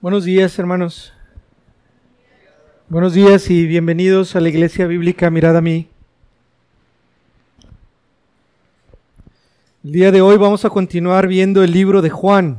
Buenos 0.00 0.24
días, 0.24 0.56
hermanos. 0.60 1.12
Buenos 2.88 3.14
días 3.14 3.50
y 3.50 3.66
bienvenidos 3.66 4.36
a 4.36 4.40
la 4.40 4.48
Iglesia 4.48 4.86
Bíblica 4.86 5.28
Mirada 5.28 5.58
a 5.58 5.60
mí. 5.60 5.88
El 9.82 9.90
día 9.90 10.12
de 10.12 10.20
hoy 10.20 10.36
vamos 10.36 10.64
a 10.64 10.70
continuar 10.70 11.26
viendo 11.26 11.64
el 11.64 11.72
libro 11.72 12.00
de 12.00 12.10
Juan, 12.10 12.58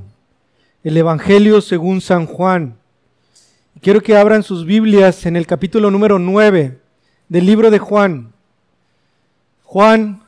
el 0.83 0.97
Evangelio 0.97 1.61
según 1.61 2.01
San 2.01 2.25
Juan. 2.25 2.75
Quiero 3.79 4.01
que 4.01 4.17
abran 4.17 4.43
sus 4.43 4.65
Biblias 4.65 5.25
en 5.25 5.37
el 5.37 5.47
capítulo 5.47 5.91
número 5.91 6.19
9 6.19 6.77
del 7.29 7.45
libro 7.45 7.71
de 7.71 7.79
Juan. 7.79 8.33
Juan, 9.63 10.23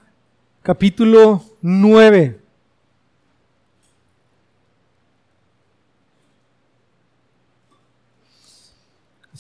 capítulo 0.64 1.44
9. 1.62 2.41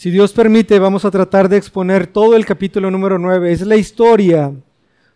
Si 0.02 0.10
Dios 0.10 0.34
permite, 0.34 0.80
vamos 0.80 1.06
a 1.06 1.12
tratar 1.12 1.48
de 1.48 1.58
exponer 1.58 2.08
todo 2.08 2.36
el 2.36 2.44
capítulo 2.44 2.90
número 2.90 3.20
9. 3.20 3.52
Es 3.52 3.62
la 3.62 3.76
historia 3.76 4.52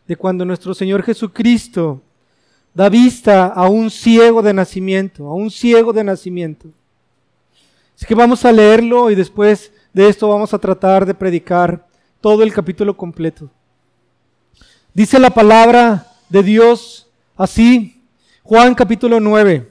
de 0.08 0.16
cuando 0.16 0.45
nuestro 0.45 0.75
Señor 0.75 1.02
Jesucristo 1.02 2.03
da 2.72 2.88
vista 2.88 3.47
a 3.47 3.67
un 3.67 3.89
ciego 3.89 4.44
de 4.44 4.53
nacimiento, 4.53 5.25
a 5.25 5.33
un 5.33 5.50
ciego 5.50 5.92
de 5.92 6.03
nacimiento. 6.03 6.67
Así 7.95 8.05
que 8.05 8.14
vamos 8.14 8.45
a 8.45 8.52
leerlo 8.52 9.09
y 9.09 9.16
después 9.16 9.72
de 9.92 10.08
esto 10.08 10.30
vamos 10.30 10.53
a 10.53 10.59
tratar 10.59 11.03
de 11.08 11.16
predicar 11.16 11.88
todo 12.22 12.44
el 12.44 12.53
capítulo 12.53 12.95
completo. 12.95 13.49
Dice 14.94 15.17
la 15.17 15.31
palabra 15.31 16.11
de 16.30 16.44
Dios 16.44 17.08
así, 17.36 18.03
Juan 18.44 18.75
capítulo 18.75 19.20
9. 19.20 19.67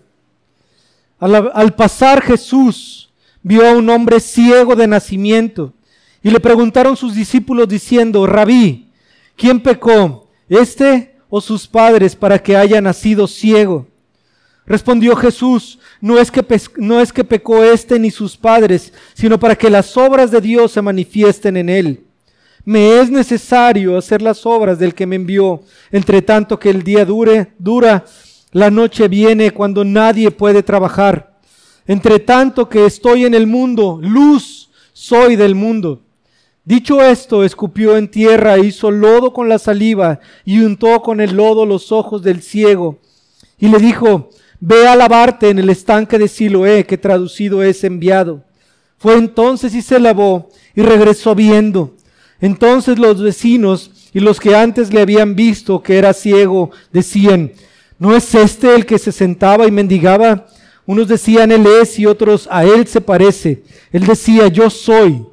Al, 1.21 1.53
al 1.55 1.73
pasar 1.77 2.21
Jesús, 2.21 3.13
vio 3.45 3.69
a 3.69 3.73
un 3.73 3.89
hombre 3.91 4.19
ciego 4.19 4.75
de 4.75 4.89
nacimiento. 4.89 5.73
Y 6.23 6.31
le 6.31 6.41
preguntaron 6.41 6.97
sus 6.97 7.15
discípulos 7.15 7.69
diciendo, 7.69 8.27
Rabí, 8.27 8.91
¿quién 9.37 9.61
pecó, 9.61 10.29
este 10.49 11.15
o 11.29 11.41
sus 11.41 11.69
padres, 11.69 12.17
para 12.17 12.43
que 12.43 12.57
haya 12.57 12.81
nacido 12.81 13.29
ciego? 13.29 13.87
Respondió 14.67 15.15
Jesús, 15.15 15.79
no 16.01 16.19
es, 16.19 16.31
que 16.31 16.43
no 16.79 17.01
es 17.01 17.13
que 17.13 17.23
pecó 17.23 17.63
este 17.63 17.99
ni 17.99 18.11
sus 18.11 18.35
padres, 18.35 18.95
sino 19.13 19.39
para 19.39 19.55
que 19.55 19.69
las 19.69 19.95
obras 19.99 20.31
de 20.31 20.41
Dios 20.41 20.73
se 20.73 20.81
manifiesten 20.81 21.59
en 21.59 21.69
él. 21.69 22.07
Me 22.65 22.99
es 22.99 23.11
necesario 23.11 23.99
hacer 23.99 24.23
las 24.23 24.47
obras 24.47 24.79
del 24.79 24.95
que 24.95 25.07
me 25.07 25.17
envió, 25.17 25.63
entre 25.93 26.23
tanto 26.23 26.59
que 26.59 26.71
el 26.71 26.83
día 26.83 27.05
dure, 27.05 27.53
dura, 27.59 28.07
la 28.53 28.71
noche 28.71 29.07
viene 29.09 29.51
cuando 29.51 29.85
nadie 29.85 30.31
puede 30.31 30.63
trabajar. 30.63 31.34
Entre 31.87 32.19
tanto 32.19 32.69
que 32.69 32.87
estoy 32.87 33.25
en 33.25 33.35
el 33.35 33.47
mundo, 33.47 33.99
luz 34.03 34.71
soy 34.93 35.37
del 35.37 35.55
mundo. 35.55 36.01
Dicho 36.65 37.03
esto, 37.03 37.45
escupió 37.45 37.97
en 37.99 38.09
tierra, 38.09 38.59
hizo 38.59 38.91
lodo 38.91 39.35
con 39.35 39.51
la 39.51 39.59
saliva 39.59 40.21
y 40.47 40.61
untó 40.61 41.03
con 41.03 41.21
el 41.21 41.37
lodo 41.37 41.67
los 41.67 41.93
ojos 41.93 42.23
del 42.23 42.43
ciego. 42.43 42.99
Y 43.59 43.69
le 43.69 43.79
dijo, 43.79 44.31
ve 44.61 44.89
a 44.89 44.97
lavarte 44.97 45.51
en 45.51 45.59
el 45.59 45.69
estanque 45.69 46.19
de 46.19 46.27
Siloé, 46.27 46.87
que 46.87 46.97
traducido 46.97 47.63
es 47.63 47.85
enviado. 47.85 48.45
Fue 48.97 49.17
entonces 49.17 49.75
y 49.75 49.83
se 49.83 49.99
lavó 49.99 50.49
y 50.75 50.81
regresó 50.81 51.35
viendo. 51.35 51.95
Entonces 52.41 52.99
los 52.99 53.21
vecinos 53.21 53.91
y 54.15 54.21
los 54.21 54.41
que 54.41 54.57
antes 54.57 54.91
le 54.91 55.03
habían 55.03 55.35
visto 55.35 55.83
que 55.83 55.99
era 55.99 56.15
ciego 56.15 56.71
decían, 56.93 57.53
¿no 57.99 58.17
es 58.17 58.35
este 58.35 58.75
el 58.75 58.87
que 58.87 58.99
se 58.99 59.13
sentaba 59.13 59.67
y 59.67 59.71
mendigaba? 59.71 60.47
Unos 60.87 61.09
decían, 61.09 61.51
Él 61.53 61.67
es, 61.81 61.99
y 61.99 62.07
otros, 62.07 62.49
a 62.51 62.65
Él 62.65 62.87
se 62.87 63.01
parece. 63.01 63.63
Él 63.93 64.07
decía, 64.07 64.49
yo 64.49 64.69
soy. 64.71 65.25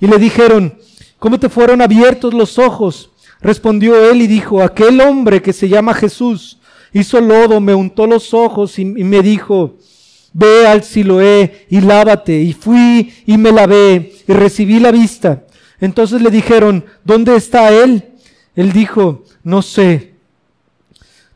Y 0.00 0.06
le 0.06 0.18
dijeron, 0.18 0.78
¿cómo 1.18 1.38
te 1.38 1.48
fueron 1.48 1.80
abiertos 1.80 2.34
los 2.34 2.58
ojos? 2.58 3.10
Respondió 3.40 4.10
él 4.10 4.22
y 4.22 4.26
dijo, 4.26 4.62
aquel 4.62 5.00
hombre 5.00 5.40
que 5.40 5.52
se 5.52 5.68
llama 5.68 5.94
Jesús 5.94 6.58
hizo 6.92 7.20
lodo, 7.20 7.60
me 7.60 7.74
untó 7.74 8.06
los 8.06 8.34
ojos 8.34 8.78
y, 8.78 8.84
me 8.84 9.22
dijo, 9.22 9.76
ve 10.32 10.66
al 10.66 10.82
Siloé 10.82 11.66
y 11.70 11.80
lávate. 11.80 12.40
Y 12.40 12.52
fui 12.52 13.12
y 13.26 13.36
me 13.36 13.52
lavé 13.52 14.12
y 14.26 14.32
recibí 14.32 14.80
la 14.80 14.90
vista. 14.90 15.44
Entonces 15.80 16.20
le 16.20 16.30
dijeron, 16.30 16.84
¿dónde 17.04 17.36
está 17.36 17.70
él? 17.70 18.04
Él 18.56 18.72
dijo, 18.72 19.24
no 19.44 19.62
sé. 19.62 20.14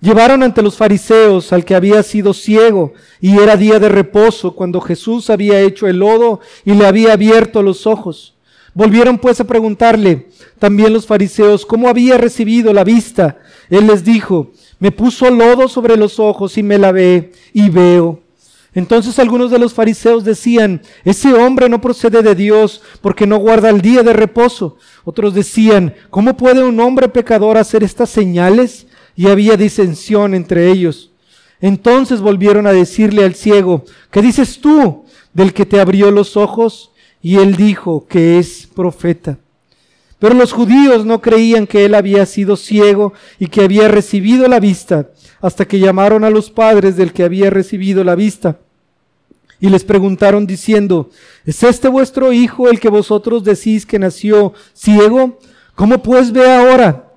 Llevaron 0.03 0.43
ante 0.43 0.63
los 0.63 0.77
fariseos 0.77 1.53
al 1.53 1.65
que 1.65 1.77
había 1.77 2.03
sido 2.03 2.35
ciego 2.35 2.93
y 3.21 3.39
era 3.39 3.57
día 3.57 3.79
de 3.79 3.89
reposo 3.89 4.57
cuando 4.57 4.81
Jesús 4.81 5.31
había 5.31 5.61
hecho 5.61 5.87
el 5.87 6.01
lodo 6.01 6.41
y 6.65 6.73
le 6.73 6.87
había 6.87 7.13
abierto 7.13 7.63
los 7.63 7.87
ojos. 7.87 8.35
Volvieron 8.75 9.17
pues 9.19 9.39
a 9.41 9.47
preguntarle 9.47 10.27
también 10.59 10.93
los 10.93 11.07
fariseos 11.07 11.65
cómo 11.65 11.89
había 11.89 12.19
recibido 12.19 12.73
la 12.73 12.83
vista. 12.83 13.39
Él 13.71 13.87
les 13.87 14.03
dijo, 14.03 14.51
me 14.81 14.91
puso 14.91 15.31
lodo 15.31 15.69
sobre 15.69 15.97
los 15.97 16.19
ojos 16.19 16.59
y 16.59 16.65
me 16.65 16.79
lavé 16.79 17.31
y 17.53 17.71
veo. 17.71 18.23
Entonces 18.75 19.21
algunos 19.21 19.53
de 19.53 19.61
los 19.61 19.73
fariseos 19.73 20.25
decían, 20.25 20.83
ese 21.05 21.33
hombre 21.33 21.69
no 21.69 21.81
procede 21.81 22.23
de 22.23 22.35
Dios 22.35 22.83
porque 23.03 23.25
no 23.25 23.37
guarda 23.37 23.71
el 23.71 23.81
día 23.81 24.03
de 24.03 24.15
reposo. 24.15 24.79
Otros 25.05 25.33
decían, 25.33 25.95
¿cómo 26.11 26.37
puede 26.37 26.65
un 26.65 26.81
hombre 26.81 27.09
pecador 27.09 27.57
hacer 27.57 27.85
estas 27.85 28.11
señales? 28.11 28.89
Y 29.17 29.29
había 29.29 29.57
disensión 29.57 30.35
entre 30.35 30.71
ellos. 30.71 31.11
Entonces 31.61 32.21
volvieron 32.21 32.67
a 32.67 32.73
decirle 32.73 33.25
al 33.25 33.35
ciego, 33.35 33.85
¿qué 34.11 34.21
dices 34.21 34.61
tú 34.61 35.05
del 35.33 35.53
que 35.53 35.65
te 35.65 35.81
abrió 35.81 36.11
los 36.11 36.37
ojos? 36.37 36.91
Y 37.23 37.37
él 37.37 37.57
dijo 37.57 38.07
que 38.09 38.39
es 38.39 38.67
profeta. 38.67 39.39
Pero 40.19 40.35
los 40.35 40.53
judíos 40.53 41.05
no 41.05 41.21
creían 41.21 41.67
que 41.67 41.85
él 41.85 41.95
había 41.95 42.27
sido 42.27 42.57
ciego 42.57 43.13
y 43.39 43.47
que 43.47 43.63
había 43.63 43.89
recibido 43.89 44.49
la 44.49 44.61
vista, 44.61 45.11
hasta 45.41 45.65
que 45.65 45.79
llamaron 45.79 46.25
a 46.25 46.31
los 46.31 46.51
padres 46.51 46.97
del 46.97 47.13
que 47.13 47.25
había 47.25 47.51
recibido 47.51 48.05
la 48.05 48.15
vista. 48.15 48.59
Y 49.61 49.69
les 49.69 49.85
preguntaron 49.85 50.47
diciendo, 50.47 51.11
¿es 51.45 51.63
este 51.63 51.89
vuestro 51.89 52.33
hijo 52.33 52.69
el 52.69 52.81
que 52.81 52.89
vosotros 52.89 53.45
decís 53.45 53.87
que 53.87 54.01
nació 54.01 54.53
ciego? 54.75 55.39
¿Cómo 55.77 56.03
pues 56.03 56.33
ve 56.33 56.51
ahora? 56.51 57.12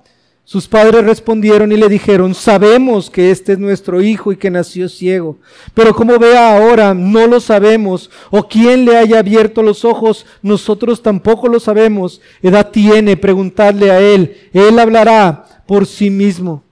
Sus 0.48 0.68
padres 0.68 1.04
respondieron 1.04 1.72
y 1.72 1.76
le 1.76 1.88
dijeron, 1.88 2.32
sabemos 2.32 3.10
que 3.10 3.32
este 3.32 3.54
es 3.54 3.58
nuestro 3.58 4.00
hijo 4.00 4.30
y 4.30 4.36
que 4.36 4.48
nació 4.48 4.88
ciego, 4.88 5.38
pero 5.74 5.92
como 5.92 6.20
vea 6.20 6.56
ahora, 6.56 6.94
no 6.94 7.26
lo 7.26 7.40
sabemos, 7.40 8.10
o 8.30 8.46
quién 8.46 8.84
le 8.84 8.96
haya 8.96 9.18
abierto 9.18 9.60
los 9.60 9.84
ojos, 9.84 10.24
nosotros 10.42 11.02
tampoco 11.02 11.48
lo 11.48 11.58
sabemos. 11.58 12.20
Edad 12.42 12.70
tiene, 12.70 13.16
preguntadle 13.16 13.90
a 13.90 13.98
él, 13.98 14.36
él 14.52 14.78
hablará 14.78 15.64
por 15.66 15.84
sí 15.84 16.10
mismo. 16.10 16.62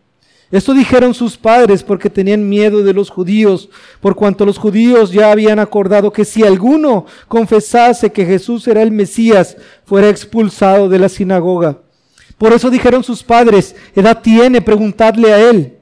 Esto 0.53 0.73
dijeron 0.73 1.13
sus 1.13 1.37
padres 1.37 1.83
porque 1.83 2.09
tenían 2.09 2.49
miedo 2.49 2.85
de 2.85 2.95
los 2.95 3.11
judíos, 3.11 3.69
por 4.01 4.15
cuanto 4.15 4.47
los 4.47 4.57
judíos 4.57 5.11
ya 5.11 5.33
habían 5.33 5.59
acordado 5.59 6.13
que 6.13 6.25
si 6.25 6.45
alguno 6.45 7.07
confesase 7.27 8.13
que 8.13 8.25
Jesús 8.25 8.69
era 8.69 8.83
el 8.83 8.93
Mesías, 8.93 9.57
fuera 9.85 10.09
expulsado 10.09 10.89
de 10.89 11.01
la 11.01 11.09
sinagoga. 11.09 11.81
Por 12.39 12.53
eso 12.53 12.71
dijeron 12.71 13.05
sus 13.05 13.23
padres, 13.23 13.75
edad 13.95 14.21
tiene, 14.23 14.61
preguntadle 14.61 15.33
a 15.33 15.51
él. 15.51 15.79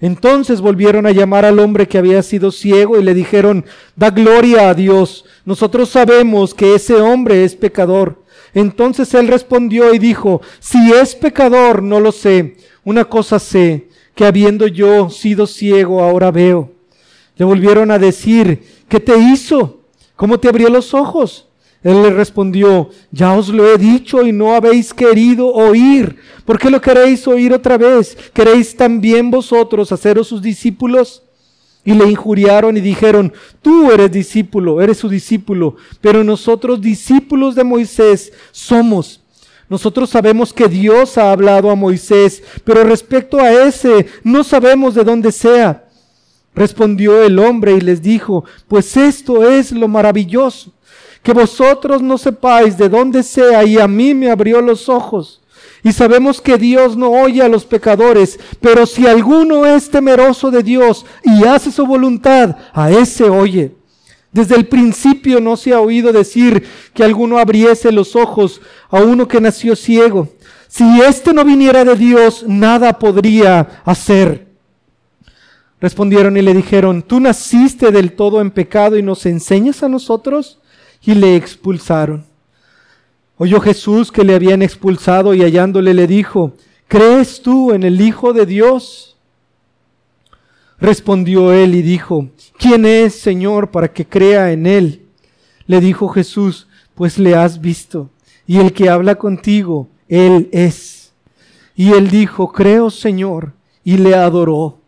Entonces 0.00 0.60
volvieron 0.60 1.06
a 1.06 1.10
llamar 1.10 1.44
al 1.44 1.58
hombre 1.58 1.86
que 1.86 1.98
había 1.98 2.22
sido 2.22 2.50
ciego 2.50 2.98
y 2.98 3.02
le 3.04 3.12
dijeron, 3.12 3.66
da 3.96 4.10
gloria 4.10 4.70
a 4.70 4.74
Dios, 4.74 5.26
nosotros 5.44 5.90
sabemos 5.90 6.54
que 6.54 6.74
ese 6.74 6.94
hombre 6.94 7.44
es 7.44 7.54
pecador. 7.54 8.22
Entonces 8.54 9.12
él 9.14 9.28
respondió 9.28 9.92
y 9.92 9.98
dijo, 9.98 10.40
si 10.58 10.92
es 10.92 11.14
pecador, 11.14 11.82
no 11.82 12.00
lo 12.00 12.12
sé. 12.12 12.56
Una 12.82 13.04
cosa 13.04 13.38
sé, 13.38 13.88
que 14.14 14.24
habiendo 14.24 14.66
yo 14.66 15.10
sido 15.10 15.46
ciego, 15.46 16.02
ahora 16.02 16.30
veo. 16.30 16.72
Le 17.36 17.44
volvieron 17.44 17.90
a 17.90 17.98
decir, 17.98 18.62
¿qué 18.88 19.00
te 19.00 19.16
hizo? 19.18 19.80
¿Cómo 20.16 20.40
te 20.40 20.48
abrió 20.48 20.70
los 20.70 20.94
ojos? 20.94 21.46
Él 21.82 22.02
le 22.02 22.10
respondió, 22.10 22.90
ya 23.10 23.32
os 23.32 23.48
lo 23.48 23.66
he 23.66 23.78
dicho 23.78 24.22
y 24.22 24.32
no 24.32 24.54
habéis 24.54 24.92
querido 24.92 25.46
oír. 25.46 26.16
¿Por 26.44 26.58
qué 26.58 26.68
lo 26.70 26.80
queréis 26.80 27.26
oír 27.26 27.54
otra 27.54 27.78
vez? 27.78 28.16
¿Queréis 28.34 28.76
también 28.76 29.30
vosotros 29.30 29.90
haceros 29.90 30.28
sus 30.28 30.42
discípulos? 30.42 31.22
Y 31.82 31.94
le 31.94 32.10
injuriaron 32.10 32.76
y 32.76 32.80
dijeron, 32.80 33.32
tú 33.62 33.90
eres 33.90 34.12
discípulo, 34.12 34.82
eres 34.82 34.98
su 34.98 35.08
discípulo, 35.08 35.76
pero 36.02 36.22
nosotros 36.22 36.82
discípulos 36.82 37.54
de 37.54 37.64
Moisés 37.64 38.30
somos. 38.52 39.22
Nosotros 39.66 40.10
sabemos 40.10 40.52
que 40.52 40.68
Dios 40.68 41.16
ha 41.16 41.32
hablado 41.32 41.70
a 41.70 41.76
Moisés, 41.76 42.42
pero 42.64 42.84
respecto 42.84 43.38
a 43.38 43.50
ese 43.50 44.06
no 44.22 44.44
sabemos 44.44 44.94
de 44.94 45.04
dónde 45.04 45.32
sea. 45.32 45.86
Respondió 46.54 47.22
el 47.22 47.38
hombre 47.38 47.72
y 47.72 47.80
les 47.80 48.02
dijo, 48.02 48.44
pues 48.68 48.98
esto 48.98 49.48
es 49.48 49.72
lo 49.72 49.88
maravilloso 49.88 50.74
que 51.22 51.32
vosotros 51.32 52.02
no 52.02 52.18
sepáis 52.18 52.76
de 52.78 52.88
dónde 52.88 53.22
sea 53.22 53.64
y 53.64 53.78
a 53.78 53.86
mí 53.86 54.14
me 54.14 54.30
abrió 54.30 54.60
los 54.60 54.88
ojos. 54.88 55.40
Y 55.82 55.92
sabemos 55.92 56.40
que 56.40 56.58
Dios 56.58 56.96
no 56.96 57.10
oye 57.10 57.42
a 57.42 57.48
los 57.48 57.64
pecadores, 57.64 58.38
pero 58.60 58.86
si 58.86 59.06
alguno 59.06 59.64
es 59.64 59.90
temeroso 59.90 60.50
de 60.50 60.62
Dios 60.62 61.06
y 61.24 61.44
hace 61.44 61.70
su 61.72 61.86
voluntad, 61.86 62.56
a 62.72 62.90
ese 62.90 63.24
oye. 63.24 63.74
Desde 64.32 64.54
el 64.54 64.68
principio 64.68 65.40
no 65.40 65.56
se 65.56 65.72
ha 65.72 65.80
oído 65.80 66.12
decir 66.12 66.66
que 66.94 67.02
alguno 67.02 67.38
abriese 67.38 67.90
los 67.90 68.14
ojos 68.14 68.60
a 68.88 69.00
uno 69.00 69.26
que 69.26 69.40
nació 69.40 69.74
ciego. 69.74 70.28
Si 70.68 70.84
éste 71.00 71.32
no 71.32 71.44
viniera 71.44 71.84
de 71.84 71.96
Dios, 71.96 72.44
nada 72.46 72.98
podría 72.98 73.82
hacer. 73.84 74.46
Respondieron 75.80 76.36
y 76.36 76.42
le 76.42 76.54
dijeron, 76.54 77.02
¿tú 77.02 77.18
naciste 77.18 77.90
del 77.90 78.12
todo 78.12 78.40
en 78.40 78.50
pecado 78.50 78.96
y 78.96 79.02
nos 79.02 79.26
enseñas 79.26 79.82
a 79.82 79.88
nosotros? 79.88 80.59
Y 81.02 81.14
le 81.14 81.36
expulsaron. 81.36 82.24
Oyó 83.36 83.60
Jesús 83.60 84.12
que 84.12 84.24
le 84.24 84.34
habían 84.34 84.60
expulsado 84.60 85.32
y 85.34 85.42
hallándole 85.42 85.94
le 85.94 86.06
dijo, 86.06 86.52
¿crees 86.88 87.40
tú 87.40 87.72
en 87.72 87.84
el 87.84 88.00
Hijo 88.00 88.32
de 88.32 88.44
Dios? 88.44 89.16
Respondió 90.78 91.52
él 91.52 91.74
y 91.74 91.82
dijo, 91.82 92.28
¿quién 92.58 92.84
es, 92.84 93.14
Señor, 93.14 93.70
para 93.70 93.92
que 93.92 94.06
crea 94.06 94.52
en 94.52 94.66
él? 94.66 95.06
Le 95.66 95.80
dijo 95.80 96.08
Jesús, 96.08 96.66
pues 96.94 97.18
le 97.18 97.34
has 97.34 97.60
visto, 97.60 98.10
y 98.46 98.58
el 98.58 98.72
que 98.72 98.90
habla 98.90 99.14
contigo, 99.14 99.88
él 100.08 100.48
es. 100.52 101.12
Y 101.74 101.92
él 101.92 102.10
dijo, 102.10 102.52
creo, 102.52 102.90
Señor, 102.90 103.54
y 103.84 103.96
le 103.96 104.14
adoró. 104.14 104.79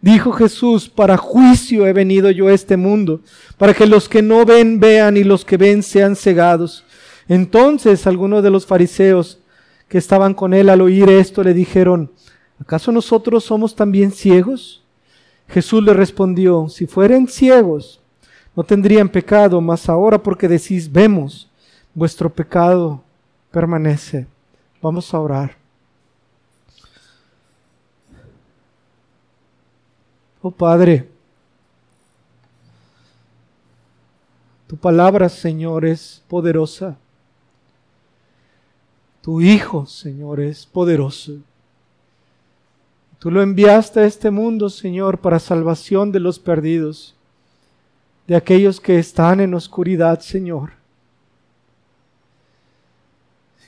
Dijo 0.00 0.32
Jesús, 0.32 0.88
para 0.88 1.16
juicio 1.16 1.86
he 1.86 1.92
venido 1.92 2.30
yo 2.30 2.48
a 2.48 2.52
este 2.52 2.76
mundo, 2.76 3.20
para 3.58 3.74
que 3.74 3.86
los 3.86 4.08
que 4.08 4.22
no 4.22 4.44
ven 4.44 4.78
vean 4.78 5.16
y 5.16 5.24
los 5.24 5.44
que 5.44 5.56
ven 5.56 5.82
sean 5.82 6.16
cegados. 6.16 6.84
Entonces 7.28 8.06
algunos 8.06 8.42
de 8.42 8.50
los 8.50 8.66
fariseos 8.66 9.40
que 9.88 9.98
estaban 9.98 10.34
con 10.34 10.54
él 10.54 10.68
al 10.68 10.80
oír 10.80 11.08
esto 11.08 11.42
le 11.42 11.54
dijeron, 11.54 12.12
¿acaso 12.60 12.92
nosotros 12.92 13.44
somos 13.44 13.74
también 13.74 14.12
ciegos? 14.12 14.82
Jesús 15.48 15.82
le 15.82 15.92
respondió, 15.92 16.68
si 16.68 16.86
fueren 16.86 17.28
ciegos, 17.28 18.00
no 18.54 18.64
tendrían 18.64 19.08
pecado, 19.08 19.60
mas 19.60 19.88
ahora 19.88 20.22
porque 20.22 20.48
decís, 20.48 20.90
vemos, 20.90 21.48
vuestro 21.94 22.32
pecado 22.32 23.02
permanece. 23.50 24.26
Vamos 24.82 25.12
a 25.12 25.20
orar. 25.20 25.65
Oh 30.48 30.52
Padre, 30.52 31.08
tu 34.68 34.76
palabra, 34.76 35.28
Señor, 35.28 35.84
es 35.84 36.22
poderosa. 36.28 36.96
Tu 39.22 39.40
Hijo, 39.40 39.86
Señor, 39.86 40.38
es 40.38 40.64
poderoso. 40.64 41.32
Tú 43.18 43.32
lo 43.32 43.42
enviaste 43.42 43.98
a 43.98 44.04
este 44.04 44.30
mundo, 44.30 44.70
Señor, 44.70 45.18
para 45.18 45.40
salvación 45.40 46.12
de 46.12 46.20
los 46.20 46.38
perdidos, 46.38 47.16
de 48.28 48.36
aquellos 48.36 48.80
que 48.80 49.00
están 49.00 49.40
en 49.40 49.52
oscuridad, 49.52 50.20
Señor. 50.20 50.74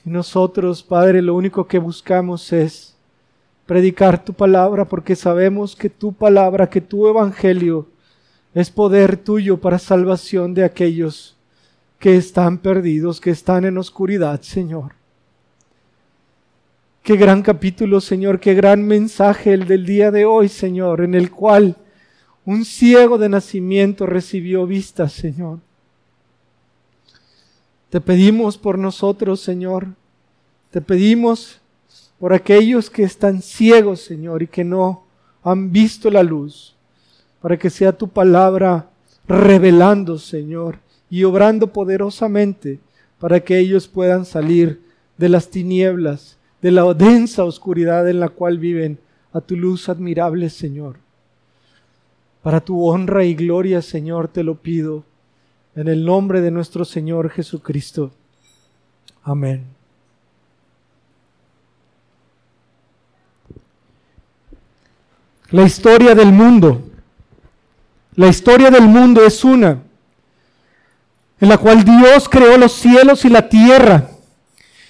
Y 0.05 0.11
nosotros, 0.11 0.85
Padre, 0.85 1.23
lo 1.23 1.35
único 1.35 1.67
que 1.67 1.81
buscamos 1.81 2.53
es 2.53 2.98
predicar 3.69 4.25
tu 4.25 4.33
palabra 4.33 4.87
porque 4.87 5.15
sabemos 5.15 5.77
que 5.77 5.91
tu 5.91 6.15
palabra, 6.15 6.71
que 6.71 6.81
tu 6.81 7.07
evangelio 7.07 7.87
es 8.55 8.71
poder 8.71 9.19
tuyo 9.19 9.61
para 9.61 9.79
salvación 9.79 10.55
de 10.55 10.65
aquellos 10.65 11.37
que 11.99 12.17
están 12.17 12.57
perdidos, 12.57 13.21
que 13.21 13.29
están 13.29 13.67
en 13.67 13.77
oscuridad, 13.77 14.41
Señor. 14.41 14.95
Qué 17.03 17.17
gran 17.17 17.43
capítulo, 17.43 18.01
Señor, 18.01 18.41
qué 18.41 18.55
gran 18.55 18.87
mensaje 18.87 19.53
el 19.53 19.67
del 19.69 19.85
día 19.85 20.11
de 20.11 20.25
hoy, 20.25 20.49
Señor, 20.49 21.03
en 21.03 21.15
el 21.15 21.31
cual 21.31 21.77
un 22.47 22.65
ciego 22.65 23.19
de 23.19 23.29
nacimiento 23.29 24.07
recibió 24.07 24.67
vista, 24.67 25.11
Señor. 25.11 25.59
Te 27.91 28.01
pedimos 28.01 28.57
por 28.57 28.79
nosotros, 28.79 29.41
Señor. 29.41 29.89
Te 30.71 30.81
pedimos 30.81 31.58
por 32.19 32.33
aquellos 32.33 32.91
que 32.91 33.05
están 33.05 33.43
ciegos, 33.43 34.01
Señor, 34.01 34.43
y 34.43 34.47
que 34.47 34.65
no 34.65 35.05
han 35.43 35.71
visto 35.73 36.11
la 36.11 36.23
luz, 36.23 36.75
para 37.41 37.57
que 37.57 37.71
sea 37.71 37.93
tu 37.93 38.09
palabra 38.09 38.91
revelando, 39.27 40.19
Señor, 40.19 40.79
y 41.11 41.25
obrando 41.25 41.73
poderosamente 41.73 42.81
para 43.19 43.41
que 43.41 43.59
ellos 43.59 43.89
puedan 43.89 44.25
salir 44.25 44.81
de 45.17 45.29
las 45.29 45.49
tinieblas, 45.49 46.39
de 46.63 46.71
la 46.71 46.93
densa 46.95 47.45
oscuridad 47.45 48.09
en 48.09 48.21
la 48.21 48.29
cual 48.29 48.59
viven, 48.59 48.99
a 49.33 49.41
tu 49.41 49.57
luz 49.57 49.89
admirable, 49.89 50.49
Señor. 50.49 50.97
Para 52.43 52.61
tu 52.61 52.87
honra 52.87 53.25
y 53.25 53.35
gloria, 53.35 53.83
Señor, 53.83 54.29
te 54.29 54.43
lo 54.43 54.57
pido, 54.57 55.05
en 55.75 55.89
el 55.89 56.05
nombre 56.05 56.41
de 56.41 56.51
nuestro 56.51 56.85
Señor 56.85 57.31
Jesucristo. 57.31 58.11
Amén. 59.23 59.78
La 65.51 65.63
historia 65.63 66.15
del 66.15 66.31
mundo. 66.31 66.83
La 68.15 68.29
historia 68.29 68.71
del 68.71 68.83
mundo 68.83 69.25
es 69.25 69.45
una, 69.45 69.79
en 71.41 71.49
la 71.49 71.57
cual 71.57 71.85
Dios 71.85 72.29
creó 72.29 72.59
los 72.59 72.73
cielos 72.73 73.25
y 73.25 73.29
la 73.29 73.49
tierra 73.49 74.11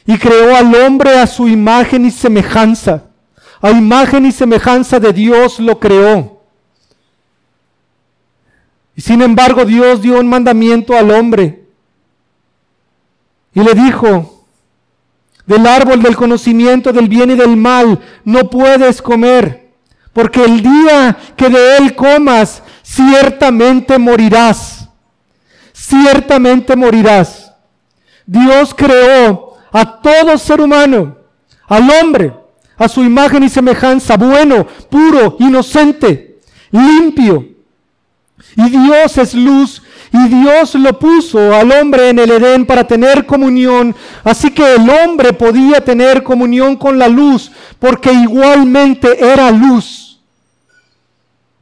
y 0.06 0.16
creó 0.16 0.56
al 0.56 0.74
hombre 0.74 1.18
a 1.18 1.26
su 1.26 1.46
imagen 1.46 2.06
y 2.06 2.10
semejanza. 2.10 3.04
A 3.60 3.70
imagen 3.70 4.24
y 4.24 4.32
semejanza 4.32 4.98
de 4.98 5.12
Dios 5.12 5.60
lo 5.60 5.78
creó. 5.78 6.40
Y 8.96 9.02
sin 9.02 9.20
embargo 9.20 9.64
Dios 9.64 10.00
dio 10.00 10.18
un 10.18 10.28
mandamiento 10.28 10.96
al 10.96 11.10
hombre 11.10 11.64
y 13.52 13.60
le 13.62 13.74
dijo, 13.74 14.44
del 15.46 15.66
árbol 15.66 16.02
del 16.02 16.16
conocimiento 16.16 16.92
del 16.92 17.08
bien 17.08 17.30
y 17.30 17.34
del 17.34 17.56
mal 17.56 18.00
no 18.24 18.48
puedes 18.48 19.02
comer 19.02 19.67
porque 20.12 20.44
el 20.44 20.62
día 20.62 21.16
que 21.36 21.48
de 21.48 21.76
él 21.76 21.94
comas, 21.94 22.62
ciertamente 22.82 23.98
morirás. 23.98 24.88
Ciertamente 25.72 26.74
morirás. 26.74 27.52
Dios 28.26 28.74
creó 28.74 29.56
a 29.72 30.00
todo 30.00 30.36
ser 30.38 30.60
humano, 30.60 31.16
al 31.66 31.88
hombre, 31.90 32.34
a 32.76 32.88
su 32.88 33.02
imagen 33.02 33.42
y 33.42 33.48
semejanza, 33.48 34.16
bueno, 34.16 34.66
puro, 34.90 35.36
inocente, 35.38 36.40
limpio. 36.70 37.46
Y 38.56 38.70
Dios 38.70 39.18
es 39.18 39.34
luz 39.34 39.82
y 40.12 40.28
Dios 40.28 40.74
lo 40.74 40.98
puso 40.98 41.54
al 41.54 41.70
hombre 41.72 42.10
en 42.10 42.18
el 42.18 42.30
Edén 42.30 42.66
para 42.66 42.86
tener 42.86 43.26
comunión. 43.26 43.94
Así 44.24 44.50
que 44.50 44.74
el 44.74 44.88
hombre 44.88 45.32
podía 45.32 45.84
tener 45.84 46.22
comunión 46.22 46.76
con 46.76 46.98
la 46.98 47.08
luz 47.08 47.50
porque 47.78 48.12
igualmente 48.12 49.24
era 49.24 49.50
luz 49.50 50.08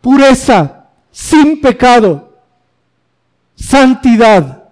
pureza, 0.06 0.84
sin 1.10 1.60
pecado, 1.60 2.38
santidad. 3.56 4.62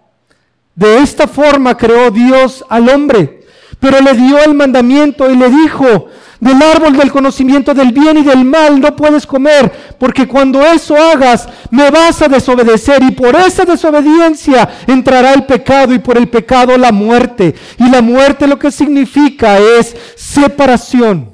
De 0.76 0.98
esta 0.98 1.26
forma 1.26 1.76
creó 1.76 2.12
Dios 2.12 2.64
al 2.68 2.88
hombre, 2.88 3.43
pero 3.84 4.00
le 4.00 4.14
dio 4.14 4.42
el 4.42 4.54
mandamiento 4.54 5.30
y 5.30 5.36
le 5.36 5.50
dijo, 5.50 6.08
del 6.40 6.62
árbol 6.62 6.96
del 6.96 7.12
conocimiento 7.12 7.74
del 7.74 7.92
bien 7.92 8.16
y 8.16 8.22
del 8.22 8.42
mal 8.42 8.80
no 8.80 8.96
puedes 8.96 9.26
comer, 9.26 9.70
porque 9.98 10.26
cuando 10.26 10.62
eso 10.62 10.96
hagas 10.96 11.46
me 11.70 11.90
vas 11.90 12.22
a 12.22 12.28
desobedecer 12.28 13.02
y 13.02 13.10
por 13.10 13.36
esa 13.36 13.66
desobediencia 13.66 14.66
entrará 14.86 15.34
el 15.34 15.44
pecado 15.44 15.92
y 15.92 15.98
por 15.98 16.16
el 16.16 16.28
pecado 16.28 16.78
la 16.78 16.92
muerte. 16.92 17.54
Y 17.76 17.90
la 17.90 18.00
muerte 18.00 18.46
lo 18.46 18.58
que 18.58 18.70
significa 18.70 19.58
es 19.58 19.94
separación. 20.16 21.28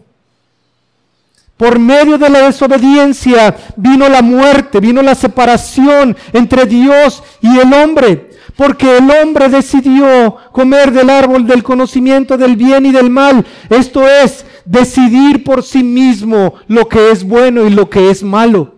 Por 1.56 1.78
medio 1.78 2.18
de 2.18 2.30
la 2.30 2.46
desobediencia 2.46 3.54
vino 3.76 4.08
la 4.08 4.22
muerte, 4.22 4.80
vino 4.80 5.02
la 5.02 5.14
separación 5.14 6.16
entre 6.32 6.64
Dios 6.64 7.22
y 7.42 7.58
el 7.60 7.72
hombre, 7.72 8.29
porque 8.60 8.98
el 8.98 9.10
hombre 9.10 9.48
decidió 9.48 10.36
comer 10.52 10.92
del 10.92 11.08
árbol 11.08 11.46
del 11.46 11.62
conocimiento 11.62 12.36
del 12.36 12.56
bien 12.56 12.84
y 12.84 12.92
del 12.92 13.08
mal. 13.08 13.42
Esto 13.70 14.06
es, 14.06 14.44
decidir 14.66 15.42
por 15.42 15.62
sí 15.62 15.82
mismo 15.82 16.56
lo 16.68 16.86
que 16.86 17.10
es 17.10 17.24
bueno 17.24 17.66
y 17.66 17.70
lo 17.70 17.88
que 17.88 18.10
es 18.10 18.22
malo. 18.22 18.74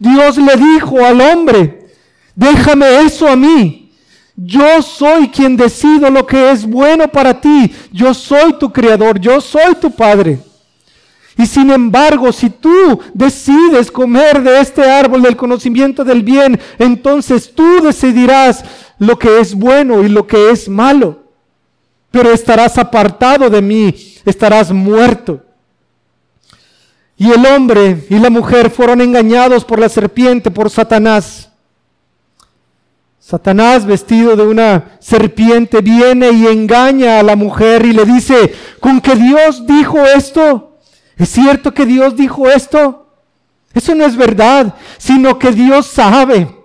Dios 0.00 0.38
le 0.38 0.56
dijo 0.56 1.04
al 1.04 1.20
hombre, 1.20 1.86
déjame 2.34 3.02
eso 3.02 3.28
a 3.28 3.36
mí. 3.36 3.92
Yo 4.34 4.82
soy 4.82 5.28
quien 5.28 5.56
decido 5.56 6.10
lo 6.10 6.26
que 6.26 6.50
es 6.50 6.66
bueno 6.66 7.06
para 7.06 7.40
ti. 7.40 7.72
Yo 7.92 8.12
soy 8.12 8.54
tu 8.54 8.72
creador, 8.72 9.20
yo 9.20 9.40
soy 9.40 9.76
tu 9.80 9.88
padre. 9.88 10.40
Y 11.38 11.46
sin 11.46 11.70
embargo, 11.70 12.32
si 12.32 12.48
tú 12.48 12.98
decides 13.12 13.90
comer 13.90 14.42
de 14.42 14.58
este 14.58 14.82
árbol 14.82 15.20
del 15.20 15.36
conocimiento 15.36 16.02
del 16.02 16.22
bien, 16.22 16.58
entonces 16.78 17.54
tú 17.54 17.82
decidirás 17.82 18.64
lo 18.98 19.18
que 19.18 19.40
es 19.40 19.54
bueno 19.54 20.02
y 20.02 20.08
lo 20.08 20.26
que 20.26 20.50
es 20.50 20.68
malo. 20.68 21.24
Pero 22.10 22.30
estarás 22.30 22.78
apartado 22.78 23.50
de 23.50 23.60
mí, 23.60 23.94
estarás 24.24 24.72
muerto. 24.72 25.42
Y 27.16 27.30
el 27.30 27.44
hombre 27.46 28.06
y 28.10 28.18
la 28.18 28.30
mujer 28.30 28.70
fueron 28.70 29.00
engañados 29.00 29.64
por 29.64 29.78
la 29.78 29.88
serpiente, 29.88 30.50
por 30.50 30.70
Satanás. 30.70 31.50
Satanás, 33.18 33.84
vestido 33.84 34.36
de 34.36 34.46
una 34.46 34.98
serpiente, 35.00 35.80
viene 35.80 36.30
y 36.30 36.46
engaña 36.46 37.18
a 37.18 37.22
la 37.22 37.34
mujer 37.34 37.84
y 37.84 37.92
le 37.92 38.04
dice, 38.04 38.54
¿con 38.78 39.00
que 39.00 39.16
Dios 39.16 39.66
dijo 39.66 39.98
esto? 40.04 40.78
¿Es 41.16 41.30
cierto 41.30 41.74
que 41.74 41.86
Dios 41.86 42.14
dijo 42.14 42.48
esto? 42.48 43.08
Eso 43.74 43.94
no 43.94 44.04
es 44.04 44.16
verdad, 44.16 44.74
sino 44.98 45.38
que 45.38 45.50
Dios 45.50 45.86
sabe 45.86 46.55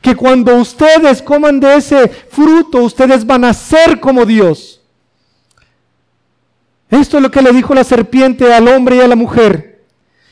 que 0.00 0.14
cuando 0.14 0.56
ustedes 0.56 1.22
coman 1.22 1.60
de 1.60 1.76
ese 1.76 2.08
fruto, 2.08 2.82
ustedes 2.82 3.26
van 3.26 3.44
a 3.44 3.54
ser 3.54 4.00
como 4.00 4.24
Dios. 4.24 4.80
Esto 6.90 7.18
es 7.18 7.22
lo 7.22 7.30
que 7.30 7.42
le 7.42 7.52
dijo 7.52 7.74
la 7.74 7.84
serpiente 7.84 8.52
al 8.52 8.68
hombre 8.68 8.96
y 8.96 9.00
a 9.00 9.08
la 9.08 9.16
mujer. 9.16 9.84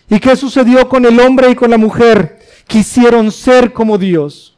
¿Y 0.08 0.20
qué 0.20 0.36
sucedió 0.36 0.88
con 0.88 1.04
el 1.04 1.20
hombre 1.20 1.50
y 1.50 1.54
con 1.54 1.70
la 1.70 1.78
mujer? 1.78 2.40
Quisieron 2.66 3.30
ser 3.30 3.72
como 3.72 3.98
Dios 3.98 4.55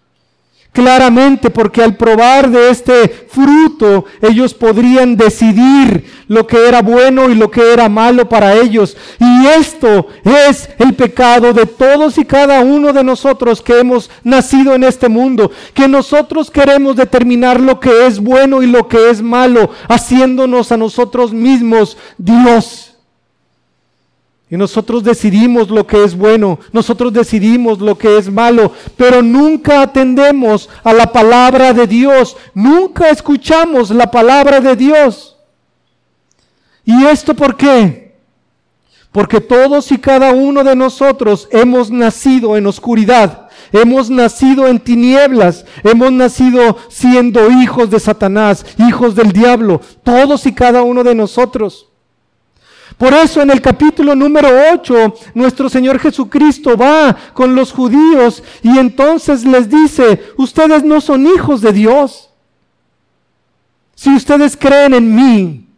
claramente 0.78 1.50
porque 1.50 1.82
al 1.82 1.96
probar 1.96 2.48
de 2.48 2.70
este 2.70 3.08
fruto 3.08 4.04
ellos 4.22 4.54
podrían 4.54 5.16
decidir 5.16 6.04
lo 6.28 6.46
que 6.46 6.68
era 6.68 6.82
bueno 6.82 7.28
y 7.28 7.34
lo 7.34 7.50
que 7.50 7.72
era 7.72 7.88
malo 7.88 8.28
para 8.28 8.54
ellos. 8.54 8.96
Y 9.18 9.46
esto 9.58 10.06
es 10.22 10.68
el 10.78 10.94
pecado 10.94 11.52
de 11.52 11.66
todos 11.66 12.16
y 12.16 12.24
cada 12.24 12.60
uno 12.60 12.92
de 12.92 13.02
nosotros 13.02 13.60
que 13.60 13.80
hemos 13.80 14.08
nacido 14.22 14.72
en 14.76 14.84
este 14.84 15.08
mundo, 15.08 15.50
que 15.74 15.88
nosotros 15.88 16.48
queremos 16.48 16.94
determinar 16.94 17.60
lo 17.60 17.80
que 17.80 18.06
es 18.06 18.20
bueno 18.20 18.62
y 18.62 18.68
lo 18.68 18.86
que 18.86 19.10
es 19.10 19.20
malo, 19.20 19.70
haciéndonos 19.88 20.70
a 20.70 20.76
nosotros 20.76 21.32
mismos 21.32 21.96
Dios. 22.18 22.87
Y 24.50 24.56
nosotros 24.56 25.04
decidimos 25.04 25.68
lo 25.68 25.86
que 25.86 26.02
es 26.04 26.16
bueno, 26.16 26.58
nosotros 26.72 27.12
decidimos 27.12 27.80
lo 27.80 27.98
que 27.98 28.16
es 28.16 28.30
malo, 28.30 28.72
pero 28.96 29.22
nunca 29.22 29.82
atendemos 29.82 30.70
a 30.82 30.94
la 30.94 31.12
palabra 31.12 31.74
de 31.74 31.86
Dios, 31.86 32.34
nunca 32.54 33.10
escuchamos 33.10 33.90
la 33.90 34.10
palabra 34.10 34.60
de 34.60 34.74
Dios. 34.74 35.36
¿Y 36.82 37.04
esto 37.04 37.34
por 37.34 37.56
qué? 37.56 38.16
Porque 39.12 39.42
todos 39.42 39.92
y 39.92 39.98
cada 39.98 40.32
uno 40.32 40.64
de 40.64 40.74
nosotros 40.74 41.46
hemos 41.50 41.90
nacido 41.90 42.56
en 42.56 42.66
oscuridad, 42.66 43.50
hemos 43.70 44.08
nacido 44.08 44.66
en 44.66 44.78
tinieblas, 44.78 45.66
hemos 45.84 46.10
nacido 46.10 46.78
siendo 46.88 47.50
hijos 47.50 47.90
de 47.90 48.00
Satanás, 48.00 48.64
hijos 48.78 49.14
del 49.14 49.32
diablo, 49.32 49.82
todos 50.02 50.46
y 50.46 50.54
cada 50.54 50.82
uno 50.82 51.04
de 51.04 51.14
nosotros. 51.14 51.88
Por 52.98 53.14
eso 53.14 53.40
en 53.40 53.50
el 53.50 53.62
capítulo 53.62 54.16
número 54.16 54.48
8, 54.72 55.14
nuestro 55.34 55.68
Señor 55.68 56.00
Jesucristo 56.00 56.76
va 56.76 57.16
con 57.32 57.54
los 57.54 57.72
judíos 57.72 58.42
y 58.60 58.76
entonces 58.76 59.44
les 59.44 59.70
dice, 59.70 60.32
ustedes 60.36 60.82
no 60.82 61.00
son 61.00 61.24
hijos 61.24 61.60
de 61.60 61.72
Dios. 61.72 62.30
Si 63.94 64.14
ustedes 64.14 64.56
creen 64.56 64.94
en 64.94 65.14
mí, 65.14 65.68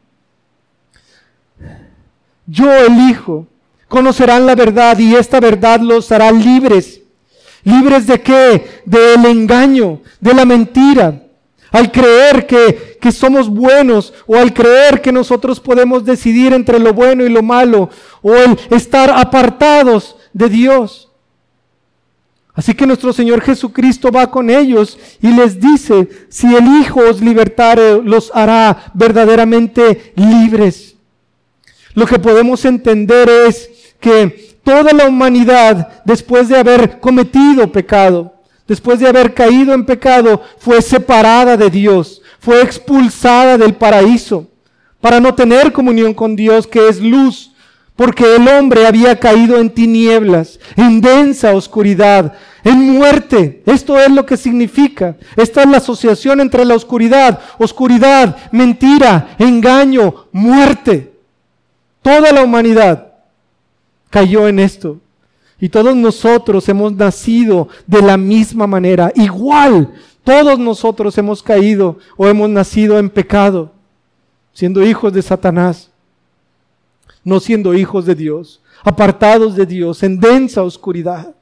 yo 2.47 2.73
el 2.73 3.11
Hijo, 3.11 3.47
conocerán 3.87 4.47
la 4.47 4.55
verdad 4.55 4.99
y 4.99 5.15
esta 5.15 5.41
verdad 5.41 5.81
los 5.81 6.11
hará 6.11 6.33
libres. 6.33 7.03
¿Libres 7.65 8.07
de 8.07 8.21
qué? 8.23 8.83
Del 8.87 9.27
engaño, 9.27 10.01
de 10.21 10.33
la 10.35 10.47
mentira 10.47 11.30
al 11.71 11.93
creer 11.93 12.47
que, 12.47 12.99
que, 13.01 13.13
somos 13.13 13.49
buenos 13.49 14.13
o 14.27 14.37
al 14.37 14.53
creer 14.53 15.01
que 15.01 15.13
nosotros 15.13 15.61
podemos 15.61 16.05
decidir 16.05 16.53
entre 16.53 16.79
lo 16.79 16.93
bueno 16.93 17.25
y 17.25 17.29
lo 17.29 17.43
malo 17.43 17.91
o 18.23 18.35
el 18.35 18.59
estar 18.71 19.11
apartados 19.11 20.17
de 20.33 20.49
Dios. 20.49 21.11
Así 22.55 22.75
que 22.75 22.87
nuestro 22.87 23.13
Señor 23.13 23.41
Jesucristo 23.41 24.11
va 24.11 24.31
con 24.31 24.51
ellos 24.51 24.99
y 25.23 25.29
les 25.29 25.61
dice, 25.61 26.09
si 26.29 26.55
el 26.55 26.67
Hijo 26.81 27.01
os 27.01 27.21
libertare, 27.21 28.03
los 28.03 28.31
hará 28.35 28.91
verdaderamente 28.93 30.13
libres. 30.17 30.97
Lo 31.95 32.07
que 32.07 32.19
podemos 32.19 32.65
entender 32.65 33.29
es 33.47 33.71
que 34.01 34.59
toda 34.63 34.93
la 34.93 35.07
humanidad, 35.07 36.03
después 36.05 36.49
de 36.49 36.59
haber 36.59 37.01
cometido 37.01 37.71
pecado, 37.71 38.35
después 38.71 39.01
de 39.01 39.09
haber 39.09 39.35
caído 39.35 39.75
en 39.75 39.85
pecado, 39.85 40.43
fue 40.59 40.81
separada 40.81 41.57
de 41.57 41.71
Dios, 41.71 42.23
fue 42.39 42.63
expulsada 42.63 43.59
del 43.59 43.75
paraíso 43.75 44.47
para 45.01 45.19
no 45.19 45.35
tener 45.35 45.73
comunión 45.73 46.15
con 46.15 46.37
Dios, 46.37 46.69
que 46.69 46.87
es 46.87 47.01
luz, 47.01 47.51
porque 47.97 48.37
el 48.37 48.47
hombre 48.47 48.87
había 48.87 49.19
caído 49.19 49.59
en 49.59 49.71
tinieblas, 49.71 50.61
en 50.77 51.01
densa 51.01 51.53
oscuridad, 51.53 52.35
en 52.63 52.93
muerte. 52.93 53.61
Esto 53.67 53.99
es 53.99 54.09
lo 54.09 54.25
que 54.25 54.37
significa. 54.37 55.17
Esta 55.35 55.63
es 55.63 55.69
la 55.69 55.79
asociación 55.79 56.41
entre 56.41 56.65
la 56.65 56.77
oscuridad, 56.77 57.41
oscuridad, 57.59 58.37
mentira, 58.53 59.35
engaño, 59.41 60.27
muerte. 60.31 61.13
Toda 62.03 62.31
la 62.31 62.45
humanidad 62.45 63.15
cayó 64.11 64.47
en 64.47 64.61
esto. 64.61 65.01
Y 65.61 65.69
todos 65.69 65.95
nosotros 65.95 66.67
hemos 66.69 66.95
nacido 66.95 67.69
de 67.87 68.01
la 68.01 68.17
misma 68.17 68.67
manera, 68.67 69.13
igual. 69.15 69.93
Todos 70.25 70.59
nosotros 70.59 71.17
hemos 71.19 71.43
caído 71.43 71.99
o 72.17 72.27
hemos 72.27 72.49
nacido 72.49 72.99
en 72.99 73.11
pecado, 73.11 73.73
siendo 74.53 74.83
hijos 74.83 75.13
de 75.13 75.23
Satanás, 75.23 75.91
no 77.23 77.41
siendo 77.41 77.75
hijos 77.75 78.07
de 78.07 78.15
Dios, 78.15 78.63
apartados 78.83 79.55
de 79.55 79.67
Dios, 79.67 80.03
en 80.03 80.19
densa 80.19 80.63
oscuridad. 80.63 81.35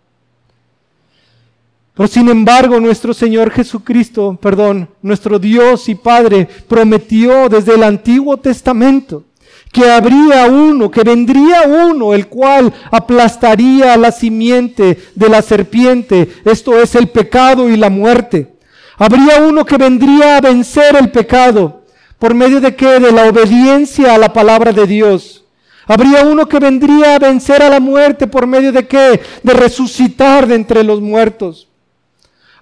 Pero 1.94 2.08
sin 2.08 2.28
embargo, 2.28 2.78
nuestro 2.80 3.14
Señor 3.14 3.50
Jesucristo, 3.50 4.38
perdón, 4.40 4.88
nuestro 5.02 5.38
Dios 5.38 5.88
y 5.88 5.94
Padre 5.94 6.48
prometió 6.68 7.48
desde 7.48 7.74
el 7.74 7.82
Antiguo 7.82 8.36
Testamento 8.36 9.24
que 9.72 9.90
habría 9.90 10.46
uno, 10.46 10.90
que 10.90 11.02
vendría 11.02 11.62
uno, 11.62 12.14
el 12.14 12.28
cual 12.28 12.72
aplastaría 12.90 13.96
la 13.96 14.12
simiente 14.12 14.98
de 15.14 15.28
la 15.28 15.42
serpiente, 15.42 16.28
esto 16.44 16.80
es 16.80 16.94
el 16.94 17.08
pecado 17.08 17.68
y 17.68 17.76
la 17.76 17.90
muerte. 17.90 18.54
Habría 18.96 19.42
uno 19.42 19.64
que 19.64 19.76
vendría 19.76 20.36
a 20.38 20.40
vencer 20.40 20.96
el 20.96 21.10
pecado, 21.10 21.82
por 22.18 22.34
medio 22.34 22.60
de 22.60 22.74
qué? 22.74 22.98
De 22.98 23.12
la 23.12 23.28
obediencia 23.28 24.14
a 24.14 24.18
la 24.18 24.32
palabra 24.32 24.72
de 24.72 24.86
Dios. 24.86 25.44
Habría 25.86 26.24
uno 26.24 26.48
que 26.48 26.58
vendría 26.58 27.14
a 27.14 27.18
vencer 27.18 27.62
a 27.62 27.68
la 27.68 27.80
muerte 27.80 28.26
por 28.26 28.46
medio 28.46 28.72
de 28.72 28.86
qué? 28.86 29.20
De 29.42 29.52
resucitar 29.52 30.46
de 30.46 30.56
entre 30.56 30.82
los 30.82 31.00
muertos. 31.00 31.67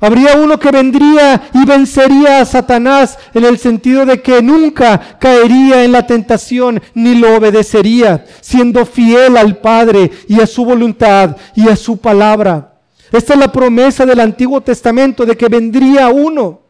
Habría 0.00 0.36
uno 0.36 0.58
que 0.58 0.70
vendría 0.70 1.48
y 1.54 1.64
vencería 1.64 2.40
a 2.40 2.44
Satanás 2.44 3.18
en 3.32 3.44
el 3.44 3.58
sentido 3.58 4.04
de 4.04 4.20
que 4.20 4.42
nunca 4.42 5.18
caería 5.18 5.84
en 5.84 5.92
la 5.92 6.06
tentación 6.06 6.82
ni 6.94 7.14
lo 7.14 7.36
obedecería, 7.36 8.24
siendo 8.40 8.84
fiel 8.84 9.36
al 9.36 9.56
Padre 9.58 10.10
y 10.28 10.40
a 10.40 10.46
su 10.46 10.64
voluntad 10.64 11.36
y 11.54 11.68
a 11.68 11.76
su 11.76 11.96
palabra. 11.98 12.74
Esta 13.10 13.34
es 13.34 13.38
la 13.38 13.52
promesa 13.52 14.04
del 14.04 14.20
Antiguo 14.20 14.60
Testamento 14.60 15.24
de 15.24 15.36
que 15.36 15.48
vendría 15.48 16.08
uno 16.08 16.65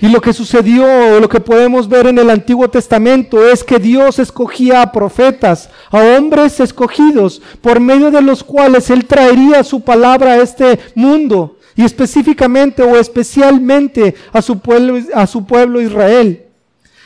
y 0.00 0.08
lo 0.08 0.20
que 0.20 0.32
sucedió, 0.32 1.18
lo 1.18 1.28
que 1.28 1.40
podemos 1.40 1.88
ver 1.88 2.06
en 2.06 2.18
el 2.18 2.30
Antiguo 2.30 2.70
Testamento 2.70 3.48
es 3.48 3.64
que 3.64 3.78
Dios 3.78 4.20
escogía 4.20 4.80
a 4.80 4.92
profetas, 4.92 5.70
a 5.90 5.98
hombres 6.16 6.60
escogidos, 6.60 7.42
por 7.60 7.80
medio 7.80 8.10
de 8.12 8.22
los 8.22 8.44
cuales 8.44 8.90
Él 8.90 9.06
traería 9.06 9.64
su 9.64 9.80
palabra 9.80 10.32
a 10.32 10.36
este 10.36 10.78
mundo 10.94 11.56
y 11.74 11.84
específicamente 11.84 12.82
o 12.82 12.96
especialmente 12.96 14.14
a 14.32 14.40
su 14.40 14.60
pueblo, 14.60 15.00
a 15.14 15.26
su 15.26 15.44
pueblo 15.44 15.80
Israel. 15.80 16.44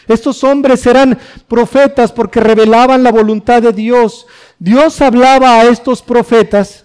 Estos 0.07 0.45
hombres 0.45 0.85
eran 0.87 1.19
profetas 1.49 2.13
porque 2.13 2.41
revelaban 2.41 3.03
la 3.03 3.13
voluntad 3.13 3.63
de 3.63 3.73
Dios. 3.73 4.27
Dios 4.59 5.01
hablaba 5.01 5.61
a 5.61 5.65
estos 5.65 6.03
profetas 6.03 6.85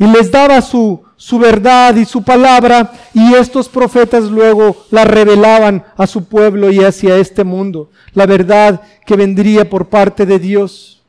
y 0.00 0.06
les 0.06 0.30
daba 0.30 0.62
su, 0.62 1.02
su 1.14 1.38
verdad 1.38 1.94
y 1.94 2.06
su 2.06 2.22
palabra, 2.22 2.90
y 3.12 3.34
estos 3.34 3.68
profetas 3.68 4.24
luego 4.24 4.86
la 4.90 5.04
revelaban 5.04 5.84
a 5.94 6.06
su 6.06 6.24
pueblo 6.24 6.70
y 6.70 6.78
hacia 6.78 7.18
este 7.18 7.44
mundo, 7.44 7.90
la 8.14 8.24
verdad 8.24 8.80
que 9.04 9.14
vendría 9.14 9.68
por 9.68 9.90
parte 9.90 10.24
de 10.24 10.38
Dios. 10.38 11.02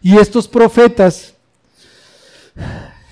Y 0.00 0.18
estos 0.18 0.46
profetas 0.46 1.34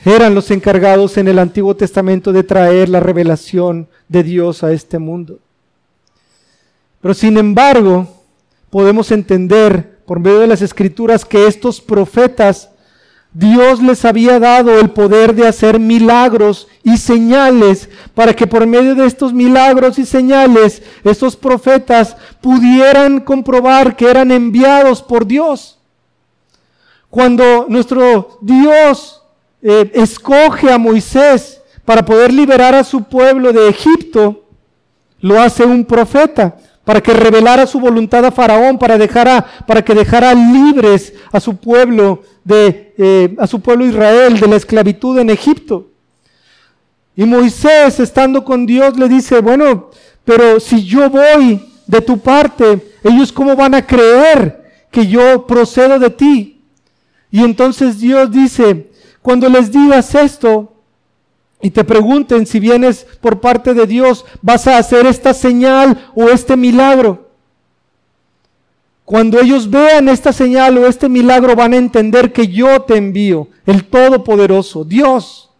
eran 0.04 0.36
los 0.36 0.52
encargados 0.52 1.16
en 1.16 1.26
el 1.26 1.40
Antiguo 1.40 1.74
Testamento 1.74 2.32
de 2.32 2.44
traer 2.44 2.88
la 2.88 3.00
revelación 3.00 3.88
de 4.06 4.22
Dios 4.22 4.62
a 4.62 4.70
este 4.70 5.00
mundo. 5.00 5.40
Pero 7.00 7.14
sin 7.14 7.36
embargo, 7.36 8.06
podemos 8.70 9.10
entender 9.10 9.98
por 10.06 10.20
medio 10.20 10.38
de 10.38 10.46
las 10.46 10.62
escrituras 10.62 11.24
que 11.24 11.48
estos 11.48 11.80
profetas 11.80 12.70
Dios 13.38 13.82
les 13.82 14.02
había 14.06 14.38
dado 14.40 14.80
el 14.80 14.88
poder 14.88 15.34
de 15.34 15.46
hacer 15.46 15.78
milagros 15.78 16.68
y 16.82 16.96
señales 16.96 17.90
para 18.14 18.32
que 18.32 18.46
por 18.46 18.66
medio 18.66 18.94
de 18.94 19.04
estos 19.04 19.34
milagros 19.34 19.98
y 19.98 20.06
señales 20.06 20.82
estos 21.04 21.36
profetas 21.36 22.16
pudieran 22.40 23.20
comprobar 23.20 23.94
que 23.94 24.08
eran 24.08 24.32
enviados 24.32 25.02
por 25.02 25.26
Dios. 25.26 25.78
Cuando 27.10 27.66
nuestro 27.68 28.38
Dios 28.40 29.22
eh, 29.60 29.90
escoge 29.92 30.72
a 30.72 30.78
Moisés 30.78 31.60
para 31.84 32.06
poder 32.06 32.32
liberar 32.32 32.74
a 32.74 32.84
su 32.84 33.02
pueblo 33.02 33.52
de 33.52 33.68
Egipto, 33.68 34.44
lo 35.20 35.38
hace 35.38 35.62
un 35.62 35.84
profeta 35.84 36.56
para 36.86 37.00
que 37.00 37.12
revelara 37.12 37.66
su 37.66 37.80
voluntad 37.80 38.24
a 38.24 38.30
Faraón, 38.30 38.78
para, 38.78 38.96
para 39.66 39.84
que 39.84 39.92
dejara 39.92 40.32
libres 40.32 41.12
a 41.32 41.40
su 41.40 41.56
pueblo 41.56 42.22
de, 42.44 42.94
eh, 42.96 43.34
a 43.40 43.48
su 43.48 43.60
pueblo 43.60 43.84
Israel 43.84 44.38
de 44.38 44.46
la 44.46 44.54
esclavitud 44.54 45.18
en 45.18 45.30
Egipto. 45.30 45.88
Y 47.16 47.24
Moisés, 47.24 47.98
estando 47.98 48.44
con 48.44 48.66
Dios, 48.66 48.96
le 48.96 49.08
dice, 49.08 49.40
bueno, 49.40 49.90
pero 50.24 50.60
si 50.60 50.84
yo 50.84 51.10
voy 51.10 51.60
de 51.88 52.00
tu 52.00 52.20
parte, 52.20 52.92
ellos 53.02 53.32
cómo 53.32 53.56
van 53.56 53.74
a 53.74 53.84
creer 53.84 54.62
que 54.92 55.08
yo 55.08 55.44
procedo 55.44 55.98
de 55.98 56.10
ti. 56.10 56.62
Y 57.32 57.42
entonces 57.42 57.98
Dios 57.98 58.30
dice, 58.30 58.92
cuando 59.22 59.48
les 59.48 59.72
digas 59.72 60.14
esto, 60.14 60.75
y 61.60 61.70
te 61.70 61.84
pregunten 61.84 62.46
si 62.46 62.60
vienes 62.60 63.06
por 63.20 63.40
parte 63.40 63.74
de 63.74 63.86
Dios, 63.86 64.24
vas 64.42 64.66
a 64.66 64.78
hacer 64.78 65.06
esta 65.06 65.32
señal 65.32 66.10
o 66.14 66.28
este 66.28 66.56
milagro. 66.56 67.30
Cuando 69.04 69.40
ellos 69.40 69.70
vean 69.70 70.08
esta 70.08 70.32
señal 70.32 70.76
o 70.78 70.86
este 70.86 71.08
milagro 71.08 71.54
van 71.56 71.72
a 71.72 71.78
entender 71.78 72.32
que 72.32 72.48
yo 72.48 72.82
te 72.82 72.96
envío, 72.96 73.48
el 73.64 73.84
Todopoderoso, 73.84 74.84
Dios. 74.84 75.50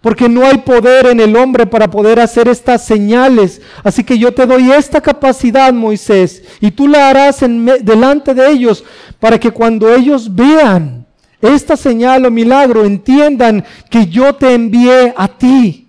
Porque 0.00 0.28
no 0.28 0.46
hay 0.46 0.58
poder 0.58 1.06
en 1.06 1.20
el 1.20 1.34
hombre 1.36 1.66
para 1.66 1.90
poder 1.90 2.20
hacer 2.20 2.46
estas 2.48 2.84
señales. 2.84 3.60
Así 3.82 4.04
que 4.04 4.18
yo 4.18 4.32
te 4.32 4.46
doy 4.46 4.70
esta 4.70 5.00
capacidad, 5.00 5.72
Moisés, 5.72 6.44
y 6.60 6.70
tú 6.70 6.86
la 6.86 7.08
harás 7.08 7.42
en 7.42 7.64
delante 7.82 8.34
de 8.34 8.48
ellos 8.50 8.84
para 9.18 9.40
que 9.40 9.50
cuando 9.50 9.92
ellos 9.92 10.32
vean 10.32 11.07
esta 11.40 11.76
señal 11.76 12.26
o 12.26 12.30
milagro 12.30 12.84
entiendan 12.84 13.64
que 13.90 14.06
yo 14.06 14.34
te 14.34 14.54
envié 14.54 15.14
a 15.16 15.28
ti 15.28 15.88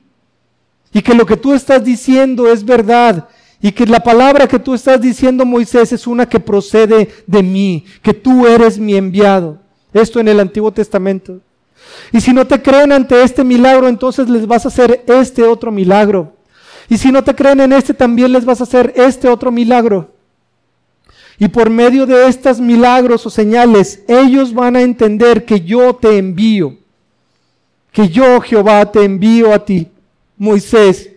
y 0.93 1.01
que 1.01 1.13
lo 1.13 1.25
que 1.25 1.37
tú 1.37 1.53
estás 1.53 1.83
diciendo 1.83 2.51
es 2.51 2.63
verdad 2.63 3.27
y 3.61 3.71
que 3.71 3.85
la 3.85 3.99
palabra 3.99 4.47
que 4.47 4.59
tú 4.59 4.73
estás 4.73 5.01
diciendo, 5.01 5.45
Moisés, 5.45 5.91
es 5.91 6.07
una 6.07 6.27
que 6.27 6.39
procede 6.39 7.09
de 7.27 7.43
mí, 7.43 7.83
que 8.01 8.13
tú 8.13 8.47
eres 8.47 8.79
mi 8.79 8.95
enviado. 8.95 9.57
Esto 9.91 10.19
en 10.19 10.29
el 10.29 10.39
Antiguo 10.39 10.71
Testamento. 10.71 11.39
Y 12.11 12.21
si 12.21 12.31
no 12.31 12.47
te 12.47 12.61
creen 12.61 12.91
ante 12.91 13.21
este 13.21 13.43
milagro, 13.43 13.87
entonces 13.87 14.29
les 14.29 14.47
vas 14.47 14.65
a 14.65 14.69
hacer 14.69 15.03
este 15.07 15.43
otro 15.43 15.71
milagro. 15.71 16.33
Y 16.87 16.97
si 16.97 17.11
no 17.11 17.23
te 17.23 17.35
creen 17.35 17.59
en 17.59 17.73
este, 17.73 17.93
también 17.93 18.31
les 18.31 18.45
vas 18.45 18.61
a 18.61 18.63
hacer 18.63 18.93
este 18.95 19.27
otro 19.27 19.51
milagro. 19.51 20.11
Y 21.39 21.47
por 21.47 21.69
medio 21.69 22.05
de 22.05 22.27
estos 22.27 22.59
milagros 22.59 23.25
o 23.25 23.29
señales, 23.29 24.03
ellos 24.09 24.53
van 24.53 24.75
a 24.75 24.81
entender 24.81 25.45
que 25.45 25.61
yo 25.61 25.95
te 25.95 26.17
envío, 26.17 26.77
que 27.93 28.09
yo 28.09 28.41
Jehová 28.41 28.91
te 28.91 29.05
envío 29.05 29.53
a 29.53 29.63
ti, 29.63 29.87
Moisés, 30.37 31.09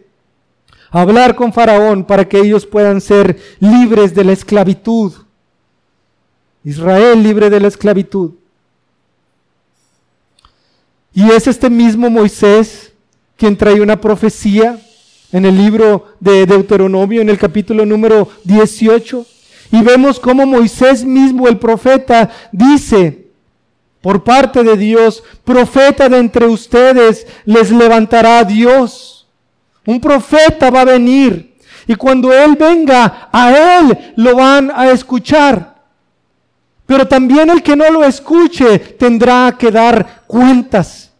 a 0.92 1.00
hablar 1.00 1.35
con 1.35 1.52
Faraón 1.52 2.04
para 2.04 2.28
que 2.28 2.38
ellos 2.38 2.64
puedan 2.64 3.00
ser 3.00 3.37
libres 3.58 4.14
de 4.14 4.22
la 4.22 4.32
esclavitud. 4.32 5.12
Israel 6.62 7.20
libre 7.20 7.50
de 7.50 7.58
la 7.58 7.66
esclavitud. 7.66 8.30
Y 11.12 11.28
es 11.30 11.48
este 11.48 11.68
mismo 11.68 12.08
Moisés 12.08 12.92
quien 13.37 13.56
trae 13.56 13.80
una 13.80 14.00
profecía 14.00 14.80
en 15.32 15.46
el 15.46 15.56
libro 15.56 16.14
de 16.20 16.46
Deuteronomio, 16.46 17.22
en 17.22 17.30
el 17.30 17.38
capítulo 17.38 17.85
número 17.85 18.28
18, 18.44 19.26
y 19.72 19.80
vemos 19.82 20.20
cómo 20.20 20.44
Moisés 20.44 21.02
mismo, 21.02 21.48
el 21.48 21.58
profeta, 21.58 22.30
dice, 22.52 23.26
por 24.02 24.22
parte 24.22 24.62
de 24.62 24.76
Dios, 24.76 25.24
profeta 25.44 26.11
de 26.11 26.18
entre 26.18 26.46
ustedes 26.46 27.26
les 27.46 27.70
levantará 27.70 28.44
Dios. 28.44 29.26
Un 29.87 29.98
profeta 29.98 30.68
va 30.68 30.82
a 30.82 30.85
venir. 30.85 31.56
Y 31.87 31.94
cuando 31.94 32.30
Él 32.35 32.54
venga, 32.54 33.30
a 33.32 33.78
Él 33.78 34.12
lo 34.16 34.37
van 34.37 34.70
a 34.74 34.90
escuchar. 34.90 35.74
Pero 36.85 37.08
también 37.08 37.48
el 37.48 37.62
que 37.62 37.74
no 37.74 37.90
lo 37.90 38.04
escuche 38.04 38.78
tendrá 38.78 39.56
que 39.58 39.70
dar 39.70 40.24
cuentas. 40.26 41.11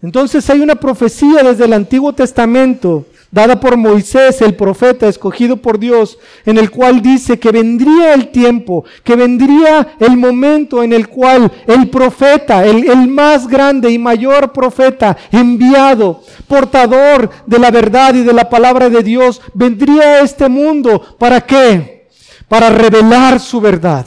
Entonces 0.00 0.48
hay 0.48 0.60
una 0.60 0.76
profecía 0.76 1.42
desde 1.42 1.64
el 1.64 1.72
Antiguo 1.72 2.12
Testamento 2.12 3.06
dada 3.30 3.60
por 3.60 3.76
Moisés, 3.76 4.40
el 4.42 4.54
profeta 4.54 5.06
escogido 5.08 5.56
por 5.56 5.78
Dios, 5.78 6.18
en 6.44 6.58
el 6.58 6.70
cual 6.70 7.00
dice 7.00 7.38
que 7.38 7.52
vendría 7.52 8.14
el 8.14 8.28
tiempo, 8.28 8.84
que 9.04 9.14
vendría 9.14 9.94
el 10.00 10.16
momento 10.16 10.82
en 10.82 10.92
el 10.92 11.08
cual 11.08 11.50
el 11.66 11.88
profeta, 11.88 12.64
el, 12.64 13.08
más 13.08 13.46
grande 13.46 13.90
y 13.90 13.98
mayor 13.98 14.52
profeta, 14.52 15.16
enviado, 15.30 16.22
portador 16.48 17.30
de 17.46 17.58
la 17.58 17.70
verdad 17.70 18.14
y 18.14 18.22
de 18.22 18.32
la 18.32 18.48
palabra 18.48 18.88
de 18.88 19.02
Dios, 19.02 19.40
vendría 19.54 20.02
a 20.02 20.20
este 20.20 20.48
mundo. 20.48 21.16
¿Para 21.18 21.40
qué? 21.40 22.08
Para 22.48 22.70
revelar 22.70 23.38
su 23.38 23.60
verdad, 23.60 24.06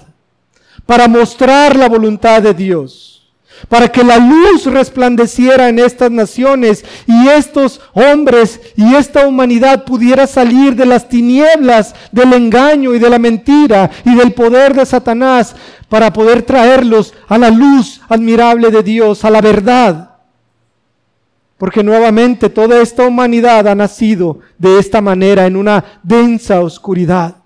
para 0.86 1.08
mostrar 1.08 1.78
la 1.78 1.88
voluntad 1.88 2.42
de 2.42 2.54
Dios 2.54 3.13
para 3.70 3.88
que 3.88 4.04
la 4.04 4.18
luz 4.18 4.66
resplandeciera 4.66 5.70
en 5.70 5.80
estas 5.80 6.12
naciones 6.12 6.84
y 7.08 7.28
estos 7.28 7.82
hombres 7.94 8.60
y 8.76 8.96
esta 8.96 9.28
humanidad 9.28 9.86
pudiera 9.86 10.28
salir 10.28 10.76
de 10.76 10.86
las 10.86 11.08
tinieblas, 11.08 11.96
del 12.12 12.34
engaño 12.34 12.94
y 12.94 13.00
de 13.00 13.10
la 13.10 13.20
mentira 13.20 13.90
y 14.06 14.16
del 14.16 14.34
poder 14.34 14.74
de 14.74 14.86
Satanás 14.86 15.56
para 15.90 16.12
poder 16.12 16.42
traerlos 16.42 17.14
a 17.28 17.38
la 17.38 17.50
luz 17.50 18.02
admirable 18.10 18.72
de 18.72 18.84
Dios, 18.84 19.24
a 19.26 19.30
la 19.30 19.42
verdad. 19.42 20.10
Porque 21.58 21.84
nuevamente 21.84 22.50
toda 22.50 22.82
esta 22.82 23.06
humanidad 23.06 23.68
ha 23.68 23.76
nacido 23.76 24.40
de 24.58 24.80
esta 24.80 25.02
manera 25.02 25.46
en 25.46 25.56
una 25.56 25.84
densa 26.04 26.62
oscuridad. 26.62 27.43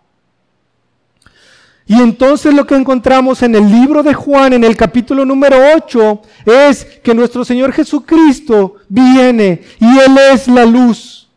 Y 1.88 1.96
entonces 2.02 2.54
lo 2.54 2.68
que 2.68 2.76
encontramos 2.76 3.42
en 3.44 3.56
el 3.56 3.72
libro 3.72 4.04
de 4.04 4.14
Juan, 4.14 4.52
en 4.52 4.66
el 4.66 4.76
capítulo 4.76 5.24
número 5.24 5.58
8, 5.76 6.22
es 6.46 6.84
que 7.02 7.14
nuestro 7.14 7.46
Señor 7.46 7.72
Jesucristo 7.72 8.76
viene 8.90 9.62
y 9.80 9.98
Él 10.00 10.18
es 10.34 10.50
la 10.50 10.66
luz. 10.66 11.30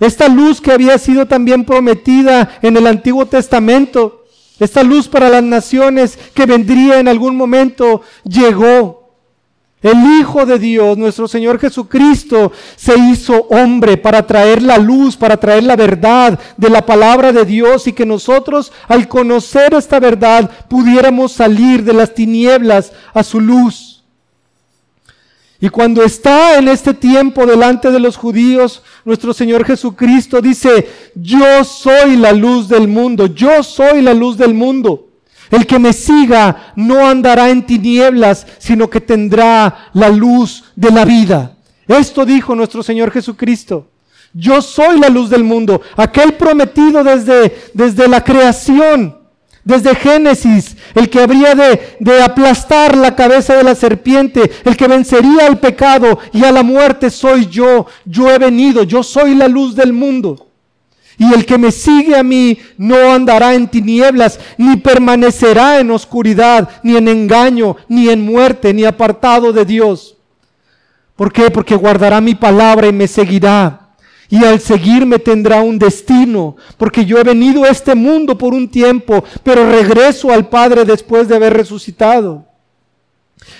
Esta 0.00 0.28
luz 0.28 0.60
que 0.60 0.72
había 0.72 0.98
sido 0.98 1.26
también 1.26 1.64
prometida 1.64 2.58
en 2.60 2.76
el 2.76 2.88
Antiguo 2.88 3.26
Testamento, 3.26 4.24
esta 4.58 4.82
luz 4.82 5.06
para 5.06 5.28
las 5.28 5.44
naciones 5.44 6.18
que 6.34 6.46
vendría 6.46 6.98
en 6.98 7.06
algún 7.06 7.36
momento, 7.36 8.02
llegó. 8.24 9.03
El 9.84 10.18
Hijo 10.18 10.46
de 10.46 10.58
Dios, 10.58 10.96
nuestro 10.96 11.28
Señor 11.28 11.60
Jesucristo, 11.60 12.50
se 12.74 12.98
hizo 12.98 13.46
hombre 13.50 13.98
para 13.98 14.26
traer 14.26 14.62
la 14.62 14.78
luz, 14.78 15.14
para 15.14 15.36
traer 15.36 15.64
la 15.64 15.76
verdad 15.76 16.38
de 16.56 16.70
la 16.70 16.86
palabra 16.86 17.32
de 17.32 17.44
Dios 17.44 17.86
y 17.86 17.92
que 17.92 18.06
nosotros 18.06 18.72
al 18.88 19.06
conocer 19.08 19.74
esta 19.74 20.00
verdad 20.00 20.50
pudiéramos 20.70 21.32
salir 21.32 21.84
de 21.84 21.92
las 21.92 22.14
tinieblas 22.14 22.92
a 23.12 23.22
su 23.22 23.38
luz. 23.38 24.02
Y 25.60 25.68
cuando 25.68 26.02
está 26.02 26.56
en 26.56 26.68
este 26.68 26.94
tiempo 26.94 27.44
delante 27.44 27.90
de 27.90 28.00
los 28.00 28.16
judíos, 28.16 28.82
nuestro 29.04 29.34
Señor 29.34 29.66
Jesucristo 29.66 30.40
dice, 30.40 30.88
yo 31.14 31.62
soy 31.62 32.16
la 32.16 32.32
luz 32.32 32.70
del 32.70 32.88
mundo, 32.88 33.26
yo 33.26 33.62
soy 33.62 34.00
la 34.00 34.14
luz 34.14 34.38
del 34.38 34.54
mundo. 34.54 35.10
El 35.50 35.66
que 35.66 35.78
me 35.78 35.92
siga 35.92 36.72
no 36.76 37.06
andará 37.06 37.50
en 37.50 37.64
tinieblas, 37.64 38.46
sino 38.58 38.88
que 38.88 39.00
tendrá 39.00 39.90
la 39.92 40.08
luz 40.08 40.64
de 40.74 40.90
la 40.90 41.04
vida. 41.04 41.56
Esto 41.86 42.24
dijo 42.24 42.54
nuestro 42.54 42.82
Señor 42.82 43.10
Jesucristo. 43.10 43.90
Yo 44.32 44.60
soy 44.62 44.98
la 44.98 45.08
luz 45.08 45.30
del 45.30 45.44
mundo, 45.44 45.80
aquel 45.96 46.34
prometido 46.34 47.04
desde, 47.04 47.56
desde 47.72 48.08
la 48.08 48.24
creación, 48.24 49.16
desde 49.62 49.94
Génesis, 49.94 50.76
el 50.94 51.08
que 51.08 51.20
habría 51.20 51.54
de, 51.54 51.96
de 52.00 52.20
aplastar 52.20 52.96
la 52.96 53.14
cabeza 53.14 53.54
de 53.54 53.62
la 53.62 53.76
serpiente, 53.76 54.50
el 54.64 54.76
que 54.76 54.88
vencería 54.88 55.46
al 55.46 55.60
pecado 55.60 56.18
y 56.32 56.44
a 56.44 56.50
la 56.50 56.64
muerte 56.64 57.10
soy 57.10 57.46
yo. 57.46 57.86
Yo 58.04 58.28
he 58.28 58.38
venido, 58.38 58.82
yo 58.82 59.04
soy 59.04 59.36
la 59.36 59.46
luz 59.46 59.76
del 59.76 59.92
mundo. 59.92 60.53
Y 61.16 61.32
el 61.32 61.46
que 61.46 61.58
me 61.58 61.70
sigue 61.70 62.16
a 62.16 62.22
mí 62.22 62.58
no 62.76 63.12
andará 63.12 63.54
en 63.54 63.68
tinieblas, 63.68 64.40
ni 64.58 64.76
permanecerá 64.76 65.78
en 65.78 65.90
oscuridad, 65.90 66.68
ni 66.82 66.96
en 66.96 67.08
engaño, 67.08 67.76
ni 67.88 68.08
en 68.08 68.24
muerte, 68.24 68.74
ni 68.74 68.84
apartado 68.84 69.52
de 69.52 69.64
Dios. 69.64 70.16
¿Por 71.16 71.32
qué? 71.32 71.50
Porque 71.50 71.76
guardará 71.76 72.20
mi 72.20 72.34
palabra 72.34 72.88
y 72.88 72.92
me 72.92 73.06
seguirá. 73.06 73.80
Y 74.28 74.44
al 74.44 74.58
seguirme 74.58 75.18
tendrá 75.18 75.60
un 75.60 75.78
destino, 75.78 76.56
porque 76.76 77.04
yo 77.04 77.18
he 77.18 77.22
venido 77.22 77.64
a 77.64 77.68
este 77.68 77.94
mundo 77.94 78.36
por 78.36 78.52
un 78.52 78.68
tiempo, 78.68 79.22
pero 79.44 79.70
regreso 79.70 80.32
al 80.32 80.48
Padre 80.48 80.84
después 80.84 81.28
de 81.28 81.36
haber 81.36 81.52
resucitado. 81.52 82.53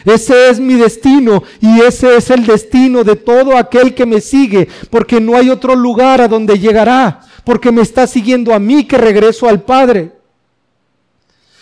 Ese 0.04 0.50
es 0.50 0.60
mi 0.60 0.74
destino 0.74 1.42
y 1.60 1.80
ese 1.80 2.16
es 2.16 2.30
el 2.30 2.44
destino 2.44 3.04
de 3.04 3.16
todo 3.16 3.56
aquel 3.56 3.94
que 3.94 4.06
me 4.06 4.20
sigue, 4.20 4.68
porque 4.90 5.20
no 5.20 5.36
hay 5.36 5.50
otro 5.50 5.74
lugar 5.74 6.20
a 6.20 6.28
donde 6.28 6.58
llegará 6.58 7.20
porque 7.44 7.70
me 7.70 7.82
está 7.82 8.06
siguiendo 8.06 8.52
a 8.52 8.58
mí 8.58 8.84
que 8.84 8.98
regreso 8.98 9.48
al 9.48 9.62
Padre. 9.62 10.12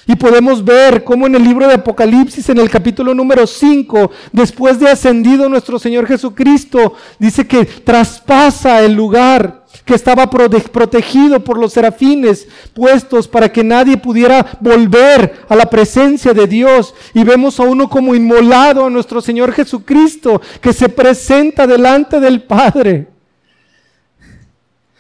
Y 0.06 0.16
podemos 0.16 0.64
ver 0.64 1.04
cómo 1.04 1.26
en 1.26 1.37
el 1.37 1.44
libro 1.44 1.66
de 1.68 1.74
Apocalipsis, 1.74 2.48
en 2.48 2.58
el 2.58 2.70
capítulo 2.70 3.14
número 3.14 3.46
5, 3.46 4.11
después 4.32 4.80
de 4.80 4.88
ascendido 4.88 5.48
nuestro 5.48 5.78
Señor 5.78 6.06
Jesucristo, 6.06 6.94
dice 7.18 7.46
que 7.46 7.64
traspasa 7.64 8.82
el 8.82 8.94
lugar 8.94 9.62
que 9.84 9.94
estaba 9.94 10.30
protegido 10.30 11.42
por 11.42 11.58
los 11.58 11.72
serafines 11.72 12.46
puestos 12.72 13.26
para 13.26 13.50
que 13.50 13.64
nadie 13.64 13.96
pudiera 13.96 14.58
volver 14.60 15.44
a 15.48 15.56
la 15.56 15.66
presencia 15.66 16.32
de 16.32 16.46
Dios. 16.46 16.94
Y 17.14 17.24
vemos 17.24 17.58
a 17.58 17.64
uno 17.64 17.88
como 17.88 18.14
inmolado 18.14 18.86
a 18.86 18.90
nuestro 18.90 19.20
Señor 19.20 19.52
Jesucristo, 19.52 20.40
que 20.60 20.72
se 20.72 20.88
presenta 20.88 21.66
delante 21.66 22.20
del 22.20 22.42
Padre. 22.42 23.08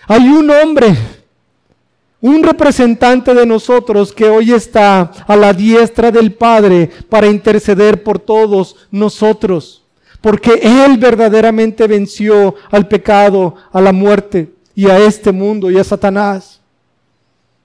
Hay 0.08 0.28
un 0.28 0.50
hombre 0.50 0.96
un 2.20 2.44
representante 2.44 3.34
de 3.34 3.44
nosotros 3.44 4.12
que 4.12 4.28
hoy 4.28 4.52
está 4.52 5.10
a 5.26 5.34
la 5.34 5.52
diestra 5.52 6.12
del 6.12 6.32
Padre 6.32 6.88
para 7.08 7.26
interceder 7.26 8.04
por 8.04 8.20
todos 8.20 8.76
nosotros, 8.92 9.82
porque 10.20 10.60
Él 10.62 10.98
verdaderamente 10.98 11.88
venció 11.88 12.54
al 12.70 12.86
pecado, 12.86 13.56
a 13.72 13.80
la 13.80 13.92
muerte 13.92 14.52
y 14.74 14.86
a 14.86 14.98
este 14.98 15.32
mundo 15.32 15.70
y 15.70 15.78
a 15.78 15.84
Satanás 15.84 16.60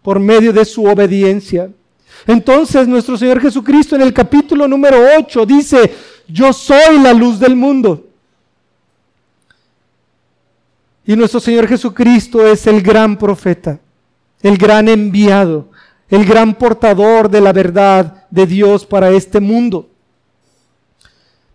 por 0.01 0.19
medio 0.19 0.53
de 0.53 0.65
su 0.65 0.85
obediencia. 0.85 1.69
Entonces 2.25 2.87
nuestro 2.87 3.17
Señor 3.17 3.41
Jesucristo 3.41 3.95
en 3.95 4.01
el 4.01 4.13
capítulo 4.13 4.67
número 4.67 4.97
8 5.17 5.45
dice, 5.45 5.93
yo 6.27 6.51
soy 6.53 6.99
la 7.01 7.13
luz 7.13 7.39
del 7.39 7.55
mundo. 7.55 8.05
Y 11.05 11.15
nuestro 11.15 11.39
Señor 11.39 11.67
Jesucristo 11.67 12.45
es 12.45 12.67
el 12.67 12.81
gran 12.81 13.17
profeta 13.17 13.79
el 14.41 14.57
gran 14.57 14.87
enviado, 14.87 15.69
el 16.09 16.25
gran 16.25 16.53
portador 16.55 17.29
de 17.29 17.41
la 17.41 17.53
verdad 17.53 18.25
de 18.29 18.45
Dios 18.45 18.85
para 18.85 19.09
este 19.09 19.39
mundo. 19.39 19.89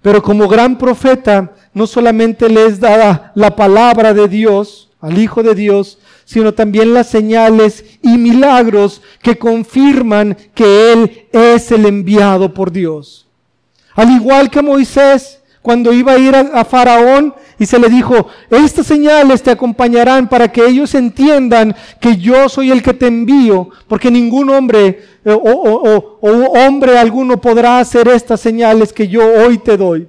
Pero 0.01 0.23
como 0.23 0.49
gran 0.49 0.77
profeta, 0.77 1.53
no 1.73 1.87
solamente 1.87 2.49
le 2.49 2.67
es 2.67 2.81
dada 2.81 3.33
la 3.35 3.55
palabra 3.55 4.13
de 4.13 4.27
Dios 4.29 4.91
al 5.03 5.19
Hijo 5.19 5.43
de 5.43 5.55
Dios, 5.55 5.99
sino 6.25 6.55
también 6.55 6.95
las 6.95 7.09
señales 7.09 7.85
y 8.03 8.17
milagros 8.17 9.03
que 9.21 9.37
confirman 9.37 10.37
que 10.55 10.93
Él 10.93 11.27
es 11.33 11.71
el 11.73 11.85
enviado 11.87 12.55
por 12.55 12.71
Dios. 12.71 13.27
Al 13.95 14.11
igual 14.11 14.49
que 14.49 14.63
Moisés, 14.63 15.41
cuando 15.61 15.93
iba 15.93 16.13
a 16.13 16.19
ir 16.19 16.35
a, 16.37 16.65
Faraón 16.65 17.35
y 17.59 17.67
se 17.67 17.81
le 17.81 17.89
dijo, 17.89 18.29
estas 18.49 18.87
señales 18.87 19.43
te 19.43 19.51
acompañarán 19.51 20.29
para 20.29 20.51
que 20.51 20.65
ellos 20.65 20.95
entiendan 20.95 21.75
que 22.01 22.17
yo 22.17 22.49
soy 22.49 22.71
el 22.71 22.81
que 22.81 22.95
te 22.95 23.09
envío, 23.09 23.71
porque 23.89 24.11
ningún 24.11 24.51
hombre 24.51 25.03
eh, 25.25 25.33
o, 25.33 26.19
o 26.21 26.29
hombre 26.59 26.97
alguno 26.97 27.41
podrá 27.41 27.81
hacer 27.81 28.07
estas 28.07 28.41
señales 28.41 28.93
que 28.93 29.09
yo 29.09 29.23
hoy 29.25 29.59
te 29.59 29.77
doy. 29.77 30.09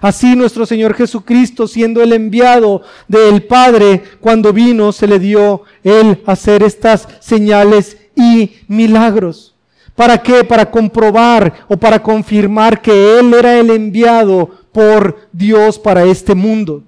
Así 0.00 0.34
nuestro 0.34 0.64
Señor 0.64 0.94
Jesucristo, 0.94 1.68
siendo 1.68 2.02
el 2.02 2.12
enviado 2.12 2.82
del 3.06 3.42
Padre, 3.44 4.02
cuando 4.20 4.52
vino, 4.52 4.92
se 4.92 5.06
le 5.06 5.18
dio 5.18 5.62
Él 5.84 6.22
hacer 6.24 6.62
estas 6.62 7.06
señales 7.20 7.98
y 8.16 8.52
milagros. 8.66 9.54
¿Para 9.94 10.22
qué? 10.22 10.42
Para 10.44 10.70
comprobar 10.70 11.66
o 11.68 11.76
para 11.76 12.02
confirmar 12.02 12.80
que 12.80 13.18
Él 13.18 13.34
era 13.34 13.58
el 13.58 13.68
enviado 13.68 14.50
por 14.72 15.28
Dios 15.32 15.78
para 15.78 16.04
este 16.04 16.34
mundo. 16.34 16.82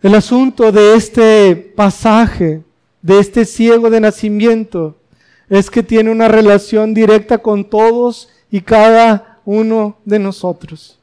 El 0.00 0.14
asunto 0.14 0.72
de 0.72 0.94
este 0.94 1.56
pasaje, 1.76 2.62
de 3.02 3.18
este 3.18 3.44
ciego 3.44 3.90
de 3.90 4.00
nacimiento, 4.00 4.96
es 5.50 5.68
que 5.70 5.82
tiene 5.82 6.10
una 6.10 6.28
relación 6.28 6.94
directa 6.94 7.38
con 7.38 7.64
todos 7.68 8.30
y 8.50 8.60
cada 8.60 9.35
uno 9.46 9.96
de 10.04 10.18
nosotros. 10.18 10.98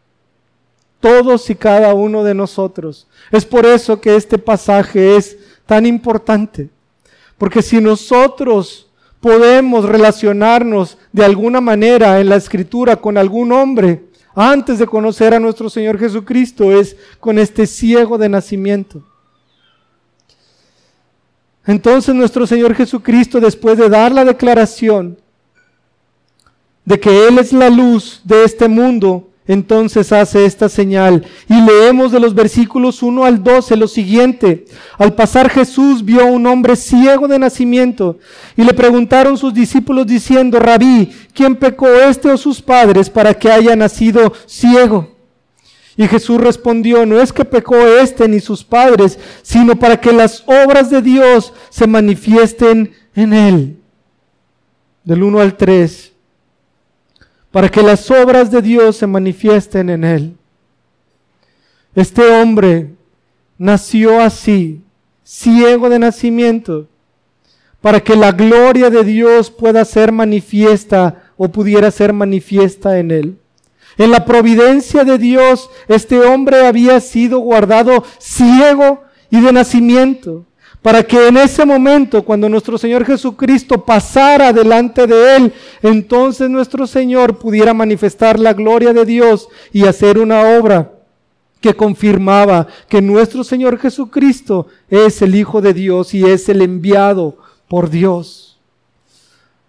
Todos 0.99 1.49
y 1.49 1.55
cada 1.55 1.95
uno 1.95 2.23
de 2.23 2.35
nosotros. 2.35 3.07
Es 3.31 3.43
por 3.43 3.65
eso 3.65 3.99
que 3.99 4.15
este 4.15 4.37
pasaje 4.37 5.15
es 5.15 5.37
tan 5.65 5.87
importante. 5.87 6.69
Porque 7.39 7.63
si 7.63 7.81
nosotros 7.81 8.87
podemos 9.19 9.85
relacionarnos 9.85 10.97
de 11.11 11.25
alguna 11.25 11.61
manera 11.61 12.19
en 12.19 12.29
la 12.29 12.35
escritura 12.35 12.97
con 12.97 13.17
algún 13.17 13.51
hombre 13.51 14.03
antes 14.35 14.79
de 14.79 14.85
conocer 14.85 15.33
a 15.33 15.39
nuestro 15.39 15.69
Señor 15.69 15.97
Jesucristo 15.97 16.71
es 16.71 16.95
con 17.19 17.39
este 17.39 17.65
ciego 17.65 18.17
de 18.17 18.27
nacimiento. 18.29 19.01
Entonces 21.65 22.13
nuestro 22.13 22.45
Señor 22.45 22.75
Jesucristo, 22.75 23.39
después 23.39 23.77
de 23.77 23.87
dar 23.87 24.11
la 24.11 24.25
declaración 24.25 25.17
de 26.85 26.99
que 26.99 27.27
Él 27.27 27.39
es 27.39 27.53
la 27.53 27.69
luz 27.69 28.21
de 28.23 28.43
este 28.43 28.67
mundo, 28.67 29.29
entonces 29.45 30.11
hace 30.11 30.45
esta 30.45 30.69
señal. 30.69 31.25
Y 31.49 31.61
leemos 31.61 32.11
de 32.11 32.19
los 32.19 32.33
versículos 32.33 33.03
1 33.03 33.25
al 33.25 33.43
12 33.43 33.75
lo 33.75 33.87
siguiente. 33.87 34.65
Al 34.97 35.13
pasar 35.13 35.49
Jesús 35.49 36.03
vio 36.03 36.25
un 36.25 36.45
hombre 36.47 36.75
ciego 36.75 37.27
de 37.27 37.39
nacimiento 37.39 38.17
y 38.55 38.63
le 38.63 38.73
preguntaron 38.73 39.37
sus 39.37 39.53
discípulos 39.53 40.07
diciendo, 40.07 40.59
Rabí, 40.59 41.11
¿quién 41.33 41.55
pecó 41.55 41.87
este 41.87 42.29
o 42.29 42.37
sus 42.37 42.61
padres 42.61 43.09
para 43.09 43.33
que 43.33 43.51
haya 43.51 43.75
nacido 43.75 44.33
ciego? 44.45 45.09
Y 45.95 46.07
Jesús 46.07 46.41
respondió, 46.41 47.05
no 47.05 47.21
es 47.21 47.31
que 47.31 47.45
pecó 47.45 47.75
este 47.75 48.27
ni 48.27 48.39
sus 48.39 48.63
padres, 48.63 49.19
sino 49.43 49.77
para 49.77 50.01
que 50.01 50.11
las 50.11 50.43
obras 50.47 50.89
de 50.89 51.03
Dios 51.03 51.53
se 51.69 51.85
manifiesten 51.85 52.93
en 53.13 53.33
él. 53.33 53.77
Del 55.03 55.21
1 55.21 55.39
al 55.39 55.55
3 55.55 56.12
para 57.53 57.69
que 57.69 57.83
las 57.83 58.09
obras 58.09 58.49
de 58.49 58.63
Dios 58.63 58.97
se 58.97 59.05
manifiesten 59.05 59.91
en 59.91 60.03
él. 60.03 60.35
Este 61.93 62.23
hombre 62.23 62.95
nació 63.59 64.19
así, 64.19 64.81
ciego 65.23 65.87
de 65.87 65.99
nacimiento, 65.99 66.87
para 67.79 67.99
que 67.99 68.15
la 68.15 68.31
gloria 68.31 68.89
de 68.89 69.03
Dios 69.03 69.51
pueda 69.51 69.85
ser 69.85 70.11
manifiesta 70.11 71.31
o 71.37 71.47
pudiera 71.49 71.91
ser 71.91 72.11
manifiesta 72.11 72.97
en 72.97 73.11
él. 73.11 73.37
En 73.99 74.09
la 74.09 74.25
providencia 74.25 75.03
de 75.03 75.19
Dios, 75.19 75.69
este 75.87 76.21
hombre 76.21 76.65
había 76.65 76.99
sido 77.01 77.37
guardado 77.37 78.03
ciego 78.17 79.03
y 79.29 79.41
de 79.41 79.53
nacimiento 79.53 80.47
para 80.83 81.01
que 81.01 81.29
en 81.29 81.37
ese 81.37 81.65
momento, 81.65 82.23
cuando 82.23 82.49
nuestro 82.49 82.77
Señor 82.77 83.05
Jesucristo 83.05 83.83
pasara 83.85 84.51
delante 84.51 85.07
de 85.07 85.37
él, 85.37 85.53
entonces 85.81 86.49
nuestro 86.49 86.85
Señor 86.85 87.39
pudiera 87.39 87.73
manifestar 87.73 88.37
la 88.37 88.53
gloria 88.53 88.91
de 88.91 89.05
Dios 89.05 89.47
y 89.71 89.85
hacer 89.85 90.19
una 90.19 90.59
obra 90.59 90.91
que 91.61 91.73
confirmaba 91.73 92.67
que 92.89 93.01
nuestro 93.01 93.45
Señor 93.45 93.79
Jesucristo 93.79 94.67
es 94.89 95.21
el 95.21 95.35
Hijo 95.35 95.61
de 95.61 95.73
Dios 95.73 96.13
y 96.13 96.25
es 96.25 96.49
el 96.49 96.61
enviado 96.61 97.37
por 97.69 97.89
Dios. 97.89 98.59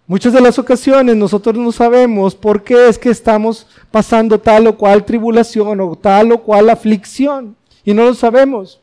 Muchas 0.07 0.33
de 0.33 0.41
las 0.41 0.59
ocasiones 0.59 1.15
nosotros 1.15 1.55
no 1.55 1.71
sabemos 1.71 2.35
por 2.35 2.61
qué 2.61 2.89
es 2.89 2.99
que 2.99 3.09
estamos 3.09 3.67
pasando 3.89 4.37
tal 4.37 4.67
o 4.67 4.77
cual 4.77 5.05
tribulación 5.05 5.79
o 5.79 5.95
tal 5.95 6.33
o 6.33 6.43
cual 6.43 6.69
aflicción 6.69 7.55
y 7.85 7.93
no 7.93 8.03
lo 8.03 8.13
sabemos. 8.13 8.81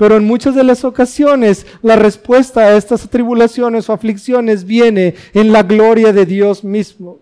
Pero 0.00 0.16
en 0.16 0.24
muchas 0.24 0.54
de 0.54 0.64
las 0.64 0.82
ocasiones 0.82 1.66
la 1.82 1.94
respuesta 1.94 2.60
a 2.60 2.74
estas 2.74 3.06
tribulaciones 3.10 3.86
o 3.86 3.92
aflicciones 3.92 4.64
viene 4.64 5.14
en 5.34 5.52
la 5.52 5.62
gloria 5.62 6.10
de 6.10 6.24
Dios 6.24 6.64
mismo. 6.64 7.18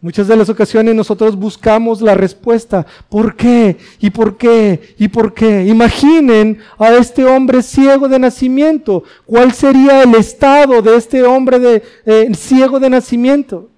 Muchas 0.00 0.26
de 0.26 0.36
las 0.36 0.48
ocasiones 0.48 0.94
nosotros 0.94 1.36
buscamos 1.36 2.00
la 2.00 2.14
respuesta. 2.14 2.86
¿Por 3.10 3.36
qué? 3.36 3.76
¿Y 4.00 4.08
por 4.08 4.38
qué? 4.38 4.94
¿Y 4.98 5.08
por 5.08 5.34
qué? 5.34 5.66
Imaginen 5.66 6.60
a 6.78 6.94
este 6.94 7.26
hombre 7.26 7.62
ciego 7.62 8.08
de 8.08 8.18
nacimiento. 8.18 9.04
¿Cuál 9.26 9.52
sería 9.52 10.02
el 10.02 10.14
estado 10.14 10.80
de 10.80 10.96
este 10.96 11.24
hombre 11.24 11.58
de, 11.58 11.82
eh, 12.06 12.32
ciego 12.34 12.80
de 12.80 12.88
nacimiento? 12.88 13.68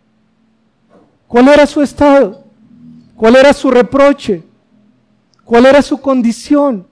¿Cuál 1.26 1.48
era 1.48 1.66
su 1.66 1.83
estado? 1.83 2.44
¿Cuál 3.16 3.35
era 3.35 3.52
su 3.52 3.72
reproche? 3.72 4.44
¿Cuál 5.44 5.66
era 5.66 5.83
su 5.83 6.00
condición? 6.00 6.87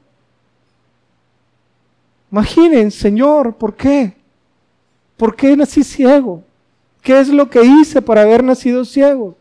Imaginen, 2.34 2.90
Señor, 2.90 3.54
¿por 3.54 3.76
qué? 3.76 4.12
¿Por 5.16 5.36
qué 5.36 5.56
nací 5.56 5.84
ciego? 5.84 6.42
¿Qué 7.00 7.20
es 7.20 7.28
lo 7.28 7.48
que 7.48 7.62
hice 7.62 8.02
para 8.02 8.22
haber 8.22 8.42
nacido 8.42 8.84
ciego? 8.84 9.36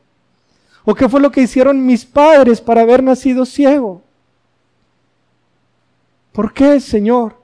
¿O 0.86 0.94
qué 0.94 1.10
fue 1.10 1.20
lo 1.20 1.32
que 1.32 1.42
hicieron 1.42 1.84
mis 1.84 2.06
padres 2.06 2.62
para 2.62 2.82
haber 2.82 3.02
nacido 3.02 3.48
ciego? 3.48 4.04
¿Por 6.34 6.54
qué, 6.54 6.80
Señor? 6.80 7.36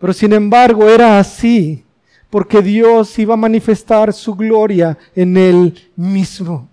Pero 0.00 0.12
sin 0.12 0.32
embargo 0.32 0.88
era 0.88 1.20
así, 1.20 1.84
porque 2.30 2.60
Dios 2.60 3.16
iba 3.20 3.34
a 3.34 3.36
manifestar 3.36 4.12
su 4.12 4.34
gloria 4.34 4.98
en 5.14 5.36
él 5.36 5.88
mismo. 5.94 6.68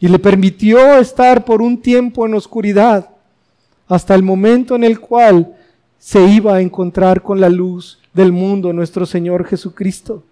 Y 0.00 0.08
le 0.08 0.18
permitió 0.18 0.98
estar 0.98 1.44
por 1.44 1.62
un 1.62 1.80
tiempo 1.80 2.26
en 2.26 2.34
oscuridad 2.34 3.15
hasta 3.88 4.14
el 4.14 4.22
momento 4.22 4.74
en 4.74 4.84
el 4.84 5.00
cual 5.00 5.54
se 5.98 6.24
iba 6.26 6.56
a 6.56 6.60
encontrar 6.60 7.22
con 7.22 7.40
la 7.40 7.48
luz 7.48 7.98
del 8.12 8.32
mundo, 8.32 8.72
nuestro 8.72 9.06
Señor 9.06 9.46
Jesucristo. 9.46 10.22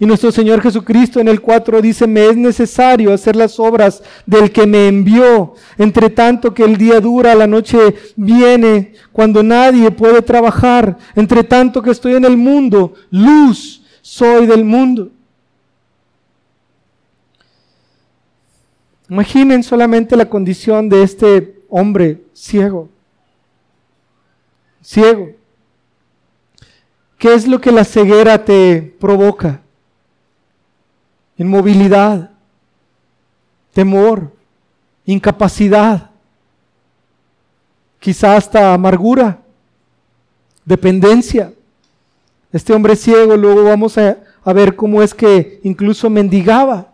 Y 0.00 0.06
nuestro 0.06 0.30
Señor 0.30 0.60
Jesucristo 0.62 1.18
en 1.18 1.26
el 1.26 1.40
4 1.40 1.82
dice, 1.82 2.06
me 2.06 2.26
es 2.26 2.36
necesario 2.36 3.12
hacer 3.12 3.34
las 3.34 3.58
obras 3.58 4.02
del 4.26 4.52
que 4.52 4.64
me 4.64 4.86
envió, 4.86 5.54
entre 5.76 6.08
tanto 6.08 6.54
que 6.54 6.62
el 6.62 6.76
día 6.76 7.00
dura, 7.00 7.34
la 7.34 7.48
noche 7.48 7.96
viene, 8.14 8.92
cuando 9.10 9.42
nadie 9.42 9.90
puede 9.90 10.22
trabajar, 10.22 10.96
entre 11.16 11.42
tanto 11.42 11.82
que 11.82 11.90
estoy 11.90 12.14
en 12.14 12.24
el 12.24 12.36
mundo, 12.36 12.94
luz 13.10 13.82
soy 14.00 14.46
del 14.46 14.64
mundo. 14.64 15.10
Imaginen 19.10 19.64
solamente 19.64 20.16
la 20.16 20.28
condición 20.28 20.88
de 20.88 21.02
este 21.02 21.57
hombre 21.68 22.22
ciego. 22.32 22.88
Ciego. 24.82 25.30
¿Qué 27.18 27.34
es 27.34 27.46
lo 27.46 27.60
que 27.60 27.72
la 27.72 27.84
ceguera 27.84 28.44
te 28.44 28.96
provoca? 29.00 29.60
Inmovilidad, 31.36 32.30
temor, 33.72 34.32
incapacidad, 35.04 36.10
quizá 38.00 38.36
hasta 38.36 38.74
amargura, 38.74 39.40
dependencia. 40.64 41.52
Este 42.52 42.72
hombre 42.72 42.96
ciego, 42.96 43.36
luego 43.36 43.64
vamos 43.64 43.98
a, 43.98 44.18
a 44.42 44.52
ver 44.52 44.74
cómo 44.74 45.02
es 45.02 45.14
que 45.14 45.60
incluso 45.62 46.08
mendigaba. 46.08 46.92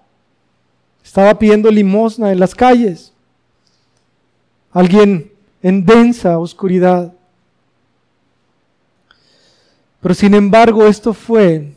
Estaba 1.02 1.38
pidiendo 1.38 1.70
limosna 1.70 2.32
en 2.32 2.40
las 2.40 2.54
calles. 2.54 3.13
Alguien 4.74 5.30
en 5.62 5.86
densa 5.86 6.38
oscuridad. 6.38 7.14
Pero 10.02 10.14
sin 10.14 10.34
embargo 10.34 10.86
esto 10.86 11.14
fue 11.14 11.72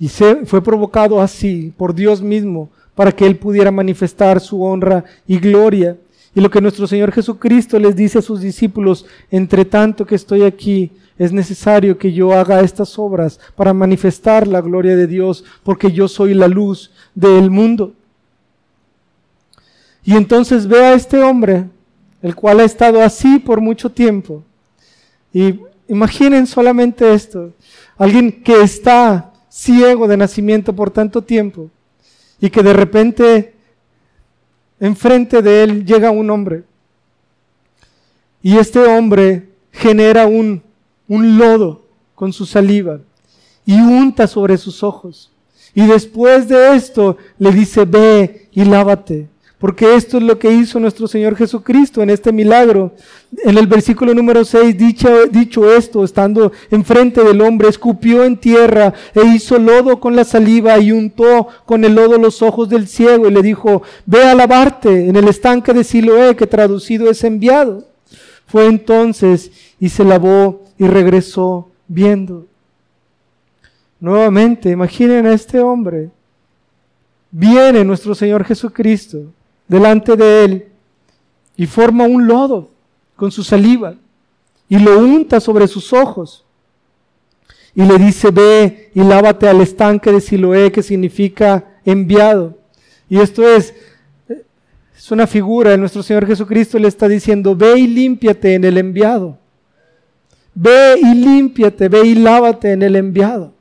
y 0.00 0.08
se, 0.08 0.44
fue 0.46 0.60
provocado 0.60 1.20
así 1.20 1.72
por 1.76 1.94
Dios 1.94 2.20
mismo 2.20 2.70
para 2.96 3.12
que 3.12 3.24
Él 3.24 3.36
pudiera 3.36 3.70
manifestar 3.70 4.40
su 4.40 4.64
honra 4.64 5.04
y 5.28 5.38
gloria. 5.38 5.96
Y 6.34 6.40
lo 6.40 6.50
que 6.50 6.60
nuestro 6.60 6.86
Señor 6.86 7.12
Jesucristo 7.12 7.78
les 7.78 7.94
dice 7.94 8.18
a 8.18 8.22
sus 8.22 8.40
discípulos, 8.40 9.06
entre 9.30 9.64
tanto 9.64 10.04
que 10.04 10.16
estoy 10.16 10.42
aquí, 10.42 10.90
es 11.18 11.30
necesario 11.30 11.98
que 11.98 12.12
yo 12.12 12.32
haga 12.32 12.62
estas 12.62 12.98
obras 12.98 13.38
para 13.54 13.72
manifestar 13.72 14.48
la 14.48 14.60
gloria 14.60 14.96
de 14.96 15.06
Dios, 15.06 15.44
porque 15.62 15.92
yo 15.92 16.08
soy 16.08 16.34
la 16.34 16.48
luz 16.48 16.90
del 17.14 17.50
mundo. 17.50 17.92
Y 20.04 20.16
entonces 20.16 20.66
ve 20.66 20.84
a 20.84 20.94
este 20.94 21.22
hombre, 21.22 21.66
el 22.22 22.36
cual 22.36 22.60
ha 22.60 22.64
estado 22.64 23.02
así 23.02 23.38
por 23.38 23.60
mucho 23.60 23.90
tiempo. 23.90 24.44
Y 25.32 25.60
imaginen 25.88 26.46
solamente 26.46 27.12
esto. 27.12 27.52
Alguien 27.98 28.42
que 28.42 28.62
está 28.62 29.32
ciego 29.48 30.06
de 30.06 30.16
nacimiento 30.16 30.72
por 30.72 30.90
tanto 30.90 31.22
tiempo 31.22 31.70
y 32.40 32.48
que 32.48 32.62
de 32.62 32.72
repente 32.72 33.54
enfrente 34.80 35.42
de 35.42 35.64
él 35.64 35.84
llega 35.84 36.10
un 36.10 36.30
hombre. 36.30 36.64
Y 38.40 38.56
este 38.56 38.80
hombre 38.80 39.48
genera 39.72 40.26
un, 40.26 40.62
un 41.08 41.38
lodo 41.38 41.82
con 42.14 42.32
su 42.32 42.46
saliva 42.46 43.00
y 43.64 43.80
unta 43.80 44.26
sobre 44.26 44.56
sus 44.56 44.82
ojos. 44.82 45.30
Y 45.74 45.86
después 45.86 46.48
de 46.48 46.74
esto 46.74 47.16
le 47.38 47.50
dice, 47.52 47.84
ve 47.84 48.48
y 48.52 48.64
lávate 48.64 49.28
porque 49.62 49.94
esto 49.94 50.16
es 50.16 50.24
lo 50.24 50.40
que 50.40 50.50
hizo 50.50 50.80
nuestro 50.80 51.06
Señor 51.06 51.36
Jesucristo 51.36 52.02
en 52.02 52.10
este 52.10 52.32
milagro. 52.32 52.96
En 53.44 53.56
el 53.56 53.68
versículo 53.68 54.12
número 54.12 54.44
6, 54.44 54.76
dicho, 54.76 55.26
dicho 55.26 55.72
esto, 55.72 56.02
estando 56.02 56.50
enfrente 56.68 57.22
del 57.22 57.40
hombre, 57.40 57.68
escupió 57.68 58.24
en 58.24 58.36
tierra 58.36 58.92
e 59.14 59.24
hizo 59.24 59.60
lodo 59.60 60.00
con 60.00 60.16
la 60.16 60.24
saliva 60.24 60.76
y 60.78 60.90
untó 60.90 61.46
con 61.64 61.84
el 61.84 61.94
lodo 61.94 62.18
los 62.18 62.42
ojos 62.42 62.68
del 62.68 62.88
ciego 62.88 63.28
y 63.28 63.30
le 63.30 63.40
dijo, 63.40 63.84
ve 64.04 64.24
a 64.24 64.34
lavarte 64.34 65.08
en 65.08 65.14
el 65.14 65.28
estanque 65.28 65.72
de 65.72 65.84
Siloé, 65.84 66.34
que 66.34 66.48
traducido 66.48 67.08
es 67.08 67.22
enviado. 67.22 67.86
Fue 68.48 68.66
entonces 68.66 69.52
y 69.78 69.90
se 69.90 70.02
lavó 70.02 70.64
y 70.76 70.88
regresó 70.88 71.68
viendo. 71.86 72.46
Nuevamente, 74.00 74.70
imaginen 74.70 75.24
a 75.26 75.34
este 75.34 75.60
hombre. 75.60 76.10
Viene 77.30 77.84
nuestro 77.84 78.16
Señor 78.16 78.42
Jesucristo 78.44 79.32
delante 79.72 80.16
de 80.16 80.44
él 80.44 80.66
y 81.56 81.66
forma 81.66 82.04
un 82.04 82.26
lodo 82.26 82.68
con 83.16 83.32
su 83.32 83.42
saliva 83.42 83.94
y 84.68 84.78
lo 84.78 84.98
unta 84.98 85.40
sobre 85.40 85.66
sus 85.66 85.94
ojos. 85.94 86.44
Y 87.74 87.82
le 87.82 87.96
dice, 87.96 88.30
ve 88.30 88.90
y 88.94 89.02
lávate 89.02 89.48
al 89.48 89.62
estanque 89.62 90.12
de 90.12 90.20
Siloé, 90.20 90.70
que 90.70 90.82
significa 90.82 91.64
enviado. 91.86 92.58
Y 93.08 93.18
esto 93.18 93.48
es, 93.48 93.74
es 94.94 95.10
una 95.10 95.26
figura 95.26 95.74
nuestro 95.78 96.02
Señor 96.02 96.26
Jesucristo, 96.26 96.78
le 96.78 96.88
está 96.88 97.08
diciendo, 97.08 97.56
ve 97.56 97.78
y 97.78 97.86
límpiate 97.86 98.54
en 98.54 98.64
el 98.64 98.76
enviado. 98.76 99.38
Ve 100.54 100.96
y 101.00 101.14
límpiate, 101.14 101.88
ve 101.88 102.06
y 102.06 102.14
lávate 102.14 102.72
en 102.72 102.82
el 102.82 102.94
enviado. 102.94 103.54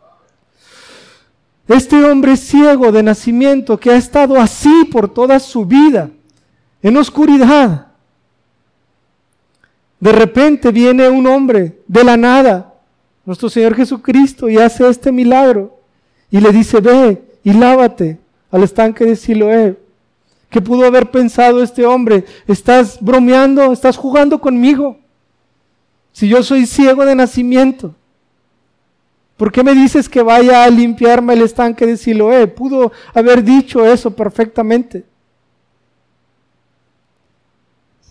Este 1.74 2.04
hombre 2.04 2.36
ciego 2.36 2.92
de 2.92 3.02
nacimiento 3.02 3.80
que 3.80 3.92
ha 3.92 3.96
estado 3.96 4.38
así 4.38 4.86
por 4.92 5.08
toda 5.08 5.40
su 5.40 5.66
vida, 5.66 6.10
en 6.82 6.98
oscuridad. 6.98 7.88
De 10.00 10.12
repente 10.12 10.72
viene 10.72 11.08
un 11.08 11.26
hombre 11.28 11.80
de 11.88 12.04
la 12.04 12.18
nada, 12.18 12.74
nuestro 13.24 13.50
Señor 13.50 13.76
Jesucristo, 13.76 14.50
y 14.50 14.58
hace 14.58 14.90
este 14.90 15.14
milagro. 15.14 15.80
Y 16.30 16.42
le 16.42 16.52
dice, 16.52 16.82
ve 16.82 17.24
y 17.44 17.54
lávate 17.54 18.20
al 18.50 18.64
estanque 18.64 19.06
de 19.06 19.16
Siloé. 19.16 19.80
¿Qué 20.50 20.60
pudo 20.60 20.86
haber 20.86 21.10
pensado 21.10 21.64
este 21.64 21.86
hombre? 21.86 22.26
¿Estás 22.48 22.98
bromeando? 23.00 23.72
¿Estás 23.72 23.96
jugando 23.96 24.42
conmigo? 24.42 25.00
Si 26.12 26.28
yo 26.28 26.44
soy 26.44 26.66
ciego 26.66 27.06
de 27.06 27.16
nacimiento. 27.16 27.96
¿Por 29.42 29.52
qué 29.52 29.64
me 29.64 29.74
dices 29.74 30.08
que 30.08 30.22
vaya 30.22 30.64
a 30.64 30.70
limpiarme 30.70 31.34
el 31.34 31.42
estanque 31.42 31.88
de 31.88 31.98
Siloé? 31.98 32.46
Pudo 32.46 32.92
haber 33.12 33.44
dicho 33.44 33.84
eso 33.84 34.16
perfectamente. 34.16 35.04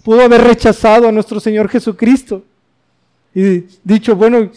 Pudo 0.02 0.22
haber 0.22 0.42
rechazado 0.42 1.06
a 1.06 1.12
nuestro 1.12 1.38
Señor 1.38 1.68
Jesucristo 1.68 2.42
y 3.32 3.64
dicho, 3.84 4.16
bueno, 4.16 4.50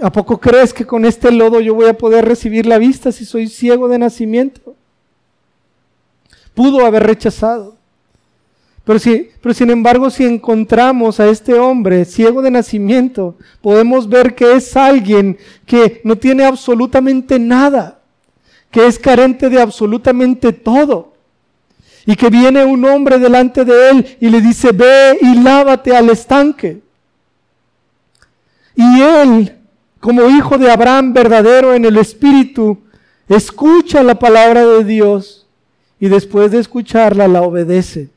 ¿a 0.00 0.12
poco 0.12 0.38
crees 0.38 0.72
que 0.72 0.86
con 0.86 1.04
este 1.06 1.32
lodo 1.32 1.58
yo 1.58 1.74
voy 1.74 1.88
a 1.88 1.98
poder 1.98 2.24
recibir 2.24 2.66
la 2.66 2.78
vista 2.78 3.10
si 3.10 3.24
soy 3.24 3.48
ciego 3.48 3.88
de 3.88 3.98
nacimiento? 3.98 4.76
Pudo 6.54 6.86
haber 6.86 7.02
rechazado. 7.02 7.76
Pero, 8.84 8.98
si, 8.98 9.30
pero 9.40 9.54
sin 9.54 9.70
embargo, 9.70 10.10
si 10.10 10.24
encontramos 10.24 11.20
a 11.20 11.28
este 11.28 11.54
hombre 11.54 12.04
ciego 12.04 12.42
de 12.42 12.50
nacimiento, 12.50 13.36
podemos 13.60 14.08
ver 14.08 14.34
que 14.34 14.54
es 14.54 14.76
alguien 14.76 15.38
que 15.64 16.00
no 16.02 16.16
tiene 16.16 16.44
absolutamente 16.44 17.38
nada, 17.38 18.00
que 18.70 18.86
es 18.86 18.98
carente 18.98 19.48
de 19.48 19.60
absolutamente 19.60 20.52
todo. 20.52 21.12
Y 22.04 22.16
que 22.16 22.30
viene 22.30 22.64
un 22.64 22.84
hombre 22.84 23.20
delante 23.20 23.64
de 23.64 23.90
él 23.90 24.16
y 24.18 24.28
le 24.28 24.40
dice, 24.40 24.72
ve 24.72 25.18
y 25.20 25.36
lávate 25.36 25.94
al 25.94 26.10
estanque. 26.10 26.80
Y 28.74 29.00
él, 29.00 29.56
como 30.00 30.28
hijo 30.28 30.58
de 30.58 30.68
Abraham 30.68 31.12
verdadero 31.12 31.74
en 31.74 31.84
el 31.84 31.96
Espíritu, 31.98 32.78
escucha 33.28 34.02
la 34.02 34.18
palabra 34.18 34.66
de 34.66 34.82
Dios 34.82 35.46
y 36.00 36.08
después 36.08 36.50
de 36.50 36.58
escucharla 36.58 37.28
la 37.28 37.42
obedece. 37.42 38.10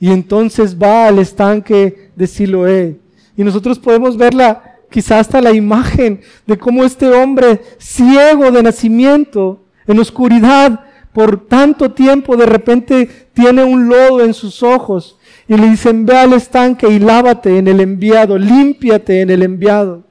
Y 0.00 0.10
entonces 0.10 0.76
va 0.80 1.08
al 1.08 1.18
estanque 1.18 2.10
de 2.14 2.26
Siloé. 2.26 2.98
Y 3.36 3.44
nosotros 3.44 3.78
podemos 3.78 4.16
verla, 4.16 4.78
quizás 4.90 5.20
hasta 5.20 5.40
la 5.40 5.52
imagen 5.52 6.20
de 6.46 6.58
cómo 6.58 6.84
este 6.84 7.08
hombre 7.10 7.60
ciego 7.78 8.50
de 8.50 8.62
nacimiento, 8.62 9.60
en 9.86 9.98
oscuridad, 9.98 10.80
por 11.12 11.46
tanto 11.46 11.90
tiempo, 11.92 12.36
de 12.36 12.46
repente 12.46 13.28
tiene 13.32 13.64
un 13.64 13.88
lodo 13.88 14.24
en 14.24 14.34
sus 14.34 14.62
ojos. 14.62 15.18
Y 15.48 15.56
le 15.56 15.70
dicen, 15.70 16.04
ve 16.04 16.16
al 16.16 16.34
estanque 16.34 16.88
y 16.88 16.98
lávate 16.98 17.58
en 17.58 17.68
el 17.68 17.80
enviado, 17.80 18.38
límpiate 18.38 19.22
en 19.22 19.30
el 19.30 19.42
enviado. 19.42 20.04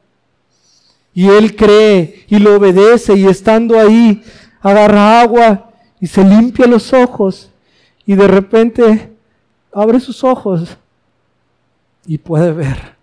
Y 1.13 1.27
él 1.29 1.55
cree 1.55 2.25
y 2.27 2.39
lo 2.39 2.55
obedece 2.55 3.15
y 3.15 3.25
estando 3.25 3.79
ahí, 3.79 4.21
agarra 4.61 5.21
agua 5.21 5.71
y 5.99 6.07
se 6.07 6.23
limpia 6.23 6.67
los 6.67 6.93
ojos. 6.93 7.51
Y 8.05 8.15
de 8.15 8.27
repente 8.27 9.16
abre 9.73 9.99
sus 9.99 10.23
ojos 10.23 10.77
y 12.05 12.17
puede 12.17 12.51
ver. 12.51 12.95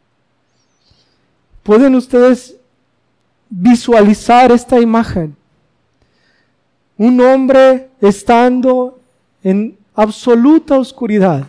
¿Pueden 1.62 1.94
ustedes 1.94 2.56
visualizar 3.48 4.52
esta 4.52 4.80
imagen? 4.80 5.36
Un 6.96 7.20
hombre 7.20 7.90
estando 8.00 9.00
en 9.42 9.76
absoluta 9.94 10.78
oscuridad. 10.78 11.46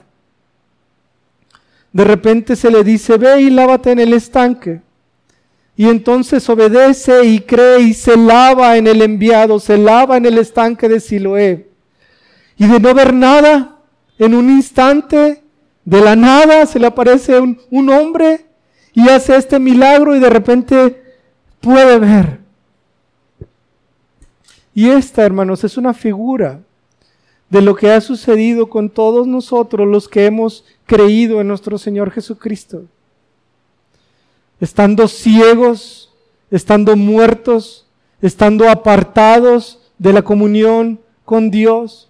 de 1.92 2.04
repente 2.04 2.58
se 2.58 2.70
le 2.70 2.84
dice, 2.84 3.18
ve 3.18 3.42
y 3.42 3.50
lávate 3.50 3.92
en 3.92 4.00
el 4.00 4.12
estanque. 4.12 4.82
Y 5.78 5.88
entonces 5.88 6.50
obedece 6.50 7.26
y 7.26 7.40
cree 7.40 7.80
y 7.82 7.94
se 7.94 8.18
lava 8.18 8.76
en 8.76 8.88
el 8.88 9.02
enviado, 9.02 9.60
se 9.60 9.78
lava 9.78 10.18
en 10.18 10.26
el 10.26 10.38
estanque 10.38 10.90
de 10.90 11.00
Siloé. 11.00 11.70
Y 12.58 12.68
de 12.68 12.80
no 12.80 12.94
ver 12.94 13.14
nada, 13.14 13.75
en 14.18 14.34
un 14.34 14.50
instante, 14.50 15.44
de 15.86 16.02
la 16.02 16.16
nada, 16.16 16.66
se 16.66 16.80
le 16.80 16.88
aparece 16.88 17.40
un, 17.40 17.90
hombre 17.90 18.48
y 18.94 19.08
hace 19.08 19.36
este 19.36 19.60
milagro 19.60 20.16
y 20.16 20.20
de 20.20 20.30
repente 20.30 21.04
puede 21.62 22.00
ver. 22.00 22.40
Y 24.74 24.90
esta, 24.90 25.24
hermanos, 25.24 25.64
es 25.64 25.78
una 25.78 25.94
figura 25.94 26.60
de 27.50 27.62
lo 27.62 27.76
que 27.76 27.92
ha 27.92 28.02
sucedido 28.02 28.68
con 28.68 28.90
todos 28.90 29.28
nosotros 29.28 29.88
los 29.88 30.10
que 30.10 30.26
hemos 30.26 30.66
creído 30.86 31.40
en 31.40 31.48
nuestro 31.48 31.78
Señor 31.78 32.12
Jesucristo. 32.12 32.84
Estando 34.60 35.08
ciegos, 35.08 36.12
estando 36.50 36.96
muertos, 36.96 37.86
estando 38.22 38.68
apartados 38.70 39.80
de 40.00 40.14
la 40.14 40.24
comunión 40.24 41.00
con 41.24 41.52
Dios. 41.52 42.10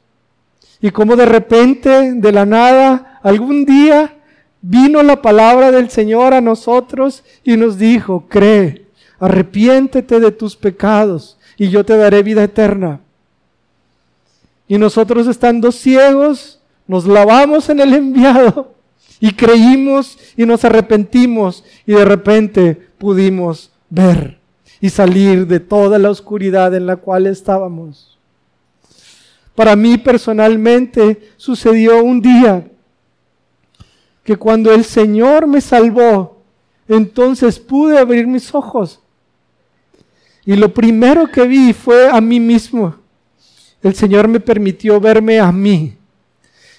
Y 0.81 0.91
como 0.91 1.15
de 1.15 1.25
repente, 1.25 2.13
de 2.13 2.31
la 2.31 2.45
nada, 2.45 3.19
algún 3.23 3.65
día 3.65 4.13
vino 4.61 5.03
la 5.03 5.21
palabra 5.21 5.71
del 5.71 5.89
Señor 5.89 6.33
a 6.33 6.41
nosotros 6.41 7.23
y 7.43 7.55
nos 7.55 7.77
dijo, 7.77 8.25
cree, 8.27 8.85
arrepiéntete 9.19 10.19
de 10.19 10.31
tus 10.31 10.55
pecados 10.55 11.37
y 11.57 11.69
yo 11.69 11.85
te 11.85 11.95
daré 11.95 12.23
vida 12.23 12.43
eterna. 12.43 12.99
Y 14.67 14.77
nosotros 14.77 15.27
estando 15.27 15.71
ciegos, 15.71 16.59
nos 16.87 17.05
lavamos 17.05 17.69
en 17.69 17.79
el 17.79 17.93
enviado 17.93 18.73
y 19.19 19.33
creímos 19.33 20.17
y 20.35 20.45
nos 20.45 20.65
arrepentimos 20.65 21.63
y 21.85 21.93
de 21.93 22.05
repente 22.05 22.89
pudimos 22.97 23.71
ver 23.89 24.39
y 24.81 24.89
salir 24.89 25.47
de 25.47 25.59
toda 25.59 25.99
la 25.99 26.09
oscuridad 26.09 26.73
en 26.75 26.85
la 26.85 26.97
cual 26.97 27.27
estábamos. 27.27 28.17
Para 29.55 29.75
mí 29.75 29.97
personalmente 29.97 31.31
sucedió 31.37 32.03
un 32.03 32.21
día 32.21 32.67
que 34.23 34.35
cuando 34.35 34.73
el 34.73 34.83
Señor 34.83 35.47
me 35.47 35.61
salvó, 35.61 36.43
entonces 36.87 37.59
pude 37.59 37.97
abrir 37.97 38.27
mis 38.27 38.53
ojos 38.53 38.99
y 40.45 40.55
lo 40.55 40.73
primero 40.73 41.27
que 41.31 41.47
vi 41.47 41.73
fue 41.73 42.09
a 42.09 42.21
mí 42.21 42.39
mismo. 42.39 42.95
El 43.81 43.95
Señor 43.95 44.27
me 44.27 44.39
permitió 44.39 44.99
verme 44.99 45.39
a 45.39 45.51
mí 45.51 45.97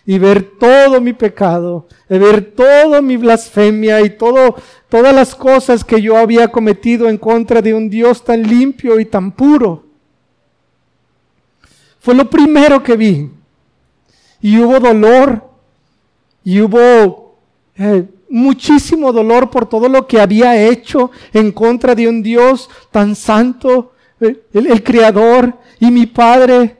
y 0.08 0.18
ver 0.18 0.52
todo 0.58 1.00
mi 1.00 1.12
pecado, 1.12 1.88
y 2.08 2.16
ver 2.16 2.52
toda 2.52 3.02
mi 3.02 3.16
blasfemia 3.16 4.00
y 4.02 4.10
todo, 4.10 4.54
todas 4.88 5.12
las 5.12 5.34
cosas 5.34 5.82
que 5.82 6.00
yo 6.00 6.16
había 6.16 6.46
cometido 6.48 7.08
en 7.08 7.18
contra 7.18 7.60
de 7.60 7.74
un 7.74 7.90
Dios 7.90 8.24
tan 8.24 8.44
limpio 8.44 9.00
y 9.00 9.04
tan 9.04 9.32
puro. 9.32 9.86
Fue 12.06 12.14
lo 12.14 12.30
primero 12.30 12.84
que 12.84 12.96
vi. 12.96 13.28
Y 14.40 14.60
hubo 14.60 14.78
dolor 14.78 15.42
y 16.44 16.60
hubo 16.60 17.34
eh, 17.76 18.04
muchísimo 18.28 19.12
dolor 19.12 19.50
por 19.50 19.68
todo 19.68 19.88
lo 19.88 20.06
que 20.06 20.20
había 20.20 20.56
hecho 20.56 21.10
en 21.32 21.50
contra 21.50 21.96
de 21.96 22.06
un 22.06 22.22
Dios 22.22 22.70
tan 22.92 23.16
santo, 23.16 23.92
el, 24.20 24.40
el, 24.52 24.84
Creador 24.84 25.58
y 25.80 25.90
mi 25.90 26.06
Padre 26.06 26.76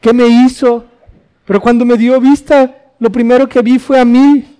que 0.00 0.12
me 0.12 0.26
hizo. 0.26 0.84
Pero 1.44 1.60
cuando 1.60 1.84
me 1.84 1.96
dio 1.96 2.20
vista, 2.20 2.92
lo 2.98 3.12
primero 3.12 3.48
que 3.48 3.62
vi 3.62 3.78
fue 3.78 4.00
a 4.00 4.04
mí 4.04 4.56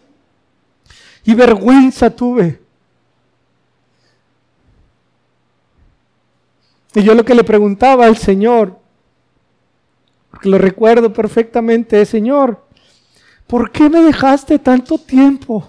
y 1.24 1.34
vergüenza 1.34 2.08
tuve. 2.08 2.60
Y 6.94 7.02
yo 7.02 7.16
lo 7.16 7.24
que 7.24 7.34
le 7.34 7.42
preguntaba 7.42 8.06
al 8.06 8.16
Señor, 8.16 8.78
porque 10.30 10.48
lo 10.48 10.58
recuerdo 10.58 11.12
perfectamente, 11.12 12.04
Señor, 12.04 12.64
¿por 13.46 13.70
qué 13.70 13.88
me 13.88 14.00
dejaste 14.00 14.58
tanto 14.58 14.98
tiempo? 14.98 15.68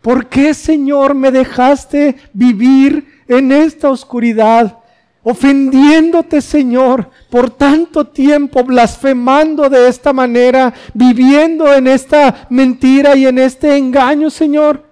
¿Por 0.00 0.26
qué, 0.28 0.52
Señor, 0.52 1.14
me 1.14 1.30
dejaste 1.30 2.16
vivir 2.32 3.22
en 3.28 3.52
esta 3.52 3.88
oscuridad? 3.88 4.78
Ofendiéndote, 5.22 6.40
Señor, 6.40 7.08
por 7.30 7.50
tanto 7.50 8.08
tiempo, 8.08 8.64
blasfemando 8.64 9.68
de 9.68 9.88
esta 9.88 10.12
manera, 10.12 10.74
viviendo 10.92 11.72
en 11.72 11.86
esta 11.86 12.48
mentira 12.50 13.14
y 13.14 13.26
en 13.26 13.38
este 13.38 13.76
engaño, 13.76 14.28
Señor. 14.30 14.84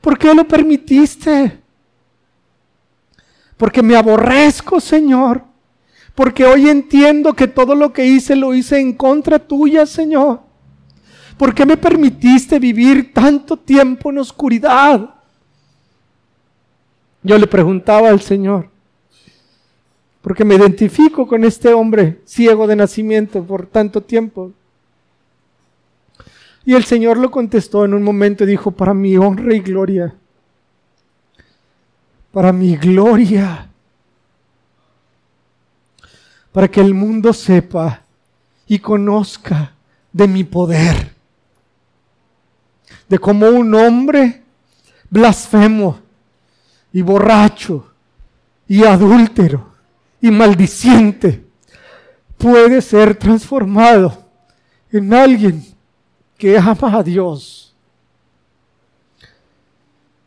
¿Por 0.00 0.18
qué 0.18 0.34
lo 0.34 0.46
permitiste? 0.48 1.60
Porque 3.56 3.82
me 3.82 3.94
aborrezco, 3.94 4.80
Señor. 4.80 5.44
Porque 6.16 6.46
hoy 6.46 6.70
entiendo 6.70 7.34
que 7.34 7.46
todo 7.46 7.74
lo 7.74 7.92
que 7.92 8.06
hice 8.06 8.34
lo 8.34 8.54
hice 8.54 8.80
en 8.80 8.94
contra 8.94 9.38
tuya, 9.38 9.84
Señor. 9.84 10.40
¿Por 11.36 11.54
qué 11.54 11.66
me 11.66 11.76
permitiste 11.76 12.58
vivir 12.58 13.12
tanto 13.12 13.58
tiempo 13.58 14.08
en 14.08 14.18
oscuridad? 14.18 15.10
Yo 17.22 17.38
le 17.38 17.46
preguntaba 17.46 18.08
al 18.08 18.22
Señor, 18.22 18.70
porque 20.22 20.44
me 20.44 20.54
identifico 20.54 21.26
con 21.26 21.44
este 21.44 21.74
hombre 21.74 22.22
ciego 22.24 22.66
de 22.66 22.76
nacimiento 22.76 23.44
por 23.44 23.66
tanto 23.66 24.00
tiempo. 24.00 24.52
Y 26.64 26.72
el 26.72 26.84
Señor 26.84 27.18
lo 27.18 27.30
contestó 27.30 27.84
en 27.84 27.92
un 27.92 28.02
momento 28.02 28.44
y 28.44 28.46
dijo, 28.46 28.70
para 28.70 28.94
mi 28.94 29.18
honra 29.18 29.54
y 29.54 29.60
gloria, 29.60 30.14
para 32.32 32.52
mi 32.52 32.74
gloria, 32.76 33.65
para 36.56 36.68
que 36.68 36.80
el 36.80 36.94
mundo 36.94 37.34
sepa 37.34 38.00
y 38.66 38.78
conozca 38.78 39.74
de 40.10 40.26
mi 40.26 40.42
poder 40.42 41.14
de 43.06 43.18
cómo 43.18 43.46
un 43.50 43.74
hombre 43.74 44.42
blasfemo 45.10 45.98
y 46.94 47.02
borracho 47.02 47.92
y 48.66 48.84
adúltero 48.84 49.70
y 50.18 50.30
maldiciente 50.30 51.44
puede 52.38 52.80
ser 52.80 53.16
transformado 53.16 54.24
en 54.90 55.12
alguien 55.12 55.62
que 56.38 56.56
ama 56.56 56.96
a 56.96 57.02
Dios. 57.02 57.76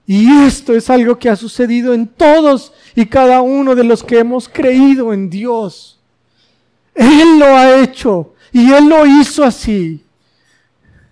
Y 0.05 0.29
esto 0.43 0.75
es 0.75 0.91
algo 0.91 1.17
que 1.17 1.27
ha 1.27 1.35
sucedido 1.35 1.91
en 1.95 2.05
todos 2.05 2.71
y 2.93 3.07
cada 3.07 3.41
uno 3.41 3.73
de 3.73 3.83
los 3.83 4.03
que 4.03 4.19
hemos 4.19 4.47
creído 4.47 5.11
en 5.11 5.31
Dios. 5.31 5.98
Él 6.99 7.39
lo 7.39 7.45
ha 7.45 7.81
hecho 7.81 8.33
y 8.51 8.71
Él 8.73 8.89
lo 8.89 9.05
hizo 9.05 9.45
así. 9.45 10.03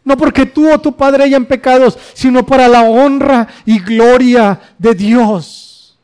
No 0.03 0.17
porque 0.17 0.45
tú 0.45 0.69
o 0.69 0.79
tu 0.79 0.95
padre 0.95 1.23
hayan 1.23 1.45
pecados, 1.45 1.97
sino 2.13 2.45
para 2.45 2.67
la 2.67 2.81
honra 2.83 3.47
y 3.65 3.79
gloria 3.79 4.59
de 4.77 4.93
Dios. 4.93 5.97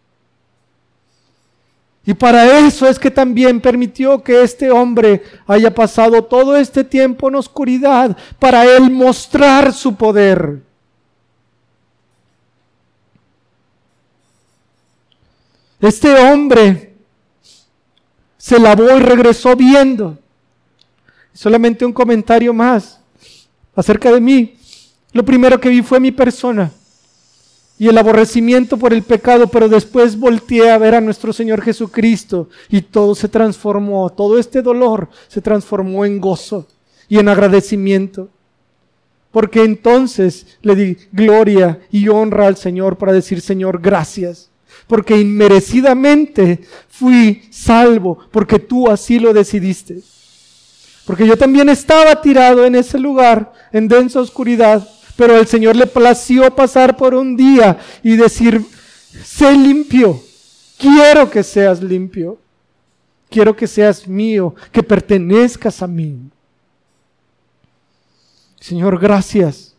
Y 2.06 2.14
para 2.14 2.60
eso 2.60 2.88
es 2.88 2.98
que 2.98 3.12
también 3.12 3.62
permitió 3.62 4.24
que 4.24 4.42
este 4.42 4.72
hombre 4.72 5.24
haya 5.48 5.74
pasado 5.74 6.24
todo 6.24 6.56
este 6.56 6.84
tiempo 6.84 7.28
en 7.30 7.36
oscuridad, 7.36 8.18
para 8.40 8.66
él 8.66 8.90
mostrar 8.90 9.74
su 9.74 9.96
poder. 9.96 10.62
Este 15.80 16.14
hombre 16.14 16.93
se 18.44 18.60
lavó 18.60 18.98
y 18.98 19.00
regresó 19.00 19.56
viendo. 19.56 20.18
Solamente 21.32 21.86
un 21.86 21.94
comentario 21.94 22.54
más 22.54 23.00
acerca 23.74 24.12
de 24.12 24.20
mí, 24.20 24.58
lo 25.14 25.24
primero 25.24 25.62
que 25.62 25.70
vi 25.70 25.82
fue 25.82 25.98
mi 26.02 26.12
persona 26.12 26.70
y 27.80 27.88
el 27.88 27.98
aborrecimiento 27.98 28.76
por 28.76 28.92
el 28.92 29.02
pecado, 29.04 29.48
pero 29.48 29.70
después 29.70 30.20
volteé 30.20 30.70
a 30.70 30.78
ver 30.78 30.94
a 30.94 31.00
nuestro 31.00 31.32
Señor 31.32 31.62
Jesucristo 31.62 32.50
y 32.68 32.82
todo 32.82 33.16
se 33.16 33.30
transformó, 33.30 34.10
todo 34.10 34.38
este 34.38 34.62
dolor 34.62 35.08
se 35.30 35.40
transformó 35.40 36.04
en 36.04 36.20
gozo 36.20 36.68
y 37.08 37.20
en 37.20 37.30
agradecimiento. 37.30 38.28
Porque 39.32 39.64
entonces 39.64 40.58
le 40.62 40.76
di 40.76 40.98
gloria 41.14 41.80
y 41.92 42.10
honra 42.10 42.48
al 42.48 42.58
Señor 42.58 42.98
para 42.98 43.14
decir, 43.14 43.40
Señor, 43.40 43.80
gracias. 43.82 44.50
Porque 44.94 45.20
inmerecidamente 45.20 46.60
fui 46.88 47.42
salvo, 47.50 48.20
porque 48.30 48.60
tú 48.60 48.92
así 48.92 49.18
lo 49.18 49.34
decidiste. 49.34 50.04
Porque 51.08 51.26
yo 51.26 51.36
también 51.36 51.68
estaba 51.68 52.22
tirado 52.22 52.64
en 52.64 52.76
ese 52.76 53.00
lugar, 53.00 53.52
en 53.72 53.88
densa 53.88 54.22
oscuridad, 54.22 54.88
pero 55.16 55.36
el 55.36 55.48
Señor 55.48 55.76
le 55.76 55.88
plació 55.88 56.56
pasar 56.56 56.96
por 56.96 57.16
un 57.16 57.36
día 57.36 57.80
y 58.04 58.18
decir, 58.18 58.64
sé 59.26 59.54
limpio, 59.54 60.22
quiero 60.78 61.28
que 61.28 61.42
seas 61.42 61.82
limpio, 61.82 62.38
quiero 63.32 63.56
que 63.56 63.66
seas 63.66 64.08
mío, 64.08 64.54
que 64.72 64.84
pertenezcas 64.84 65.82
a 65.82 65.88
mí. 65.88 66.20
Señor, 68.60 69.00
gracias, 69.00 69.73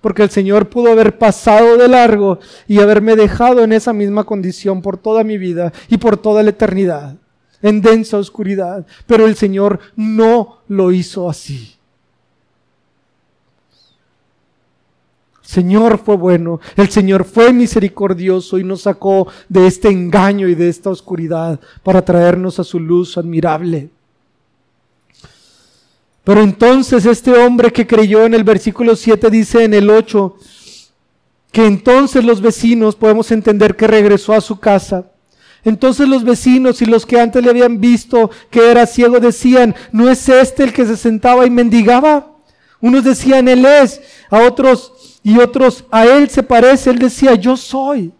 porque 0.00 0.22
el 0.22 0.30
Señor 0.30 0.68
pudo 0.68 0.92
haber 0.92 1.18
pasado 1.18 1.76
de 1.76 1.88
largo 1.88 2.38
y 2.66 2.80
haberme 2.80 3.16
dejado 3.16 3.62
en 3.62 3.72
esa 3.72 3.92
misma 3.92 4.24
condición 4.24 4.82
por 4.82 4.96
toda 4.96 5.24
mi 5.24 5.38
vida 5.38 5.72
y 5.88 5.98
por 5.98 6.16
toda 6.16 6.42
la 6.42 6.50
eternidad, 6.50 7.16
en 7.62 7.80
densa 7.82 8.18
oscuridad. 8.18 8.86
Pero 9.06 9.26
el 9.26 9.36
Señor 9.36 9.80
no 9.96 10.60
lo 10.68 10.92
hizo 10.92 11.28
así. 11.28 11.76
Señor 15.42 15.98
fue 15.98 16.16
bueno, 16.16 16.60
el 16.76 16.90
Señor 16.90 17.24
fue 17.24 17.52
misericordioso 17.52 18.56
y 18.56 18.62
nos 18.62 18.82
sacó 18.82 19.26
de 19.48 19.66
este 19.66 19.88
engaño 19.88 20.46
y 20.46 20.54
de 20.54 20.68
esta 20.68 20.90
oscuridad 20.90 21.58
para 21.82 22.04
traernos 22.04 22.60
a 22.60 22.64
su 22.64 22.78
luz 22.78 23.18
admirable. 23.18 23.90
Pero 26.24 26.42
entonces 26.42 27.06
este 27.06 27.32
hombre 27.32 27.72
que 27.72 27.86
creyó 27.86 28.24
en 28.24 28.34
el 28.34 28.44
versículo 28.44 28.94
7 28.94 29.30
dice 29.30 29.64
en 29.64 29.74
el 29.74 29.90
8 29.90 30.36
que 31.52 31.66
entonces 31.66 32.24
los 32.24 32.40
vecinos 32.40 32.94
podemos 32.94 33.30
entender 33.32 33.74
que 33.74 33.86
regresó 33.86 34.34
a 34.34 34.40
su 34.40 34.60
casa. 34.60 35.10
Entonces 35.64 36.08
los 36.08 36.24
vecinos 36.24 36.80
y 36.80 36.86
los 36.86 37.04
que 37.04 37.20
antes 37.20 37.42
le 37.42 37.50
habían 37.50 37.80
visto 37.80 38.30
que 38.50 38.70
era 38.70 38.86
ciego 38.86 39.18
decían, 39.20 39.74
¿no 39.92 40.08
es 40.08 40.28
este 40.28 40.62
el 40.64 40.72
que 40.72 40.86
se 40.86 40.96
sentaba 40.96 41.44
y 41.46 41.50
mendigaba? 41.50 42.30
Unos 42.80 43.04
decían, 43.04 43.48
Él 43.48 43.64
es, 43.66 44.00
a 44.30 44.42
otros 44.42 45.20
y 45.22 45.38
otros, 45.38 45.84
a 45.90 46.06
Él 46.06 46.30
se 46.30 46.42
parece, 46.42 46.90
Él 46.90 46.98
decía, 46.98 47.34
yo 47.34 47.56
soy. 47.56 48.12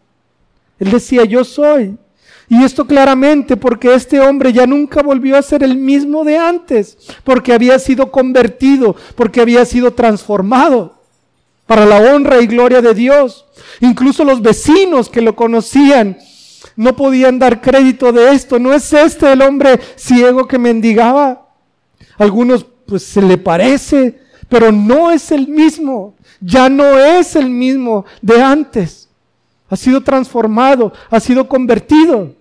Él 0.79 0.91
decía, 0.91 1.25
yo 1.25 1.45
soy. 1.45 1.97
Y 2.51 2.65
esto 2.65 2.85
claramente 2.85 3.57
porque 3.57 3.95
este 3.95 4.19
hombre 4.19 4.53
ya 4.53 4.67
nunca 4.67 5.03
volvió 5.03 5.39
a 5.39 5.43
ser 5.43 5.63
el 5.63 5.77
mismo 5.77 6.25
de 6.25 6.37
antes, 6.37 6.99
porque 7.23 7.53
había 7.53 7.79
sido 7.79 8.11
convertido, 8.11 8.97
porque 9.15 9.41
había 9.41 9.65
sido 9.65 9.93
transformado 9.93 10.99
para 11.65 11.87
la 11.87 11.99
honra 11.99 12.41
y 12.41 12.49
gloria 12.49 12.83
de 12.83 12.93
Dios. 12.93 13.47
Incluso 13.81 14.25
los 14.25 14.43
vecinos 14.43 15.09
que 15.09 15.21
lo 15.21 15.37
conocían 15.37 16.19
no 16.75 16.97
podían 16.97 17.39
dar 17.39 17.61
crédito 17.61 18.11
de 18.11 18.33
esto. 18.33 18.59
¿No 18.59 18.75
es 18.75 18.93
este 18.93 19.31
el 19.33 19.43
hombre 19.43 19.79
ciego 19.95 20.49
que 20.49 20.59
mendigaba? 20.59 21.47
Algunos 22.19 22.67
pues 22.85 23.05
se 23.05 23.23
le 23.23 23.39
parece, 23.39 24.19
pero 24.49 24.73
no 24.73 25.13
es 25.13 25.31
el 25.31 25.47
mismo. 25.47 26.17
Ya 26.41 26.69
no 26.69 26.99
es 26.99 27.37
el 27.37 27.49
mismo 27.49 28.07
de 28.21 28.43
antes. 28.43 29.09
Ha 29.69 29.77
sido 29.77 30.03
transformado, 30.03 30.93
ha 31.09 31.21
sido 31.21 31.49
convertido. 31.49 32.40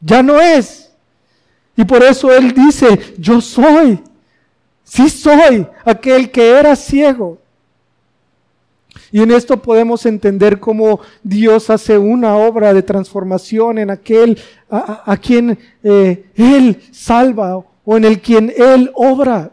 Ya 0.00 0.22
no 0.22 0.40
es. 0.40 0.90
Y 1.76 1.84
por 1.84 2.02
eso 2.02 2.32
Él 2.32 2.52
dice, 2.52 3.14
yo 3.18 3.40
soy. 3.40 4.02
Sí 4.84 5.08
soy 5.08 5.66
aquel 5.84 6.30
que 6.30 6.50
era 6.50 6.74
ciego. 6.74 7.38
Y 9.12 9.22
en 9.22 9.30
esto 9.32 9.60
podemos 9.60 10.06
entender 10.06 10.60
cómo 10.60 11.00
Dios 11.22 11.68
hace 11.70 11.98
una 11.98 12.36
obra 12.36 12.72
de 12.72 12.82
transformación 12.82 13.78
en 13.78 13.90
aquel 13.90 14.38
a, 14.70 15.16
quien 15.16 15.58
eh, 15.82 16.26
Él 16.36 16.80
salva 16.92 17.64
o 17.84 17.96
en 17.96 18.04
el 18.04 18.20
quien 18.20 18.52
Él 18.56 18.90
obra 18.94 19.52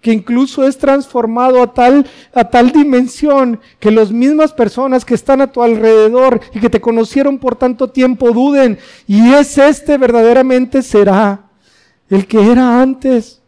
que 0.00 0.12
incluso 0.12 0.66
es 0.66 0.78
transformado 0.78 1.62
a 1.62 1.74
tal, 1.74 2.06
a 2.32 2.44
tal 2.44 2.72
dimensión 2.72 3.60
que 3.78 3.90
las 3.90 4.10
mismas 4.10 4.52
personas 4.52 5.04
que 5.04 5.14
están 5.14 5.40
a 5.40 5.52
tu 5.52 5.62
alrededor 5.62 6.40
y 6.54 6.60
que 6.60 6.70
te 6.70 6.80
conocieron 6.80 7.38
por 7.38 7.56
tanto 7.56 7.90
tiempo 7.90 8.32
duden, 8.32 8.78
y 9.06 9.32
es 9.34 9.58
este 9.58 9.98
verdaderamente 9.98 10.82
será 10.82 11.50
el 12.08 12.26
que 12.26 12.50
era 12.50 12.80
antes. 12.80 13.40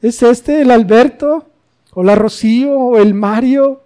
¿Es 0.00 0.22
este 0.22 0.62
el 0.62 0.70
Alberto? 0.70 1.48
¿O 1.92 2.02
la 2.02 2.14
Rocío? 2.14 2.72
¿O 2.72 2.96
el 2.96 3.14
Mario? 3.14 3.82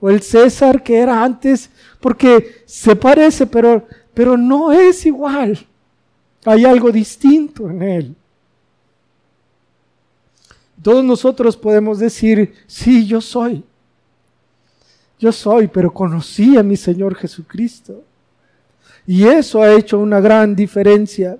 ¿O 0.00 0.10
el 0.10 0.22
César 0.22 0.82
que 0.82 0.98
era 0.98 1.22
antes? 1.22 1.70
Porque 2.00 2.62
se 2.66 2.96
parece, 2.96 3.46
pero, 3.46 3.86
pero 4.14 4.36
no 4.36 4.72
es 4.72 5.06
igual. 5.06 5.66
Hay 6.44 6.64
algo 6.64 6.90
distinto 6.90 7.70
en 7.70 7.82
él. 7.82 8.16
Todos 10.82 11.04
nosotros 11.04 11.56
podemos 11.56 11.98
decir, 11.98 12.54
sí, 12.66 13.06
yo 13.06 13.20
soy. 13.20 13.64
Yo 15.18 15.30
soy, 15.30 15.68
pero 15.68 15.92
conocí 15.92 16.56
a 16.56 16.62
mi 16.62 16.76
Señor 16.76 17.14
Jesucristo. 17.14 18.02
Y 19.06 19.24
eso 19.24 19.62
ha 19.62 19.72
hecho 19.72 19.98
una 19.98 20.20
gran 20.20 20.56
diferencia. 20.56 21.38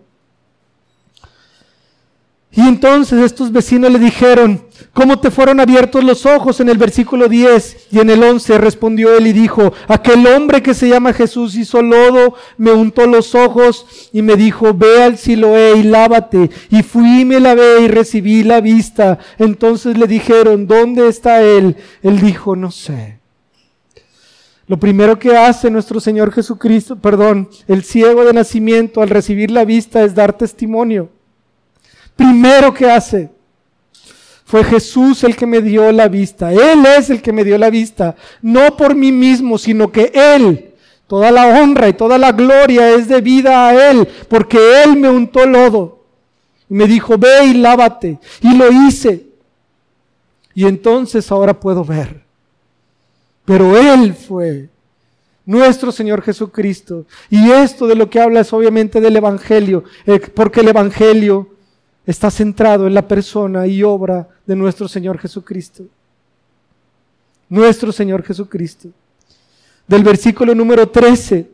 Y 2.55 2.61
entonces 2.61 3.19
estos 3.25 3.51
vecinos 3.51 3.91
le 3.91 3.99
dijeron, 3.99 4.63
¿cómo 4.93 5.19
te 5.19 5.31
fueron 5.31 5.59
abiertos 5.59 6.05
los 6.05 6.27
ojos? 6.27 6.61
En 6.61 6.69
el 6.69 6.77
versículo 6.77 7.27
10 7.27 7.89
y 7.93 8.01
en 8.01 8.11
el 8.11 8.23
11 8.23 8.59
respondió 8.59 9.17
él 9.17 9.27
y 9.27 9.33
dijo, 9.33 9.73
aquel 9.89 10.27
hombre 10.27 10.63
que 10.63 10.75
se 10.75 10.87
llama 10.87 11.15
Jesús 11.15 11.55
hizo 11.55 11.81
lodo, 11.81 12.35
me 12.59 12.71
untó 12.71 13.07
los 13.07 13.35
ojos 13.35 14.11
y 14.13 14.21
me 14.21 14.37
dijo, 14.37 14.75
ve 14.75 15.03
al 15.03 15.17
Siloé 15.17 15.79
y 15.79 15.83
lávate. 15.85 16.51
Y 16.69 16.83
fui 16.83 17.23
y 17.23 17.25
me 17.25 17.41
lavé 17.41 17.85
y 17.85 17.89
recibí 17.89 18.43
la 18.43 18.61
vista. 18.61 19.19
Entonces 19.39 19.97
le 19.97 20.07
dijeron, 20.07 20.67
¿dónde 20.67 21.09
está 21.09 21.43
él? 21.43 21.77
Él 22.03 22.21
dijo, 22.21 22.55
no 22.55 22.71
sé. 22.71 23.19
Lo 24.67 24.79
primero 24.79 25.19
que 25.19 25.35
hace 25.35 25.71
nuestro 25.71 26.01
Señor 26.01 26.33
Jesucristo, 26.33 26.97
perdón, 26.97 27.49
el 27.67 27.83
ciego 27.83 28.27
de 28.27 28.35
nacimiento 28.35 29.01
al 29.01 29.09
recibir 29.09 29.51
la 29.51 29.65
vista 29.65 30.05
es 30.05 30.15
dar 30.15 30.37
testimonio 30.37 31.09
primero 32.17 32.73
que 32.73 32.91
hace. 32.91 33.31
Fue 34.45 34.65
Jesús 34.65 35.25
el 35.25 35.35
que 35.35 35.47
me 35.47 35.63
dio 35.63 35.91
la 35.93 36.09
vista. 36.09 36.53
Él 36.53 36.85
es 36.85 37.09
el 37.09 37.23
que 37.23 37.33
me 37.33 37.43
dio 37.43 37.57
la 37.57 37.71
vista. 37.71 38.17
No 38.43 38.77
por 38.77 38.95
mí 38.95 39.11
mismo, 39.11 39.57
sino 39.57 39.91
que 39.91 40.13
Él, 40.15 40.75
toda 41.07 41.31
la 41.31 41.47
honra 41.47 41.89
y 41.89 41.95
toda 41.95 42.19
la 42.19 42.33
gloria 42.33 42.91
es 42.91 43.09
debida 43.09 43.69
a 43.69 43.91
Él, 43.91 44.07
porque 44.29 44.83
Él 44.85 44.97
me 44.97 45.09
untó 45.09 45.47
lodo. 45.47 46.05
Y 46.69 46.75
me 46.75 46.87
dijo, 46.87 47.17
ve 47.17 47.47
y 47.47 47.55
lávate. 47.55 48.19
Y 48.43 48.55
lo 48.55 48.71
hice. 48.71 49.27
Y 50.55 50.67
entonces 50.67 51.31
ahora 51.33 51.59
puedo 51.59 51.83
ver. 51.85 52.23
Pero 53.47 53.77
Él 53.79 54.15
fue 54.15 54.69
nuestro 55.45 55.93
Señor 55.93 56.23
Jesucristo. 56.23 57.07
Y 57.31 57.51
esto 57.51 57.87
de 57.87 57.95
lo 57.95 58.11
que 58.11 58.21
habla 58.21 58.41
es 58.41 58.53
obviamente 58.53 59.01
del 59.01 59.17
Evangelio, 59.17 59.85
eh, 60.07 60.21
porque 60.21 60.61
el 60.61 60.69
Evangelio 60.69 61.52
está 62.07 62.31
centrado 62.31 62.87
en 62.87 62.95
la 62.95 63.07
persona 63.07 63.67
y 63.67 63.83
obra 63.83 64.29
de 64.47 64.57
nuestro 64.57 64.89
Señor 64.89 65.19
Jesucristo. 65.19 65.85
Nuestro 67.49 67.93
Señor 67.93 68.23
Jesucristo. 68.23 68.89
Del 69.87 70.03
versículo 70.03 70.55
número 70.55 70.89
13 70.89 71.53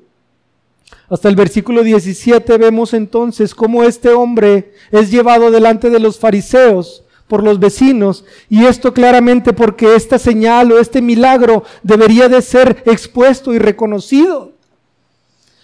hasta 1.10 1.28
el 1.28 1.36
versículo 1.36 1.82
17 1.82 2.58
vemos 2.58 2.92
entonces 2.92 3.54
cómo 3.54 3.82
este 3.84 4.10
hombre 4.10 4.72
es 4.90 5.10
llevado 5.10 5.50
delante 5.50 5.88
de 5.88 5.98
los 5.98 6.18
fariseos 6.18 7.02
por 7.26 7.42
los 7.42 7.58
vecinos 7.58 8.24
y 8.48 8.64
esto 8.64 8.92
claramente 8.92 9.52
porque 9.52 9.94
esta 9.94 10.18
señal 10.18 10.70
o 10.72 10.78
este 10.78 11.00
milagro 11.00 11.64
debería 11.82 12.28
de 12.28 12.42
ser 12.42 12.82
expuesto 12.86 13.54
y 13.54 13.58
reconocido. 13.58 14.52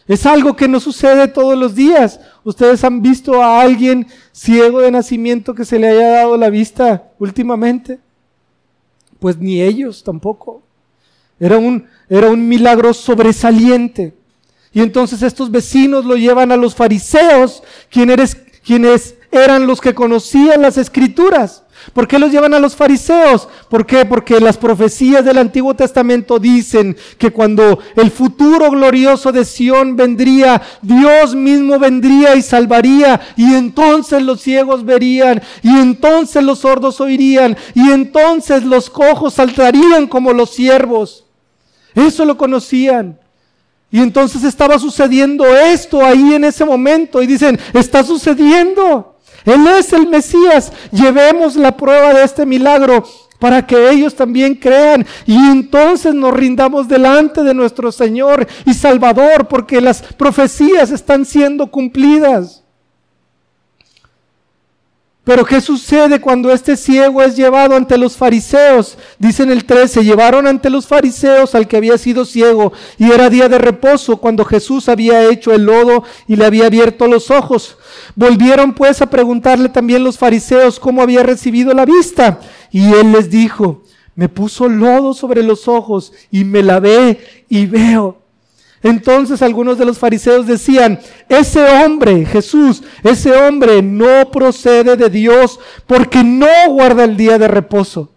Es 0.06 0.26
algo 0.26 0.54
que 0.54 0.68
no 0.68 0.80
sucede 0.80 1.28
todos 1.28 1.58
los 1.58 1.74
días. 1.74 2.20
¿Ustedes 2.44 2.84
han 2.84 3.00
visto 3.00 3.42
a 3.42 3.60
alguien 3.60 4.06
ciego 4.32 4.80
de 4.80 4.90
nacimiento 4.90 5.54
que 5.54 5.64
se 5.64 5.78
le 5.78 5.88
haya 5.88 6.08
dado 6.08 6.36
la 6.36 6.50
vista 6.50 7.10
últimamente? 7.18 7.98
Pues 9.18 9.38
ni 9.38 9.62
ellos 9.62 10.04
tampoco. 10.04 10.62
Era 11.40 11.56
un, 11.56 11.86
era 12.08 12.28
un 12.28 12.46
milagro 12.46 12.92
sobresaliente. 12.92 14.14
Y 14.72 14.80
entonces 14.80 15.22
estos 15.22 15.50
vecinos 15.50 16.04
lo 16.04 16.16
llevan 16.16 16.52
a 16.52 16.56
los 16.56 16.74
fariseos, 16.74 17.62
quienes, 17.90 18.34
quienes 18.34 19.14
eran 19.30 19.66
los 19.66 19.80
que 19.80 19.94
conocían 19.94 20.62
las 20.62 20.76
escrituras. 20.76 21.63
¿Por 21.92 22.08
qué 22.08 22.18
los 22.18 22.32
llevan 22.32 22.54
a 22.54 22.58
los 22.58 22.74
fariseos? 22.74 23.48
¿Por 23.68 23.86
qué? 23.86 24.04
Porque 24.04 24.40
las 24.40 24.56
profecías 24.56 25.24
del 25.24 25.38
Antiguo 25.38 25.74
Testamento 25.74 26.38
dicen 26.38 26.96
que 27.18 27.30
cuando 27.30 27.78
el 27.96 28.10
futuro 28.10 28.70
glorioso 28.70 29.32
de 29.32 29.44
Sión 29.44 29.96
vendría, 29.96 30.62
Dios 30.82 31.34
mismo 31.34 31.78
vendría 31.78 32.34
y 32.34 32.42
salvaría, 32.42 33.20
y 33.36 33.54
entonces 33.54 34.22
los 34.22 34.40
ciegos 34.40 34.84
verían, 34.84 35.42
y 35.62 35.70
entonces 35.78 36.42
los 36.42 36.60
sordos 36.60 37.00
oirían, 37.00 37.56
y 37.74 37.90
entonces 37.90 38.64
los 38.64 38.88
cojos 38.90 39.34
saltarían 39.34 40.06
como 40.06 40.32
los 40.32 40.50
siervos. 40.50 41.24
Eso 41.94 42.24
lo 42.24 42.36
conocían. 42.36 43.18
Y 43.90 44.00
entonces 44.00 44.42
estaba 44.42 44.78
sucediendo 44.78 45.46
esto 45.46 46.04
ahí 46.04 46.34
en 46.34 46.44
ese 46.44 46.64
momento, 46.64 47.22
y 47.22 47.26
dicen, 47.26 47.58
está 47.72 48.02
sucediendo. 48.02 49.13
Él 49.44 49.66
es 49.78 49.92
el 49.92 50.08
Mesías. 50.08 50.72
Llevemos 50.90 51.56
la 51.56 51.76
prueba 51.76 52.14
de 52.14 52.24
este 52.24 52.46
milagro 52.46 53.04
para 53.38 53.66
que 53.66 53.90
ellos 53.90 54.14
también 54.14 54.54
crean 54.54 55.06
y 55.26 55.36
entonces 55.36 56.14
nos 56.14 56.32
rindamos 56.32 56.88
delante 56.88 57.42
de 57.42 57.52
nuestro 57.52 57.92
Señor 57.92 58.46
y 58.64 58.74
Salvador 58.74 59.48
porque 59.48 59.80
las 59.80 60.02
profecías 60.02 60.90
están 60.90 61.24
siendo 61.26 61.70
cumplidas. 61.70 62.63
Pero 65.24 65.46
¿qué 65.46 65.62
sucede 65.62 66.20
cuando 66.20 66.52
este 66.52 66.76
ciego 66.76 67.22
es 67.22 67.34
llevado 67.34 67.74
ante 67.74 67.96
los 67.96 68.14
fariseos? 68.14 68.98
Dice 69.18 69.42
en 69.42 69.52
el 69.52 69.64
13, 69.64 70.04
llevaron 70.04 70.46
ante 70.46 70.68
los 70.68 70.86
fariseos 70.86 71.54
al 71.54 71.66
que 71.66 71.78
había 71.78 71.96
sido 71.96 72.26
ciego 72.26 72.74
y 72.98 73.10
era 73.10 73.30
día 73.30 73.48
de 73.48 73.56
reposo 73.56 74.18
cuando 74.18 74.44
Jesús 74.44 74.86
había 74.90 75.30
hecho 75.30 75.54
el 75.54 75.64
lodo 75.64 76.04
y 76.28 76.36
le 76.36 76.44
había 76.44 76.66
abierto 76.66 77.06
los 77.06 77.30
ojos. 77.30 77.78
Volvieron 78.14 78.74
pues 78.74 79.00
a 79.00 79.08
preguntarle 79.08 79.70
también 79.70 80.04
los 80.04 80.18
fariseos 80.18 80.78
cómo 80.78 81.00
había 81.00 81.22
recibido 81.22 81.72
la 81.72 81.86
vista. 81.86 82.40
Y 82.70 82.92
él 82.92 83.12
les 83.12 83.30
dijo, 83.30 83.82
me 84.14 84.28
puso 84.28 84.68
lodo 84.68 85.14
sobre 85.14 85.42
los 85.42 85.68
ojos 85.68 86.12
y 86.30 86.44
me 86.44 86.62
lavé 86.62 87.44
y 87.48 87.64
veo. 87.64 88.23
Entonces 88.84 89.40
algunos 89.40 89.78
de 89.78 89.86
los 89.86 89.98
fariseos 89.98 90.46
decían, 90.46 91.00
ese 91.30 91.64
hombre, 91.64 92.26
Jesús, 92.26 92.82
ese 93.02 93.32
hombre 93.32 93.80
no 93.80 94.30
procede 94.30 94.94
de 94.94 95.08
Dios 95.08 95.58
porque 95.86 96.22
no 96.22 96.46
guarda 96.68 97.04
el 97.04 97.16
día 97.16 97.38
de 97.38 97.48
reposo. 97.48 98.12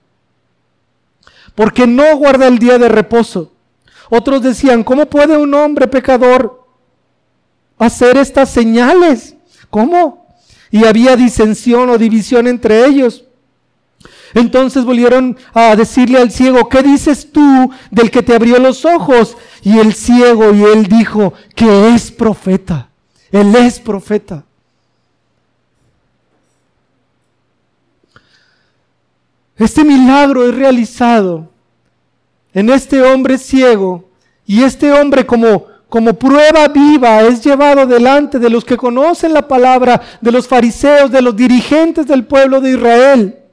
Porque 1.56 1.88
no 1.88 2.18
guarda 2.18 2.48
el 2.48 2.60
día 2.60 2.78
de 2.78 2.90
reposo. 2.90 3.54
Otros 4.10 4.42
decían, 4.42 4.84
¿cómo 4.84 5.06
puede 5.06 5.38
un 5.38 5.54
hombre 5.54 5.88
pecador 5.88 6.66
hacer 7.78 8.18
estas 8.18 8.52
señales? 8.52 9.38
¿Cómo? 9.70 10.28
Y 10.70 10.84
había 10.84 11.16
disensión 11.16 11.90
o 11.90 11.98
división 11.98 12.46
entre 12.46 12.86
ellos. 12.86 13.24
Entonces 14.34 14.84
volvieron 14.84 15.38
a 15.54 15.76
decirle 15.76 16.20
al 16.20 16.32
ciego, 16.32 16.68
¿qué 16.70 16.84
dices 16.84 17.32
tú 17.32 17.72
del 17.92 18.12
que 18.12 18.24
te 18.24 18.36
abrió 18.36 18.60
los 18.60 18.86
ojos? 18.86 19.38
Y 19.62 19.80
el 19.80 19.94
ciego 19.94 20.54
y 20.54 20.64
él 20.64 20.88
dijo 20.88 21.34
que 21.56 21.94
es 21.94 22.12
profeta. 22.12 22.90
Él 23.32 23.56
es 23.56 23.80
profeta. 23.80 24.44
Este 29.58 29.84
milagro 29.84 30.48
es 30.48 30.56
realizado 30.56 31.50
en 32.54 32.70
este 32.70 33.02
hombre 33.02 33.38
ciego 33.38 34.08
y 34.46 34.62
este 34.62 34.92
hombre 34.92 35.26
como, 35.26 35.66
como 35.90 36.14
prueba 36.14 36.68
viva 36.68 37.24
es 37.24 37.44
llevado 37.44 37.88
delante 37.88 38.38
de 38.38 38.52
los 38.52 38.64
que 38.64 38.78
conocen 38.78 39.34
la 39.34 39.48
palabra, 39.48 40.00
de 40.22 40.32
los 40.32 40.48
fariseos, 40.48 41.10
de 41.10 41.24
los 41.24 41.36
dirigentes 41.36 42.06
del 42.06 42.26
pueblo 42.26 42.62
de 42.62 42.72
Israel 42.72 43.47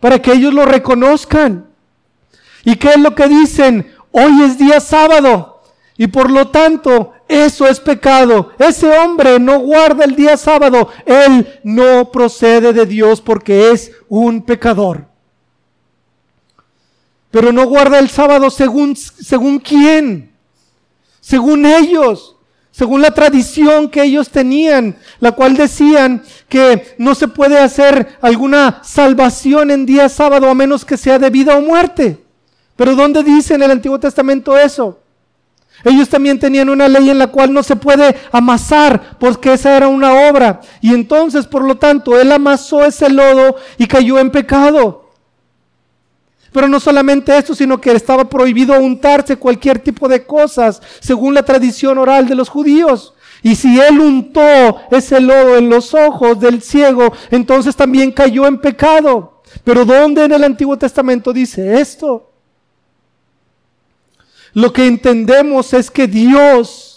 para 0.00 0.20
que 0.20 0.32
ellos 0.32 0.52
lo 0.52 0.64
reconozcan. 0.64 1.66
¿Y 2.64 2.76
qué 2.76 2.90
es 2.90 2.98
lo 2.98 3.14
que 3.14 3.28
dicen? 3.28 3.92
Hoy 4.10 4.42
es 4.42 4.58
día 4.58 4.80
sábado 4.80 5.62
y 5.96 6.06
por 6.06 6.30
lo 6.30 6.48
tanto 6.48 7.12
eso 7.28 7.66
es 7.66 7.80
pecado. 7.80 8.52
Ese 8.58 8.88
hombre 8.98 9.38
no 9.38 9.58
guarda 9.60 10.04
el 10.04 10.14
día 10.14 10.36
sábado. 10.36 10.88
Él 11.04 11.60
no 11.64 12.10
procede 12.10 12.72
de 12.72 12.86
Dios 12.86 13.20
porque 13.20 13.70
es 13.72 13.92
un 14.08 14.42
pecador. 14.42 15.06
Pero 17.30 17.52
no 17.52 17.66
guarda 17.66 17.98
el 17.98 18.08
sábado 18.08 18.50
según, 18.50 18.96
según 18.96 19.58
quién. 19.58 20.32
Según 21.20 21.66
ellos 21.66 22.35
según 22.76 23.00
la 23.00 23.12
tradición 23.12 23.88
que 23.88 24.02
ellos 24.02 24.28
tenían, 24.28 24.96
la 25.18 25.32
cual 25.32 25.56
decían 25.56 26.22
que 26.46 26.94
no 26.98 27.14
se 27.14 27.26
puede 27.26 27.58
hacer 27.58 28.18
alguna 28.20 28.80
salvación 28.82 29.70
en 29.70 29.86
día 29.86 30.10
sábado 30.10 30.50
a 30.50 30.54
menos 30.54 30.84
que 30.84 30.98
sea 30.98 31.18
de 31.18 31.30
vida 31.30 31.56
o 31.56 31.62
muerte. 31.62 32.22
Pero 32.76 32.94
¿dónde 32.94 33.22
dice 33.22 33.54
en 33.54 33.62
el 33.62 33.70
Antiguo 33.70 33.98
Testamento 33.98 34.58
eso? 34.58 35.00
Ellos 35.84 36.10
también 36.10 36.38
tenían 36.38 36.68
una 36.68 36.86
ley 36.86 37.08
en 37.08 37.18
la 37.18 37.28
cual 37.28 37.50
no 37.50 37.62
se 37.62 37.76
puede 37.76 38.14
amasar, 38.30 39.16
porque 39.18 39.54
esa 39.54 39.74
era 39.74 39.88
una 39.88 40.28
obra. 40.28 40.60
Y 40.82 40.92
entonces, 40.92 41.46
por 41.46 41.64
lo 41.64 41.78
tanto, 41.78 42.20
él 42.20 42.30
amasó 42.30 42.84
ese 42.84 43.08
lodo 43.08 43.56
y 43.78 43.86
cayó 43.86 44.18
en 44.18 44.30
pecado. 44.30 45.05
Pero 46.56 46.68
no 46.68 46.80
solamente 46.80 47.36
eso, 47.36 47.54
sino 47.54 47.78
que 47.78 47.92
estaba 47.92 48.30
prohibido 48.30 48.80
untarse 48.80 49.36
cualquier 49.36 49.78
tipo 49.78 50.08
de 50.08 50.24
cosas, 50.24 50.80
según 51.00 51.34
la 51.34 51.42
tradición 51.42 51.98
oral 51.98 52.26
de 52.26 52.34
los 52.34 52.48
judíos. 52.48 53.12
Y 53.42 53.56
si 53.56 53.78
él 53.78 54.00
untó 54.00 54.78
ese 54.90 55.20
lodo 55.20 55.58
en 55.58 55.68
los 55.68 55.92
ojos 55.92 56.40
del 56.40 56.62
ciego, 56.62 57.12
entonces 57.30 57.76
también 57.76 58.10
cayó 58.10 58.46
en 58.46 58.58
pecado. 58.58 59.42
Pero 59.64 59.84
¿dónde 59.84 60.24
en 60.24 60.32
el 60.32 60.44
Antiguo 60.44 60.78
Testamento 60.78 61.30
dice 61.30 61.78
esto? 61.78 62.32
Lo 64.54 64.72
que 64.72 64.86
entendemos 64.86 65.74
es 65.74 65.90
que 65.90 66.06
Dios 66.06 66.95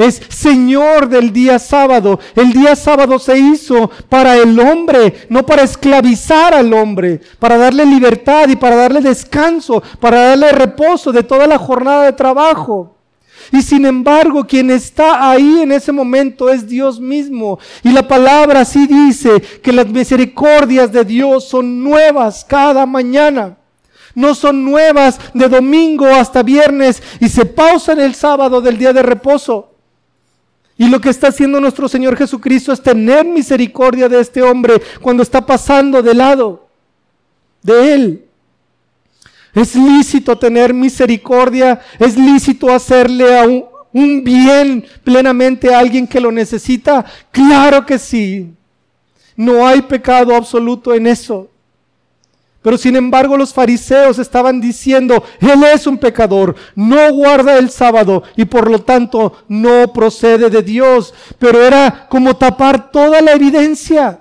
es 0.00 0.20
Señor 0.28 1.08
del 1.08 1.32
día 1.32 1.58
sábado. 1.58 2.18
El 2.34 2.52
día 2.52 2.74
sábado 2.76 3.18
se 3.18 3.38
hizo 3.38 3.90
para 4.08 4.36
el 4.36 4.58
hombre, 4.58 5.26
no 5.28 5.44
para 5.44 5.62
esclavizar 5.62 6.54
al 6.54 6.72
hombre, 6.72 7.20
para 7.38 7.56
darle 7.56 7.84
libertad 7.84 8.48
y 8.48 8.56
para 8.56 8.76
darle 8.76 9.00
descanso, 9.00 9.82
para 10.00 10.28
darle 10.28 10.52
reposo 10.52 11.12
de 11.12 11.22
toda 11.22 11.46
la 11.46 11.58
jornada 11.58 12.04
de 12.04 12.12
trabajo. 12.12 12.96
Y 13.52 13.62
sin 13.62 13.84
embargo, 13.84 14.44
quien 14.44 14.70
está 14.70 15.30
ahí 15.30 15.62
en 15.62 15.72
ese 15.72 15.90
momento 15.92 16.48
es 16.48 16.68
Dios 16.68 17.00
mismo. 17.00 17.58
Y 17.82 17.90
la 17.90 18.06
palabra 18.06 18.64
sí 18.64 18.86
dice 18.86 19.40
que 19.62 19.72
las 19.72 19.86
misericordias 19.88 20.92
de 20.92 21.04
Dios 21.04 21.48
son 21.48 21.82
nuevas 21.82 22.44
cada 22.44 22.86
mañana. 22.86 23.56
No 24.14 24.34
son 24.34 24.64
nuevas 24.64 25.18
de 25.34 25.48
domingo 25.48 26.06
hasta 26.06 26.42
viernes 26.42 27.02
y 27.20 27.28
se 27.28 27.44
pausan 27.44 28.00
el 28.00 28.14
sábado 28.14 28.60
del 28.60 28.78
día 28.78 28.92
de 28.92 29.02
reposo. 29.02 29.70
Y 30.80 30.88
lo 30.88 30.98
que 30.98 31.10
está 31.10 31.28
haciendo 31.28 31.60
nuestro 31.60 31.90
Señor 31.90 32.16
Jesucristo 32.16 32.72
es 32.72 32.82
tener 32.82 33.26
misericordia 33.26 34.08
de 34.08 34.18
este 34.18 34.40
hombre 34.40 34.80
cuando 35.02 35.22
está 35.22 35.44
pasando 35.44 36.02
de 36.02 36.14
lado 36.14 36.70
de 37.62 37.92
él. 37.92 38.24
Es 39.52 39.74
lícito 39.74 40.38
tener 40.38 40.72
misericordia, 40.72 41.82
es 41.98 42.16
lícito 42.16 42.72
hacerle 42.72 43.38
a 43.38 43.46
un, 43.46 43.66
un 43.92 44.24
bien 44.24 44.86
plenamente 45.04 45.74
a 45.74 45.80
alguien 45.80 46.06
que 46.06 46.18
lo 46.18 46.32
necesita. 46.32 47.04
Claro 47.30 47.84
que 47.84 47.98
sí. 47.98 48.50
No 49.36 49.68
hay 49.68 49.82
pecado 49.82 50.34
absoluto 50.34 50.94
en 50.94 51.08
eso. 51.08 51.49
Pero 52.62 52.76
sin 52.76 52.94
embargo 52.96 53.36
los 53.36 53.54
fariseos 53.54 54.18
estaban 54.18 54.60
diciendo, 54.60 55.24
Él 55.40 55.64
es 55.64 55.86
un 55.86 55.96
pecador, 55.96 56.54
no 56.74 57.12
guarda 57.12 57.58
el 57.58 57.70
sábado 57.70 58.22
y 58.36 58.44
por 58.44 58.70
lo 58.70 58.82
tanto 58.82 59.44
no 59.48 59.92
procede 59.92 60.50
de 60.50 60.62
Dios. 60.62 61.14
Pero 61.38 61.62
era 61.62 62.06
como 62.08 62.36
tapar 62.36 62.90
toda 62.90 63.20
la 63.22 63.32
evidencia. 63.32 64.20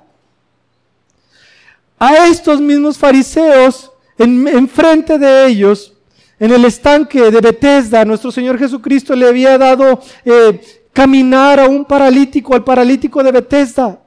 A 2.00 2.28
estos 2.28 2.62
mismos 2.62 2.98
fariseos, 2.98 3.92
en, 4.18 4.70
frente 4.70 5.20
de 5.20 5.48
ellos, 5.48 5.94
en 6.40 6.52
el 6.52 6.64
estanque 6.64 7.30
de 7.30 7.42
Bethesda, 7.42 8.06
nuestro 8.06 8.32
Señor 8.32 8.58
Jesucristo 8.58 9.14
le 9.16 9.28
había 9.28 9.58
dado 9.58 10.00
eh, 10.24 10.62
caminar 10.94 11.60
a 11.60 11.68
un 11.68 11.84
paralítico, 11.84 12.56
al 12.56 12.64
paralítico 12.64 13.22
de 13.22 13.34
Bethesda. 13.34 14.00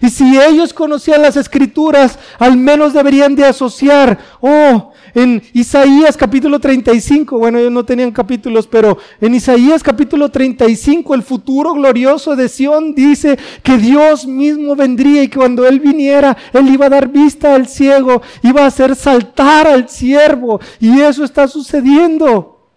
Y 0.00 0.10
si 0.10 0.38
ellos 0.40 0.72
conocían 0.72 1.22
las 1.22 1.36
escrituras, 1.36 2.18
al 2.38 2.56
menos 2.56 2.92
deberían 2.92 3.36
de 3.36 3.44
asociar, 3.44 4.18
oh, 4.40 4.92
en 5.14 5.42
Isaías 5.52 6.16
capítulo 6.16 6.58
35, 6.58 7.38
bueno, 7.38 7.58
ellos 7.58 7.70
no 7.70 7.84
tenían 7.84 8.10
capítulos, 8.10 8.66
pero 8.66 8.98
en 9.20 9.34
Isaías 9.34 9.82
capítulo 9.82 10.30
35, 10.30 11.14
el 11.14 11.22
futuro 11.22 11.72
glorioso 11.74 12.34
de 12.34 12.48
Sión 12.48 12.94
dice 12.94 13.38
que 13.62 13.78
Dios 13.78 14.26
mismo 14.26 14.74
vendría 14.74 15.22
y 15.22 15.28
que 15.28 15.38
cuando 15.38 15.64
Él 15.66 15.78
viniera, 15.78 16.36
Él 16.52 16.68
iba 16.68 16.86
a 16.86 16.90
dar 16.90 17.08
vista 17.08 17.54
al 17.54 17.68
ciego, 17.68 18.22
iba 18.42 18.62
a 18.62 18.66
hacer 18.66 18.96
saltar 18.96 19.68
al 19.68 19.88
siervo, 19.88 20.60
y 20.80 21.00
eso 21.00 21.22
está 21.22 21.46
sucediendo. 21.46 22.68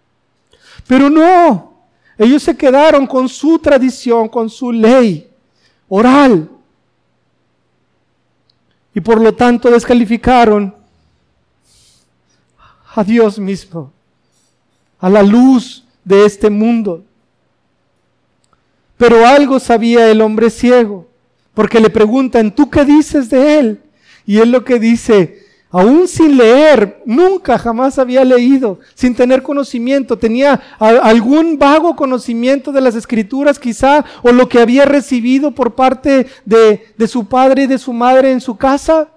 Pero 0.86 1.10
no, 1.10 1.74
ellos 2.18 2.44
se 2.44 2.56
quedaron 2.56 3.08
con 3.08 3.28
su 3.28 3.58
tradición, 3.58 4.30
con 4.30 4.50
su 4.50 4.72
ley 4.72 5.28
oral 5.90 6.52
y 8.98 9.00
por 9.00 9.22
lo 9.22 9.32
tanto 9.32 9.70
descalificaron 9.70 10.74
a 12.96 13.04
Dios 13.04 13.38
mismo, 13.38 13.94
a 15.00 15.08
la 15.08 15.22
luz 15.22 15.84
de 16.04 16.26
este 16.26 16.50
mundo. 16.50 17.06
Pero 18.98 19.24
algo 19.28 19.60
sabía 19.60 20.10
el 20.10 20.20
hombre 20.20 20.50
ciego, 20.50 21.08
porque 21.54 21.80
le 21.80 21.92
preguntan, 21.92 22.50
¿tú 22.56 22.72
qué 22.72 22.86
dices 22.86 23.30
de 23.30 23.60
él? 23.60 23.82
Y 24.26 24.40
él 24.40 24.50
lo 24.50 24.64
que 24.64 24.80
dice, 24.80 25.37
aún 25.80 26.08
sin 26.08 26.38
leer, 26.38 27.02
nunca 27.06 27.58
jamás 27.58 28.00
había 28.00 28.24
leído, 28.24 28.80
sin 28.96 29.14
tener 29.14 29.44
conocimiento, 29.44 30.18
tenía 30.18 30.62
algún 30.80 31.60
vago 31.60 31.96
conocimiento 31.96 32.72
de 32.72 32.82
las 32.82 32.96
escrituras 32.96 33.60
quizá, 33.60 34.04
o 34.24 34.32
lo 34.32 34.50
que 34.50 34.60
había 34.60 34.86
recibido 34.86 35.52
por 35.52 35.76
parte 35.76 36.28
de, 36.46 36.94
de 36.98 37.08
su 37.08 37.28
padre 37.28 37.64
y 37.64 37.68
de 37.68 37.78
su 37.78 37.94
madre 37.94 38.32
en 38.32 38.42
su 38.42 38.58
casa. 38.58 39.10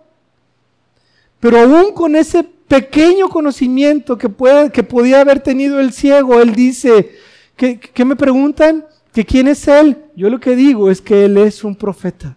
Pero 1.39 1.61
aún 1.61 1.93
con 1.95 2.15
ese 2.15 2.45
pequeño 2.45 3.29
conocimiento 3.31 4.19
que, 4.19 4.29
puede, 4.29 4.71
que 4.71 4.83
podía 4.83 5.23
haber 5.23 5.41
tenido 5.41 5.81
el 5.81 5.93
ciego, 5.93 6.41
él 6.41 6.55
dice, 6.55 7.11
¿qué, 7.57 8.05
me 8.05 8.17
preguntan? 8.17 8.85
¿Que 9.13 9.25
quién 9.25 9.49
es 9.49 9.67
él? 9.67 9.97
Yo 10.15 10.29
lo 10.29 10.39
que 10.39 10.55
digo 10.55 10.91
es 10.91 11.01
que 11.01 11.25
él 11.25 11.39
es 11.39 11.65
un 11.65 11.75
profeta. 11.75 12.37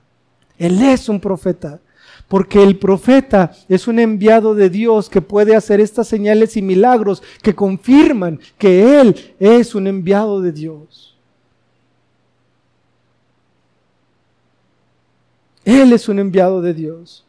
Él 0.57 0.81
es 0.81 1.09
un 1.09 1.19
profeta. 1.19 1.81
Porque 2.27 2.63
el 2.63 2.77
profeta 2.77 3.51
es 3.69 3.87
un 3.87 3.99
enviado 3.99 4.55
de 4.55 4.69
Dios 4.69 5.09
que 5.09 5.21
puede 5.21 5.55
hacer 5.55 5.79
estas 5.79 6.07
señales 6.07 6.57
y 6.57 6.61
milagros 6.61 7.21
que 7.41 7.53
confirman 7.53 8.39
que 8.57 8.99
Él 8.99 9.15
es 9.39 9.75
un 9.75 9.87
enviado 9.87 10.41
de 10.41 10.51
Dios. 10.51 11.15
Él 15.65 15.93
es 15.93 16.09
un 16.09 16.19
enviado 16.19 16.61
de 16.61 16.73
Dios. 16.73 17.25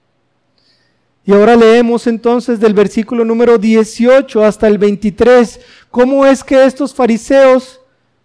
Y 1.27 1.33
ahora 1.33 1.57
leemos 1.57 2.07
entonces 2.07 2.61
del 2.61 2.75
versículo 2.75 3.25
número 3.25 3.57
18 3.57 4.45
hasta 4.45 4.69
el 4.69 4.77
23, 4.77 5.61
cómo 5.91 6.27
es 6.27 6.45
que 6.45 6.65
estos 6.65 6.93
fariseos 6.95 7.81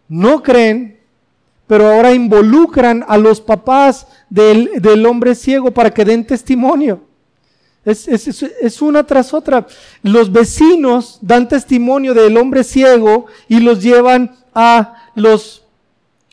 no 0.10 0.44
creen, 0.44 0.99
pero 1.70 1.88
ahora 1.88 2.16
involucran 2.16 3.06
a 3.08 3.16
los 3.16 3.42
papás 3.42 4.08
del, 4.28 5.06
hombre 5.06 5.36
ciego 5.36 5.70
para 5.70 5.94
que 5.94 6.04
den 6.04 6.26
testimonio. 6.26 7.02
Es, 7.86 8.08
es, 8.08 8.82
una 8.82 9.06
tras 9.06 9.36
otra. 9.36 9.68
Los 10.02 10.32
vecinos 10.32 11.20
dan 11.22 11.48
testimonio 11.48 12.16
del 12.16 12.38
hombre 12.38 12.64
ciego 12.64 13.28
y 13.48 13.60
los 13.60 13.84
llevan 13.84 14.36
a 14.56 14.96
los 15.14 15.62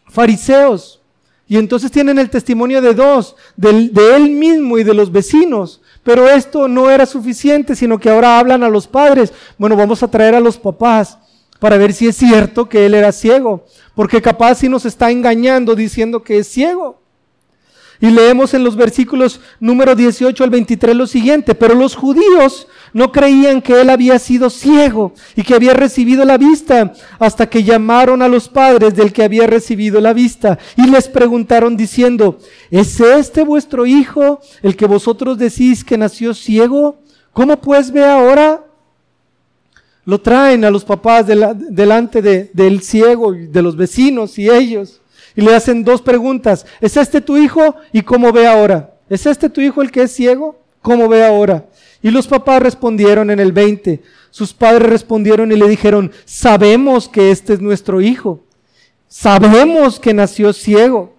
fariseos. 0.08 1.02
Y 1.46 1.58
entonces 1.58 1.90
tienen 1.90 2.18
el 2.18 2.30
testimonio 2.30 2.80
de 2.80 2.94
dos, 2.94 3.36
de 3.56 4.16
él 4.16 4.30
mismo 4.30 4.78
y 4.78 4.84
de 4.84 4.94
los 4.94 5.12
vecinos. 5.12 5.82
Pero 6.02 6.30
esto 6.30 6.66
no 6.66 6.90
era 6.90 7.04
suficiente, 7.04 7.76
sino 7.76 7.98
que 7.98 8.08
ahora 8.08 8.38
hablan 8.38 8.62
a 8.62 8.70
los 8.70 8.86
padres. 8.86 9.34
Bueno, 9.58 9.76
vamos 9.76 10.02
a 10.02 10.10
traer 10.10 10.34
a 10.34 10.40
los 10.40 10.56
papás 10.56 11.18
para 11.58 11.76
ver 11.76 11.92
si 11.92 12.08
es 12.08 12.16
cierto 12.16 12.68
que 12.68 12.86
él 12.86 12.94
era 12.94 13.12
ciego. 13.12 13.64
Porque 13.94 14.22
capaz 14.22 14.56
si 14.56 14.68
nos 14.68 14.84
está 14.84 15.10
engañando 15.10 15.74
diciendo 15.74 16.22
que 16.22 16.38
es 16.38 16.48
ciego. 16.48 17.00
Y 18.00 18.10
leemos 18.10 18.52
en 18.52 18.62
los 18.62 18.76
versículos 18.76 19.40
número 19.58 19.94
18 19.94 20.44
al 20.44 20.50
23 20.50 20.94
lo 20.94 21.06
siguiente, 21.06 21.54
pero 21.54 21.74
los 21.74 21.96
judíos 21.96 22.68
no 22.92 23.10
creían 23.10 23.62
que 23.62 23.80
él 23.80 23.90
había 23.90 24.18
sido 24.18 24.50
ciego 24.50 25.14
y 25.34 25.42
que 25.42 25.54
había 25.54 25.72
recibido 25.72 26.24
la 26.24 26.36
vista 26.36 26.92
hasta 27.18 27.48
que 27.48 27.64
llamaron 27.64 28.20
a 28.20 28.28
los 28.28 28.48
padres 28.48 28.94
del 28.94 29.12
que 29.12 29.22
había 29.22 29.46
recibido 29.46 30.00
la 30.00 30.12
vista 30.12 30.58
y 30.76 30.86
les 30.86 31.08
preguntaron 31.08 31.76
diciendo, 31.76 32.38
¿es 32.70 33.00
este 33.00 33.44
vuestro 33.44 33.86
hijo 33.86 34.40
el 34.62 34.76
que 34.76 34.86
vosotros 34.86 35.38
decís 35.38 35.82
que 35.82 35.96
nació 35.96 36.34
ciego? 36.34 37.00
¿Cómo 37.32 37.60
pues 37.60 37.90
ve 37.90 38.04
ahora? 38.04 38.62
Lo 40.06 40.20
traen 40.20 40.64
a 40.64 40.70
los 40.70 40.84
papás 40.84 41.26
delante 41.26 42.22
del 42.22 42.80
ciego 42.80 43.34
y 43.34 43.48
de 43.48 43.60
los 43.60 43.76
vecinos 43.76 44.38
y 44.38 44.48
ellos 44.48 45.02
y 45.36 45.42
le 45.42 45.54
hacen 45.54 45.84
dos 45.84 46.00
preguntas. 46.00 46.64
¿Es 46.80 46.96
este 46.96 47.20
tu 47.20 47.36
hijo 47.36 47.76
y 47.92 48.00
cómo 48.02 48.32
ve 48.32 48.46
ahora? 48.46 48.94
¿Es 49.10 49.26
este 49.26 49.50
tu 49.50 49.60
hijo 49.60 49.82
el 49.82 49.90
que 49.90 50.02
es 50.02 50.12
ciego? 50.12 50.58
¿Cómo 50.80 51.08
ve 51.08 51.24
ahora? 51.24 51.66
Y 52.02 52.10
los 52.10 52.26
papás 52.26 52.62
respondieron 52.62 53.30
en 53.30 53.38
el 53.38 53.52
20. 53.52 54.02
Sus 54.30 54.54
padres 54.54 54.88
respondieron 54.88 55.52
y 55.52 55.56
le 55.56 55.68
dijeron, 55.68 56.10
sabemos 56.24 57.08
que 57.08 57.30
este 57.30 57.52
es 57.52 57.60
nuestro 57.60 58.00
hijo. 58.00 58.40
Sabemos 59.08 60.00
que 60.00 60.14
nació 60.14 60.52
ciego. 60.52 61.14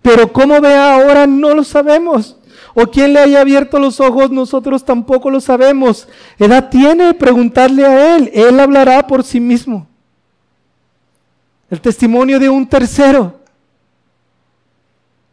Pero 0.00 0.32
cómo 0.32 0.60
ve 0.60 0.74
ahora 0.74 1.26
no 1.26 1.54
lo 1.54 1.64
sabemos. 1.64 2.36
O 2.80 2.86
quién 2.86 3.12
le 3.12 3.18
haya 3.18 3.40
abierto 3.40 3.80
los 3.80 3.98
ojos, 3.98 4.30
nosotros 4.30 4.84
tampoco 4.84 5.30
lo 5.30 5.40
sabemos. 5.40 6.06
Edad 6.38 6.68
tiene, 6.70 7.12
preguntarle 7.12 7.84
a 7.84 8.14
él. 8.14 8.30
Él 8.32 8.60
hablará 8.60 9.04
por 9.04 9.24
sí 9.24 9.40
mismo. 9.40 9.88
El 11.68 11.80
testimonio 11.80 12.38
de 12.38 12.48
un 12.48 12.68
tercero. 12.68 13.40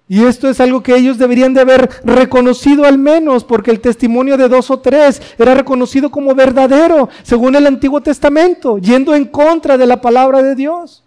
Y 0.07 0.23
esto 0.23 0.49
es 0.49 0.59
algo 0.59 0.81
que 0.81 0.95
ellos 0.95 1.19
deberían 1.19 1.53
de 1.53 1.61
haber 1.61 1.87
reconocido 2.03 2.83
al 2.83 2.97
menos, 2.97 3.43
porque 3.43 3.69
el 3.69 3.79
testimonio 3.79 4.37
de 4.37 4.49
dos 4.49 4.71
o 4.71 4.79
tres 4.79 5.21
era 5.37 5.53
reconocido 5.53 6.09
como 6.09 6.33
verdadero, 6.33 7.09
según 7.21 7.55
el 7.55 7.67
Antiguo 7.67 8.01
Testamento, 8.01 8.79
yendo 8.79 9.13
en 9.13 9.25
contra 9.25 9.77
de 9.77 9.85
la 9.85 10.01
palabra 10.01 10.41
de 10.41 10.55
Dios. 10.55 11.03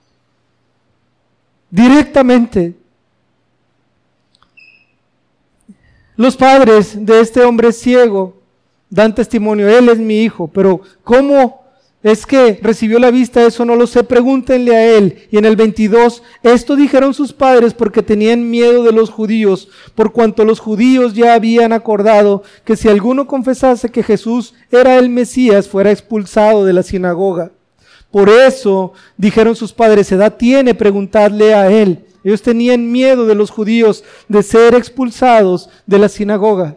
Directamente. 1.68 2.77
Los 6.18 6.36
padres 6.36 7.06
de 7.06 7.20
este 7.20 7.44
hombre 7.44 7.70
ciego 7.70 8.42
dan 8.90 9.14
testimonio, 9.14 9.68
él 9.68 9.88
es 9.88 9.98
mi 9.98 10.24
hijo, 10.24 10.48
pero 10.48 10.80
¿cómo 11.04 11.62
es 12.02 12.26
que 12.26 12.58
recibió 12.60 12.98
la 12.98 13.12
vista, 13.12 13.46
eso 13.46 13.64
no 13.64 13.76
lo 13.76 13.86
sé, 13.86 14.02
pregúntenle 14.02 14.74
a 14.74 14.96
él. 14.96 15.28
Y 15.30 15.38
en 15.38 15.44
el 15.44 15.54
22, 15.54 16.24
esto 16.42 16.74
dijeron 16.74 17.14
sus 17.14 17.32
padres 17.32 17.72
porque 17.72 18.02
tenían 18.02 18.50
miedo 18.50 18.82
de 18.82 18.90
los 18.90 19.10
judíos, 19.10 19.68
por 19.94 20.12
cuanto 20.12 20.44
los 20.44 20.58
judíos 20.58 21.14
ya 21.14 21.34
habían 21.34 21.72
acordado 21.72 22.42
que 22.64 22.74
si 22.74 22.88
alguno 22.88 23.28
confesase 23.28 23.88
que 23.88 24.02
Jesús 24.02 24.54
era 24.72 24.98
el 24.98 25.08
Mesías, 25.10 25.68
fuera 25.68 25.92
expulsado 25.92 26.64
de 26.64 26.72
la 26.72 26.82
sinagoga. 26.82 27.52
Por 28.10 28.28
eso 28.28 28.92
dijeron 29.16 29.54
sus 29.54 29.72
padres, 29.72 30.10
edad 30.10 30.36
tiene 30.36 30.74
preguntarle 30.74 31.54
a 31.54 31.70
él. 31.70 32.07
Ellos 32.28 32.42
tenían 32.42 32.92
miedo 32.92 33.24
de 33.24 33.34
los 33.34 33.48
judíos 33.48 34.04
de 34.28 34.42
ser 34.42 34.74
expulsados 34.74 35.70
de 35.86 35.98
la 35.98 36.10
sinagoga. 36.10 36.76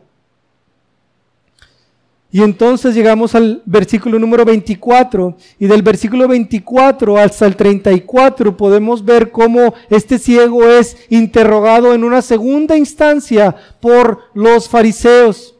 Y 2.31 2.41
entonces 2.41 2.95
llegamos 2.95 3.35
al 3.35 3.61
versículo 3.65 4.17
número 4.17 4.45
24 4.45 5.35
y 5.59 5.65
del 5.65 5.81
versículo 5.81 6.29
24 6.29 7.17
hasta 7.17 7.45
el 7.47 7.57
34 7.57 8.55
podemos 8.55 9.03
ver 9.03 9.29
cómo 9.29 9.73
este 9.89 10.19
ciego 10.19 10.65
es 10.65 10.95
interrogado 11.09 11.93
en 11.93 12.05
una 12.05 12.21
segunda 12.21 12.77
instancia 12.77 13.53
por 13.81 14.19
los 14.33 14.69
fariseos. 14.69 15.55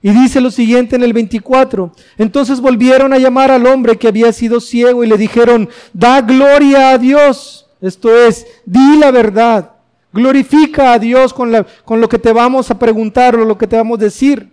Y 0.00 0.12
dice 0.12 0.40
lo 0.40 0.50
siguiente 0.50 0.96
en 0.96 1.02
el 1.02 1.12
24. 1.12 1.92
Entonces 2.16 2.62
volvieron 2.62 3.12
a 3.12 3.18
llamar 3.18 3.50
al 3.50 3.66
hombre 3.66 3.98
que 3.98 4.08
había 4.08 4.32
sido 4.32 4.58
ciego 4.58 5.04
y 5.04 5.06
le 5.06 5.18
dijeron, 5.18 5.68
da 5.92 6.22
gloria 6.22 6.92
a 6.92 6.96
Dios. 6.96 7.67
Esto 7.80 8.14
es, 8.14 8.46
di 8.64 8.98
la 8.98 9.10
verdad. 9.10 9.72
Glorifica 10.12 10.92
a 10.92 10.98
Dios 10.98 11.32
con, 11.32 11.66
con 11.84 12.00
lo 12.00 12.08
que 12.08 12.18
te 12.18 12.32
vamos 12.32 12.70
a 12.70 12.78
preguntar 12.78 13.36
o 13.36 13.44
lo 13.44 13.58
que 13.58 13.66
te 13.66 13.76
vamos 13.76 13.98
a 13.98 14.04
decir. 14.04 14.48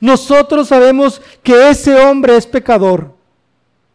Nosotros 0.00 0.68
sabemos 0.68 1.20
que 1.42 1.70
ese 1.70 1.96
hombre 1.96 2.36
es 2.36 2.46
pecador. 2.46 3.14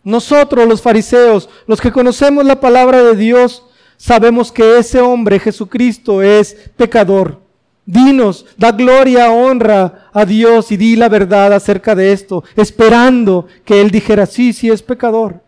Nosotros 0.03 0.67
los 0.67 0.81
fariseos, 0.81 1.49
los 1.67 1.79
que 1.81 1.91
conocemos 1.91 2.45
la 2.45 2.59
palabra 2.59 3.03
de 3.03 3.15
Dios, 3.15 3.63
sabemos 3.97 4.51
que 4.51 4.77
ese 4.77 5.01
hombre, 5.01 5.39
Jesucristo, 5.39 6.21
es 6.21 6.55
pecador. 6.75 7.39
Dinos, 7.85 8.45
da 8.57 8.71
gloria, 8.71 9.31
honra 9.31 10.09
a 10.13 10.25
Dios 10.25 10.71
y 10.71 10.77
di 10.77 10.95
la 10.95 11.09
verdad 11.09 11.53
acerca 11.53 11.95
de 11.95 12.11
esto, 12.11 12.43
esperando 12.55 13.47
que 13.65 13.81
Él 13.81 13.89
dijera, 13.89 14.25
sí, 14.25 14.53
sí 14.53 14.69
es 14.69 14.81
pecador. 14.81 15.41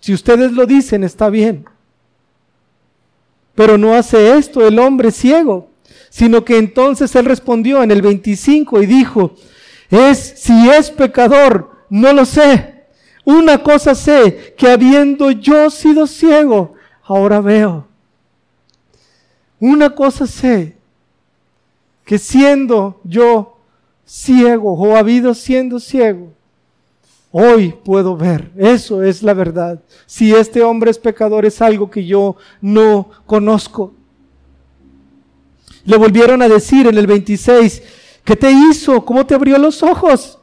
Si 0.00 0.12
ustedes 0.12 0.52
lo 0.52 0.66
dicen, 0.66 1.04
está 1.04 1.28
bien. 1.28 1.64
Pero 3.54 3.76
no 3.76 3.94
hace 3.94 4.36
esto 4.38 4.66
el 4.66 4.78
hombre 4.78 5.10
ciego, 5.10 5.70
sino 6.10 6.44
que 6.44 6.58
entonces 6.58 7.14
Él 7.16 7.24
respondió 7.24 7.82
en 7.82 7.90
el 7.90 8.02
25 8.02 8.82
y 8.82 8.86
dijo, 8.86 9.34
es 9.90 10.34
si 10.36 10.68
es 10.70 10.90
pecador, 10.90 11.70
no 11.90 12.12
lo 12.12 12.24
sé. 12.24 12.84
Una 13.24 13.62
cosa 13.62 13.94
sé, 13.94 14.54
que 14.56 14.70
habiendo 14.70 15.30
yo 15.30 15.70
sido 15.70 16.06
ciego, 16.06 16.74
ahora 17.02 17.40
veo. 17.40 17.86
Una 19.60 19.90
cosa 19.90 20.26
sé, 20.26 20.76
que 22.04 22.18
siendo 22.18 23.00
yo 23.04 23.58
ciego 24.06 24.72
o 24.72 24.96
habido 24.96 25.34
siendo 25.34 25.80
ciego, 25.80 26.32
hoy 27.38 27.74
puedo 27.84 28.16
ver. 28.16 28.50
Eso 28.56 29.02
es 29.02 29.22
la 29.22 29.34
verdad. 29.34 29.82
Si 30.06 30.34
este 30.34 30.62
hombre 30.62 30.90
es 30.90 30.98
pecador 30.98 31.46
es 31.46 31.62
algo 31.62 31.90
que 31.90 32.04
yo 32.04 32.36
no 32.60 33.10
conozco. 33.26 33.94
Le 35.84 35.96
volvieron 35.96 36.42
a 36.42 36.48
decir 36.48 36.86
en 36.86 36.98
el 36.98 37.06
26, 37.06 37.82
¿Qué 38.28 38.36
te 38.36 38.50
hizo? 38.50 39.06
¿Cómo 39.06 39.24
te 39.24 39.34
abrió 39.34 39.56
los 39.56 39.82
ojos? 39.82 40.38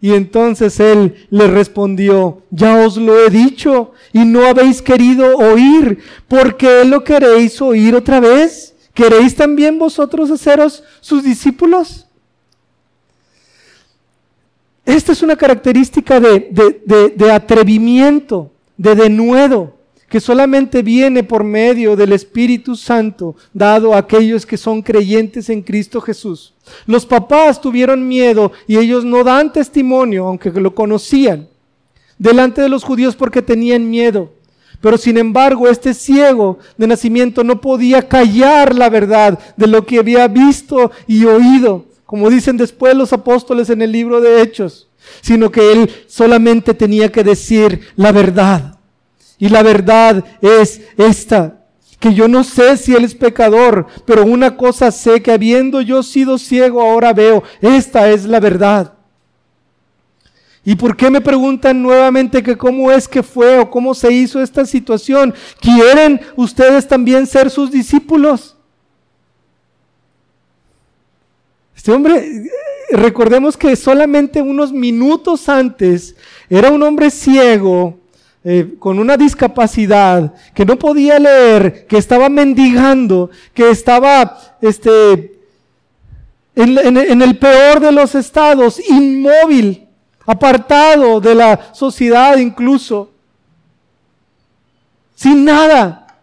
Y 0.00 0.14
entonces 0.14 0.80
él 0.80 1.28
le 1.30 1.46
respondió, 1.46 2.42
ya 2.50 2.84
os 2.84 2.96
lo 2.96 3.24
he 3.24 3.30
dicho 3.30 3.92
y 4.12 4.24
no 4.24 4.44
habéis 4.44 4.82
querido 4.82 5.36
oír, 5.36 6.00
¿por 6.26 6.56
qué 6.56 6.84
lo 6.84 7.04
queréis 7.04 7.62
oír 7.62 7.94
otra 7.94 8.18
vez? 8.18 8.74
¿Queréis 8.94 9.36
también 9.36 9.78
vosotros 9.78 10.28
haceros 10.32 10.82
sus 11.00 11.22
discípulos? 11.22 12.08
Esta 14.84 15.12
es 15.12 15.22
una 15.22 15.36
característica 15.36 16.20
de, 16.20 17.12
de 17.16 17.32
atrevimiento, 17.32 18.50
de 18.76 18.94
denuedo 18.94 19.74
que 20.14 20.20
solamente 20.20 20.82
viene 20.82 21.24
por 21.24 21.42
medio 21.42 21.96
del 21.96 22.12
Espíritu 22.12 22.76
Santo 22.76 23.34
dado 23.52 23.94
a 23.94 23.98
aquellos 23.98 24.46
que 24.46 24.56
son 24.56 24.80
creyentes 24.80 25.48
en 25.48 25.60
Cristo 25.60 26.00
Jesús. 26.00 26.54
Los 26.86 27.04
papás 27.04 27.60
tuvieron 27.60 28.06
miedo 28.06 28.52
y 28.68 28.76
ellos 28.76 29.04
no 29.04 29.24
dan 29.24 29.52
testimonio, 29.52 30.26
aunque 30.26 30.52
lo 30.52 30.72
conocían, 30.72 31.48
delante 32.16 32.62
de 32.62 32.68
los 32.68 32.84
judíos 32.84 33.16
porque 33.16 33.42
tenían 33.42 33.90
miedo. 33.90 34.30
Pero 34.80 34.98
sin 34.98 35.18
embargo, 35.18 35.68
este 35.68 35.94
ciego 35.94 36.60
de 36.76 36.86
nacimiento 36.86 37.42
no 37.42 37.60
podía 37.60 38.06
callar 38.06 38.72
la 38.74 38.90
verdad 38.90 39.38
de 39.56 39.66
lo 39.66 39.84
que 39.84 39.98
había 39.98 40.28
visto 40.28 40.92
y 41.08 41.24
oído, 41.24 41.86
como 42.14 42.30
dicen 42.30 42.56
después 42.56 42.94
los 42.94 43.12
apóstoles 43.12 43.70
en 43.70 43.82
el 43.82 43.90
libro 43.90 44.20
de 44.20 44.40
Hechos, 44.40 44.86
sino 45.20 45.50
que 45.50 45.72
él 45.72 45.90
solamente 46.06 46.72
tenía 46.72 47.10
que 47.10 47.24
decir 47.24 47.88
la 47.96 48.12
verdad. 48.12 48.78
Y 49.36 49.48
la 49.48 49.64
verdad 49.64 50.24
es 50.40 50.80
esta, 50.96 51.64
que 51.98 52.14
yo 52.14 52.28
no 52.28 52.44
sé 52.44 52.76
si 52.76 52.94
él 52.94 53.02
es 53.02 53.16
pecador, 53.16 53.88
pero 54.04 54.24
una 54.24 54.56
cosa 54.56 54.92
sé, 54.92 55.22
que 55.22 55.32
habiendo 55.32 55.80
yo 55.80 56.04
sido 56.04 56.38
ciego, 56.38 56.80
ahora 56.80 57.12
veo. 57.12 57.42
Esta 57.60 58.08
es 58.08 58.26
la 58.26 58.38
verdad. 58.38 58.92
¿Y 60.64 60.76
por 60.76 60.96
qué 60.96 61.10
me 61.10 61.20
preguntan 61.20 61.82
nuevamente 61.82 62.44
que 62.44 62.56
cómo 62.56 62.92
es 62.92 63.08
que 63.08 63.24
fue 63.24 63.58
o 63.58 63.68
cómo 63.68 63.92
se 63.92 64.12
hizo 64.12 64.40
esta 64.40 64.64
situación? 64.64 65.34
¿Quieren 65.60 66.20
ustedes 66.36 66.86
también 66.86 67.26
ser 67.26 67.50
sus 67.50 67.72
discípulos? 67.72 68.53
Este 71.76 71.92
hombre, 71.92 72.44
recordemos 72.90 73.56
que 73.56 73.76
solamente 73.76 74.40
unos 74.40 74.72
minutos 74.72 75.48
antes 75.48 76.14
era 76.48 76.70
un 76.70 76.82
hombre 76.82 77.10
ciego, 77.10 77.98
eh, 78.44 78.74
con 78.78 78.98
una 78.98 79.16
discapacidad, 79.16 80.34
que 80.54 80.64
no 80.64 80.78
podía 80.78 81.18
leer, 81.18 81.86
que 81.86 81.96
estaba 81.96 82.28
mendigando, 82.28 83.30
que 83.54 83.70
estaba 83.70 84.56
este, 84.60 85.38
en 86.54 87.22
el 87.22 87.38
peor 87.38 87.80
de 87.80 87.90
los 87.90 88.14
estados, 88.14 88.78
inmóvil 88.88 89.84
apartado 90.26 91.20
de 91.20 91.34
la 91.34 91.74
sociedad 91.74 92.36
incluso, 92.36 93.10
sin 95.14 95.44
nada. 95.44 96.18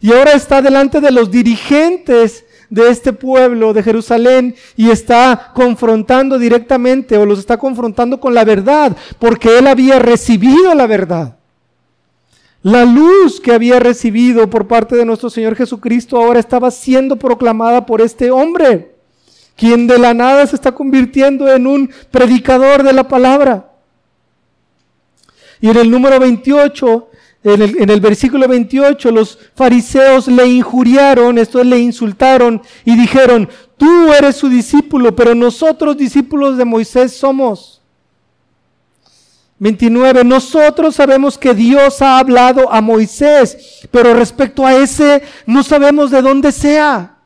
Y 0.00 0.12
ahora 0.12 0.32
está 0.32 0.60
delante 0.60 1.00
de 1.00 1.10
los 1.10 1.30
dirigentes 1.30 2.43
de 2.74 2.90
este 2.90 3.12
pueblo 3.12 3.72
de 3.72 3.82
Jerusalén 3.82 4.54
y 4.76 4.90
está 4.90 5.52
confrontando 5.54 6.38
directamente 6.38 7.16
o 7.16 7.24
los 7.24 7.38
está 7.38 7.56
confrontando 7.56 8.20
con 8.20 8.34
la 8.34 8.44
verdad, 8.44 8.96
porque 9.18 9.58
él 9.58 9.66
había 9.66 9.98
recibido 9.98 10.74
la 10.74 10.86
verdad. 10.86 11.36
La 12.62 12.84
luz 12.84 13.40
que 13.40 13.52
había 13.52 13.78
recibido 13.78 14.48
por 14.50 14.66
parte 14.66 14.96
de 14.96 15.04
nuestro 15.04 15.30
Señor 15.30 15.54
Jesucristo 15.54 16.16
ahora 16.16 16.40
estaba 16.40 16.70
siendo 16.70 17.16
proclamada 17.16 17.86
por 17.86 18.00
este 18.00 18.30
hombre 18.30 18.94
quien 19.56 19.86
de 19.86 19.98
la 19.98 20.14
nada 20.14 20.46
se 20.46 20.56
está 20.56 20.72
convirtiendo 20.72 21.48
en 21.52 21.66
un 21.66 21.90
predicador 22.10 22.82
de 22.82 22.92
la 22.92 23.06
palabra. 23.06 23.70
Y 25.60 25.70
en 25.70 25.76
el 25.76 25.90
número 25.90 26.18
28, 26.18 27.08
en 27.44 27.62
el, 27.62 27.82
en 27.82 27.90
el, 27.90 28.00
versículo 28.00 28.48
28, 28.48 29.10
los 29.10 29.38
fariseos 29.54 30.28
le 30.28 30.46
injuriaron, 30.46 31.36
esto 31.36 31.60
es, 31.60 31.66
le 31.66 31.78
insultaron 31.78 32.62
y 32.84 32.96
dijeron, 32.96 33.48
tú 33.76 34.12
eres 34.12 34.36
su 34.36 34.48
discípulo, 34.48 35.14
pero 35.14 35.34
nosotros 35.34 35.96
discípulos 35.96 36.56
de 36.56 36.64
Moisés 36.64 37.14
somos. 37.14 37.82
29. 39.58 40.24
Nosotros 40.24 40.94
sabemos 40.94 41.38
que 41.38 41.54
Dios 41.54 42.02
ha 42.02 42.18
hablado 42.18 42.72
a 42.72 42.80
Moisés, 42.80 43.86
pero 43.90 44.14
respecto 44.14 44.66
a 44.66 44.74
ese 44.74 45.22
no 45.46 45.62
sabemos 45.62 46.10
de 46.10 46.22
dónde 46.22 46.50
sea. 46.50 47.16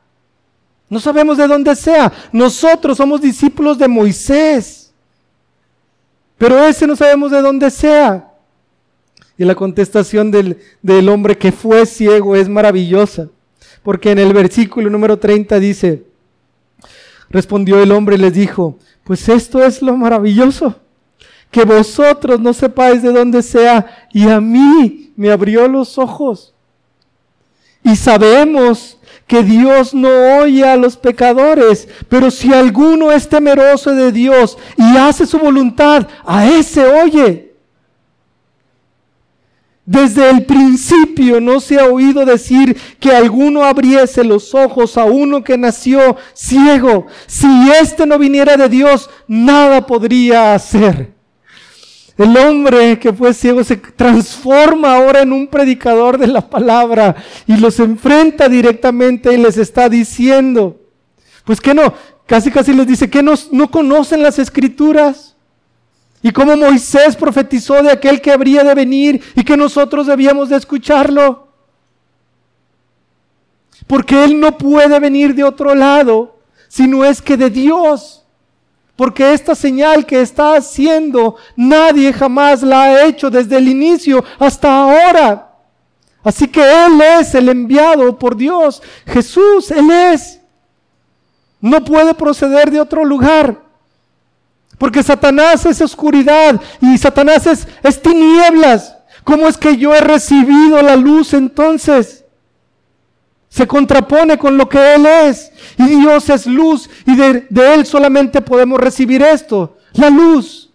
No 0.89 0.99
sabemos 0.99 1.37
de 1.37 1.47
dónde 1.47 1.75
sea. 1.75 2.11
Nosotros 2.31 2.97
somos 2.97 3.21
discípulos 3.21 3.77
de 3.77 3.87
Moisés. 3.87 4.91
Pero 6.37 6.63
ese 6.63 6.87
no 6.87 6.95
sabemos 6.95 7.31
de 7.31 7.41
dónde 7.41 7.69
sea. 7.69 8.28
Y 9.39 9.45
la 9.45 9.55
contestación 9.55 10.29
del, 10.29 10.57
del 10.81 11.09
hombre 11.09 11.37
que 11.37 11.51
fue 11.51 11.87
ciego 11.87 12.35
es 12.35 12.47
maravillosa. 12.47 13.29
Porque 13.81 14.11
en 14.11 14.19
el 14.19 14.33
versículo 14.33 14.89
número 14.89 15.17
30 15.17 15.59
dice, 15.59 16.03
respondió 17.29 17.81
el 17.81 17.93
hombre 17.93 18.15
y 18.15 18.19
les 18.19 18.33
dijo, 18.33 18.77
pues 19.05 19.29
esto 19.29 19.63
es 19.63 19.81
lo 19.81 19.95
maravilloso, 19.95 20.75
que 21.49 21.63
vosotros 21.63 22.39
no 22.41 22.53
sepáis 22.53 23.01
de 23.01 23.13
dónde 23.13 23.41
sea 23.41 24.07
y 24.11 24.27
a 24.27 24.41
mí 24.41 25.13
me 25.15 25.31
abrió 25.31 25.67
los 25.69 25.97
ojos. 25.97 26.53
Y 27.81 27.95
sabemos 27.95 28.97
que 29.25 29.41
Dios 29.41 29.93
no 29.93 30.41
oye 30.41 30.65
a 30.65 30.75
los 30.75 30.97
pecadores, 30.97 31.87
pero 32.09 32.29
si 32.29 32.53
alguno 32.53 33.09
es 33.09 33.29
temeroso 33.29 33.95
de 33.95 34.11
Dios 34.11 34.57
y 34.75 34.97
hace 34.97 35.25
su 35.25 35.39
voluntad, 35.39 36.07
a 36.25 36.45
ese 36.45 36.85
oye. 36.85 37.48
Desde 39.89 40.29
el 40.29 40.45
principio 40.45 41.41
no 41.41 41.59
se 41.59 41.79
ha 41.79 41.85
oído 41.87 42.23
decir 42.23 42.77
que 42.99 43.09
alguno 43.09 43.63
abriese 43.63 44.23
los 44.23 44.53
ojos 44.53 44.99
a 44.99 45.05
uno 45.05 45.43
que 45.43 45.57
nació 45.57 46.15
ciego. 46.35 47.07
Si 47.25 47.47
éste 47.81 48.05
no 48.05 48.19
viniera 48.19 48.55
de 48.55 48.69
Dios, 48.69 49.09
nada 49.27 49.87
podría 49.87 50.53
hacer. 50.53 51.15
El 52.19 52.37
hombre 52.37 52.99
que 52.99 53.11
fue 53.11 53.33
ciego 53.33 53.63
se 53.63 53.77
transforma 53.77 54.95
ahora 54.95 55.23
en 55.23 55.33
un 55.33 55.47
predicador 55.47 56.19
de 56.19 56.27
la 56.27 56.47
palabra 56.47 57.15
y 57.47 57.57
los 57.57 57.79
enfrenta 57.79 58.47
directamente 58.47 59.33
y 59.33 59.37
les 59.37 59.57
está 59.57 59.89
diciendo, 59.89 60.79
pues 61.45 61.59
que 61.59 61.73
no, 61.73 61.95
casi 62.27 62.51
casi 62.51 62.73
les 62.73 62.85
dice 62.85 63.09
que 63.09 63.23
no, 63.23 63.33
no 63.51 63.71
conocen 63.71 64.21
las 64.21 64.37
escrituras. 64.37 65.28
Y 66.21 66.31
como 66.31 66.57
Moisés 66.57 67.15
profetizó 67.15 67.81
de 67.81 67.91
aquel 67.91 68.21
que 68.21 68.31
habría 68.31 68.63
de 68.63 68.75
venir 68.75 69.21
y 69.35 69.43
que 69.43 69.55
nosotros 69.55 70.07
debíamos 70.07 70.49
de 70.49 70.57
escucharlo. 70.57 71.47
Porque 73.87 74.23
Él 74.23 74.39
no 74.39 74.57
puede 74.57 74.99
venir 74.99 75.33
de 75.33 75.43
otro 75.43 75.73
lado, 75.73 76.37
sino 76.67 77.05
es 77.05 77.21
que 77.21 77.37
de 77.37 77.49
Dios 77.49 78.19
porque 78.99 79.31
esta 79.31 79.55
señal 79.55 80.05
que 80.05 80.19
está 80.19 80.57
haciendo 80.57 81.37
nadie 81.55 82.11
jamás 82.11 82.61
la 82.61 82.83
ha 82.83 83.05
hecho 83.05 83.29
desde 83.29 83.55
el 83.55 83.69
inicio 83.69 84.25
hasta 84.37 84.77
ahora. 84.77 85.53
Así 86.21 86.49
que 86.49 86.59
Él 86.59 86.99
es 86.99 87.33
el 87.33 87.47
enviado 87.47 88.19
por 88.19 88.35
Dios. 88.35 88.83
Jesús, 89.05 89.71
Él 89.71 89.89
es. 89.89 90.41
No 91.61 91.81
puede 91.85 92.13
proceder 92.13 92.71
de 92.71 92.81
otro 92.81 93.05
lugar. 93.05 93.61
Porque 94.79 95.03
Satanás 95.03 95.63
es 95.67 95.79
oscuridad 95.81 96.59
y 96.81 96.97
Satanás 96.97 97.45
es, 97.45 97.67
es 97.83 98.01
tinieblas. 98.01 98.95
¿Cómo 99.23 99.47
es 99.47 99.57
que 99.57 99.77
yo 99.77 99.93
he 99.93 100.01
recibido 100.01 100.81
la 100.81 100.95
luz 100.95 101.35
entonces? 101.35 102.25
Se 103.49 103.67
contrapone 103.67 104.37
con 104.37 104.57
lo 104.57 104.69
que 104.69 104.95
Él 104.95 105.05
es. 105.05 105.51
Y 105.77 105.83
Dios 105.83 106.29
es 106.29 106.45
luz 106.45 106.89
y 107.05 107.15
de, 107.15 107.73
Él 107.73 107.85
solamente 107.85 108.41
podemos 108.41 108.79
recibir 108.79 109.21
esto, 109.21 109.77
la 109.93 110.09
luz. 110.09 110.71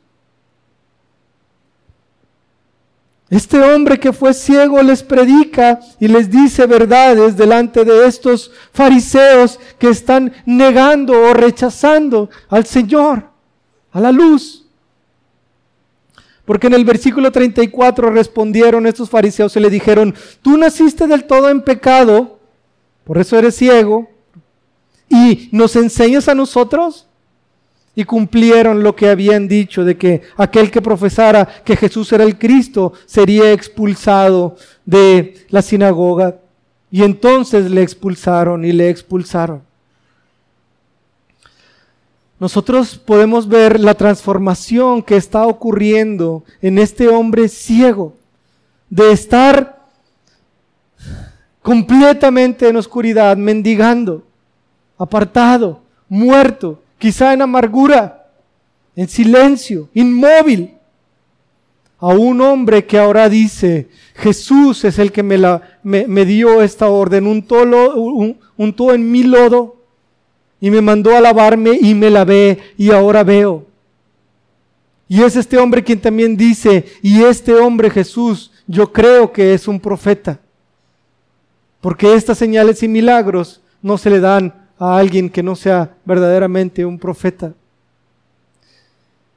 Este 3.31 3.59
hombre 3.61 3.99
que 3.99 4.13
fue 4.13 4.35
ciego 4.35 4.83
les 4.83 5.03
predica 5.03 5.81
y 5.99 6.09
les 6.09 6.31
dice 6.31 6.67
verdades 6.67 7.37
delante 7.37 7.85
de 7.85 8.07
estos 8.07 8.53
fariseos 8.73 9.59
que 9.79 9.89
están 9.89 10.33
negando 10.45 11.21
o 11.21 11.33
rechazando 11.33 12.31
al 12.49 12.67
Señor, 12.67 13.34
a 13.95 14.01
la 14.01 14.13
luz. 14.13 14.67
Porque 16.45 16.67
en 16.67 16.75
el 16.75 16.85
versículo 16.85 17.33
34 17.33 18.11
respondieron 18.11 18.87
estos 18.87 19.09
fariseos 19.09 19.57
y 19.57 19.61
le 19.61 19.71
dijeron, 19.71 20.15
tú 20.43 20.59
naciste 20.59 21.07
del 21.07 21.25
todo 21.25 21.49
en 21.49 21.63
pecado 21.63 22.35
por 23.05 23.19
eso 23.19 23.39
eres 23.39 23.55
ciego, 23.55 24.09
y 25.09 25.51
nos 25.53 25.77
enseñas 25.77 26.29
a 26.29 26.35
nosotros. 26.35 27.07
Y 27.97 28.03
cumplieron 28.03 28.83
lo 28.83 28.97
que 28.97 29.09
habían 29.09 29.47
dicho 29.47 29.85
de 29.85 29.97
que 29.97 30.23
aquel 30.37 30.73
que 30.73 30.83
profesara 30.83 31.47
que 31.65 31.77
Jesús 31.77 32.13
era 32.13 32.25
el 32.25 32.37
Cristo 32.37 32.93
sería 33.07 33.53
expulsado 33.53 34.57
de 34.85 35.47
la 35.51 35.63
sinagoga. 35.63 36.41
Y 36.91 37.05
entonces 37.05 37.71
le 37.71 37.83
expulsaron 37.83 38.65
y 38.65 38.73
le 38.73 38.91
expulsaron. 38.91 39.63
Nosotros 42.45 42.99
podemos 42.99 43.49
ver 43.49 43.81
la 43.81 43.95
transformación 43.95 45.03
que 45.03 45.17
está 45.17 45.47
ocurriendo 45.47 46.45
en 46.61 46.77
este 46.77 47.09
hombre 47.09 47.49
ciego, 47.49 48.13
de 48.91 49.13
estar 49.13 49.83
completamente 51.63 52.69
en 52.69 52.77
oscuridad, 52.77 53.35
mendigando, 53.39 54.25
apartado, 54.99 55.81
muerto, 56.07 56.83
quizá 56.99 57.33
en 57.33 57.41
amargura, 57.41 58.27
en 58.95 59.09
silencio, 59.09 59.89
inmóvil, 59.95 60.75
a 61.99 62.09
un 62.09 62.43
hombre 62.43 62.85
que 62.85 62.99
ahora 62.99 63.31
dice, 63.31 63.89
Jesús 64.17 64.85
es 64.85 64.99
el 64.99 65.13
que 65.13 65.23
me, 65.23 66.25
dio 66.27 66.61
esta 66.61 66.91
orden, 66.91 67.27
un 67.27 67.47
un, 67.49 68.39
untó 68.59 68.93
en 68.93 69.11
mi 69.11 69.23
lodo 69.23 69.84
y 70.61 70.71
me 70.71 70.81
mandó 70.81 71.17
a 71.17 71.21
lavarme 71.21 71.79
y 71.81 71.95
me 71.95 72.11
lavé 72.11 72.59
y 72.77 72.91
ahora 72.91 73.23
veo. 73.23 73.67
Y 75.09 75.23
es 75.23 75.37
este 75.37 75.59
hombre 75.59 75.85
quien 75.85 76.01
también 76.01 76.37
dice, 76.37 76.87
y 77.03 77.23
este 77.23 77.55
hombre 77.55 77.91
Jesús, 77.91 78.51
yo 78.67 78.93
creo 78.93 79.33
que 79.33 79.55
es 79.55 79.69
un 79.69 79.79
profeta. 79.79 80.41
Porque 81.81 82.15
estas 82.15 82.39
señales 82.39 82.83
y 82.83 82.89
milagros 82.89 83.61
no 83.83 83.99
se 83.99 84.09
le 84.09 84.21
dan 84.21 84.55
a 84.79 84.97
alguien 84.97 85.29
que 85.29 85.43
no 85.43 85.55
sea 85.55 85.95
verdaderamente 86.05 86.85
un 86.85 86.99
profeta. 86.99 87.53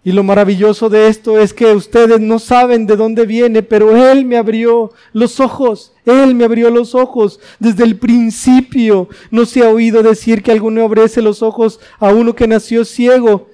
Y 0.03 0.13
lo 0.13 0.23
maravilloso 0.23 0.87
de 0.87 1.09
esto 1.09 1.37
es 1.37 1.53
que 1.53 1.73
ustedes 1.73 2.21
no 2.21 2.39
saben 2.39 2.87
de 2.87 2.95
dónde 2.95 3.25
viene, 3.25 3.61
pero 3.61 4.09
Él 4.09 4.23
me 4.23 4.37
abrió 4.37 4.93
los 5.11 5.41
ojos. 5.41 5.91
Él 6.07 6.35
me 6.35 6.45
abrió 6.45 6.69
los 6.69 6.95
ojos. 6.95 7.39
Desde 7.59 7.83
el 7.83 7.97
principio 7.97 9.09
no 9.29 9.45
se 9.45 9.63
ha 9.63 9.69
oído 9.69 10.01
decir 10.01 10.41
que 10.41 10.51
alguno 10.51 10.83
abriese 10.83 11.21
los 11.21 11.43
ojos 11.43 11.79
a 11.99 12.09
uno 12.09 12.33
que 12.33 12.47
nació 12.47 12.85
ciego. 12.85 13.49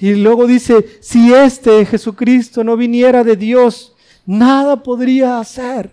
Y 0.00 0.14
luego 0.14 0.46
dice, 0.46 0.98
si 1.00 1.32
este 1.32 1.86
Jesucristo 1.86 2.62
no 2.62 2.76
viniera 2.76 3.24
de 3.24 3.36
Dios, 3.36 3.94
nada 4.26 4.82
podría 4.82 5.40
hacer. 5.40 5.90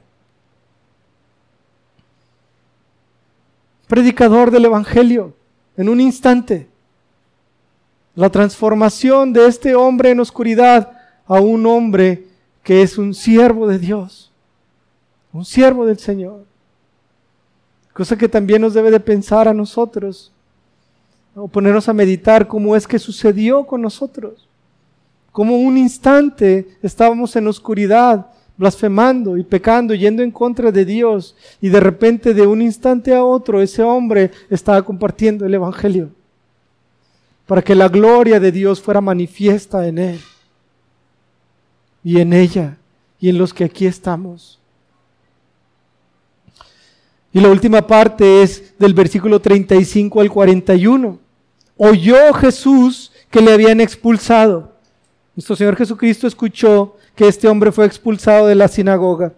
Predicador 3.87 4.51
del 4.51 4.65
Evangelio, 4.65 5.33
en 5.77 5.87
un 5.87 6.01
instante. 6.01 6.67
La 8.15 8.29
transformación 8.29 9.31
de 9.31 9.47
este 9.47 9.75
hombre 9.75 10.11
en 10.11 10.19
oscuridad 10.19 10.91
a 11.25 11.39
un 11.39 11.65
hombre 11.65 12.27
que 12.63 12.81
es 12.81 12.97
un 12.97 13.13
siervo 13.13 13.67
de 13.67 13.77
Dios, 13.77 14.31
un 15.35 15.45
siervo 15.45 15.85
del 15.85 15.99
Señor. 15.99 16.45
Cosa 17.93 18.17
que 18.17 18.29
también 18.29 18.61
nos 18.61 18.73
debe 18.73 18.89
de 18.89 18.99
pensar 18.99 19.47
a 19.47 19.53
nosotros 19.53 20.31
o 21.35 21.47
ponernos 21.47 21.89
a 21.89 21.93
meditar 21.93 22.47
cómo 22.47 22.75
es 22.75 22.87
que 22.87 22.97
sucedió 22.97 23.65
con 23.65 23.81
nosotros. 23.81 24.47
Como 25.33 25.57
un 25.57 25.77
instante 25.77 26.77
estábamos 26.81 27.35
en 27.35 27.47
oscuridad, 27.47 28.27
blasfemando 28.55 29.37
y 29.37 29.43
pecando, 29.43 29.93
yendo 29.93 30.23
en 30.23 30.31
contra 30.31 30.71
de 30.71 30.85
Dios, 30.85 31.35
y 31.59 31.67
de 31.67 31.81
repente 31.81 32.33
de 32.33 32.47
un 32.47 32.61
instante 32.61 33.13
a 33.13 33.23
otro 33.23 33.61
ese 33.61 33.83
hombre 33.83 34.31
estaba 34.49 34.81
compartiendo 34.83 35.45
el 35.45 35.53
Evangelio, 35.53 36.09
para 37.45 37.61
que 37.61 37.75
la 37.75 37.89
gloria 37.89 38.39
de 38.39 38.53
Dios 38.53 38.81
fuera 38.81 39.01
manifiesta 39.01 39.85
en 39.85 39.97
él 39.97 40.19
y 42.01 42.21
en 42.21 42.31
ella 42.31 42.77
y 43.19 43.27
en 43.27 43.37
los 43.37 43.53
que 43.53 43.65
aquí 43.65 43.85
estamos. 43.85 44.59
Y 47.35 47.41
la 47.41 47.49
última 47.49 47.85
parte 47.85 48.41
es 48.41 48.73
del 48.79 48.93
versículo 48.93 49.41
35 49.41 50.21
al 50.21 50.31
41 50.31 51.19
oyó 51.75 52.31
Jesús 52.33 53.11
que 53.29 53.41
le 53.41 53.51
habían 53.51 53.81
expulsado. 53.81 54.71
Nuestro 55.35 55.57
Señor 55.57 55.75
Jesucristo 55.75 56.27
escuchó 56.27 56.95
que 57.13 57.27
este 57.27 57.49
hombre 57.49 57.73
fue 57.73 57.87
expulsado 57.87 58.47
de 58.47 58.55
la 58.55 58.69
sinagoga. 58.69 59.33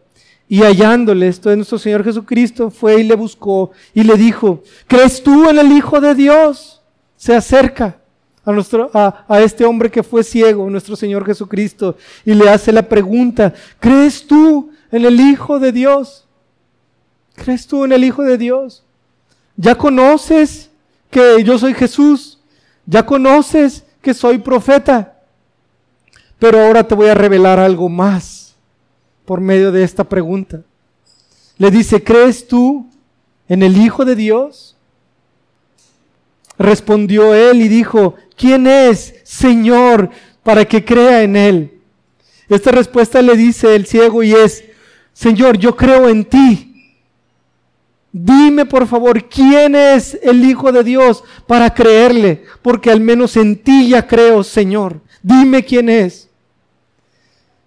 Y 0.47 0.61
hallándole, 0.61 1.27
esto 1.27 1.49
de 1.49 1.55
nuestro 1.55 1.79
Señor 1.79 2.03
Jesucristo, 2.03 2.69
fue 2.69 3.01
y 3.01 3.03
le 3.03 3.15
buscó 3.15 3.71
y 3.95 4.03
le 4.03 4.13
dijo, 4.13 4.61
¿crees 4.85 5.23
tú 5.23 5.49
en 5.49 5.57
el 5.57 5.71
Hijo 5.71 5.99
de 5.99 6.13
Dios? 6.13 6.83
Se 7.15 7.35
acerca 7.35 7.97
a, 8.45 8.51
nuestro, 8.51 8.91
a, 8.93 9.25
a 9.27 9.41
este 9.41 9.65
hombre 9.65 9.89
que 9.89 10.03
fue 10.03 10.23
ciego, 10.23 10.69
nuestro 10.69 10.95
Señor 10.95 11.25
Jesucristo, 11.25 11.97
y 12.23 12.35
le 12.35 12.47
hace 12.47 12.71
la 12.71 12.87
pregunta, 12.87 13.55
¿crees 13.79 14.27
tú 14.27 14.69
en 14.91 15.03
el 15.03 15.19
Hijo 15.19 15.57
de 15.57 15.71
Dios? 15.71 16.26
¿Crees 17.37 17.67
tú 17.67 17.85
en 17.85 17.93
el 17.93 18.03
Hijo 18.03 18.23
de 18.23 18.37
Dios? 18.37 18.83
¿Ya 19.55 19.75
conoces 19.75 20.71
que 21.09 21.43
yo 21.43 21.57
soy 21.57 21.73
Jesús, 21.73 22.39
ya 22.85 23.05
conoces 23.05 23.83
que 24.01 24.13
soy 24.13 24.39
profeta, 24.39 25.21
pero 26.39 26.59
ahora 26.59 26.87
te 26.87 26.95
voy 26.95 27.07
a 27.07 27.15
revelar 27.15 27.59
algo 27.59 27.89
más 27.89 28.55
por 29.25 29.41
medio 29.41 29.71
de 29.71 29.83
esta 29.83 30.03
pregunta. 30.03 30.61
Le 31.57 31.71
dice, 31.71 32.03
¿crees 32.03 32.47
tú 32.47 32.89
en 33.47 33.63
el 33.63 33.77
Hijo 33.77 34.05
de 34.05 34.15
Dios? 34.15 34.75
Respondió 36.57 37.33
él 37.33 37.61
y 37.61 37.67
dijo, 37.67 38.15
¿quién 38.35 38.67
es, 38.67 39.15
Señor, 39.23 40.09
para 40.43 40.65
que 40.65 40.83
crea 40.83 41.23
en 41.23 41.35
él? 41.35 41.81
Esta 42.49 42.71
respuesta 42.71 43.21
le 43.21 43.35
dice 43.35 43.75
el 43.75 43.85
ciego 43.85 44.23
y 44.23 44.33
es, 44.33 44.63
Señor, 45.13 45.57
yo 45.57 45.75
creo 45.75 46.07
en 46.09 46.25
ti 46.25 46.66
Dime 48.19 48.65
por 48.65 48.87
favor 48.87 49.29
quién 49.29 49.75
es 49.75 50.17
el 50.23 50.43
Hijo 50.43 50.71
de 50.71 50.83
Dios 50.83 51.23
para 51.45 51.71
creerle, 51.71 52.45
porque 52.63 52.89
al 52.89 52.99
menos 52.99 53.37
en 53.37 53.61
ti 53.61 53.89
ya 53.89 54.07
creo, 54.07 54.43
Señor. 54.43 55.01
Dime 55.21 55.63
quién 55.63 55.87
es. 55.87 56.27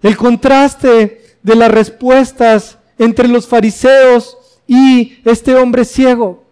El 0.03 0.17
contraste 0.17 1.37
de 1.41 1.55
las 1.55 1.71
respuestas 1.71 2.79
entre 2.99 3.29
los 3.29 3.47
fariseos 3.47 4.37
y 4.67 5.19
este 5.25 5.55
hombre 5.55 5.85
ciego. 5.85 6.43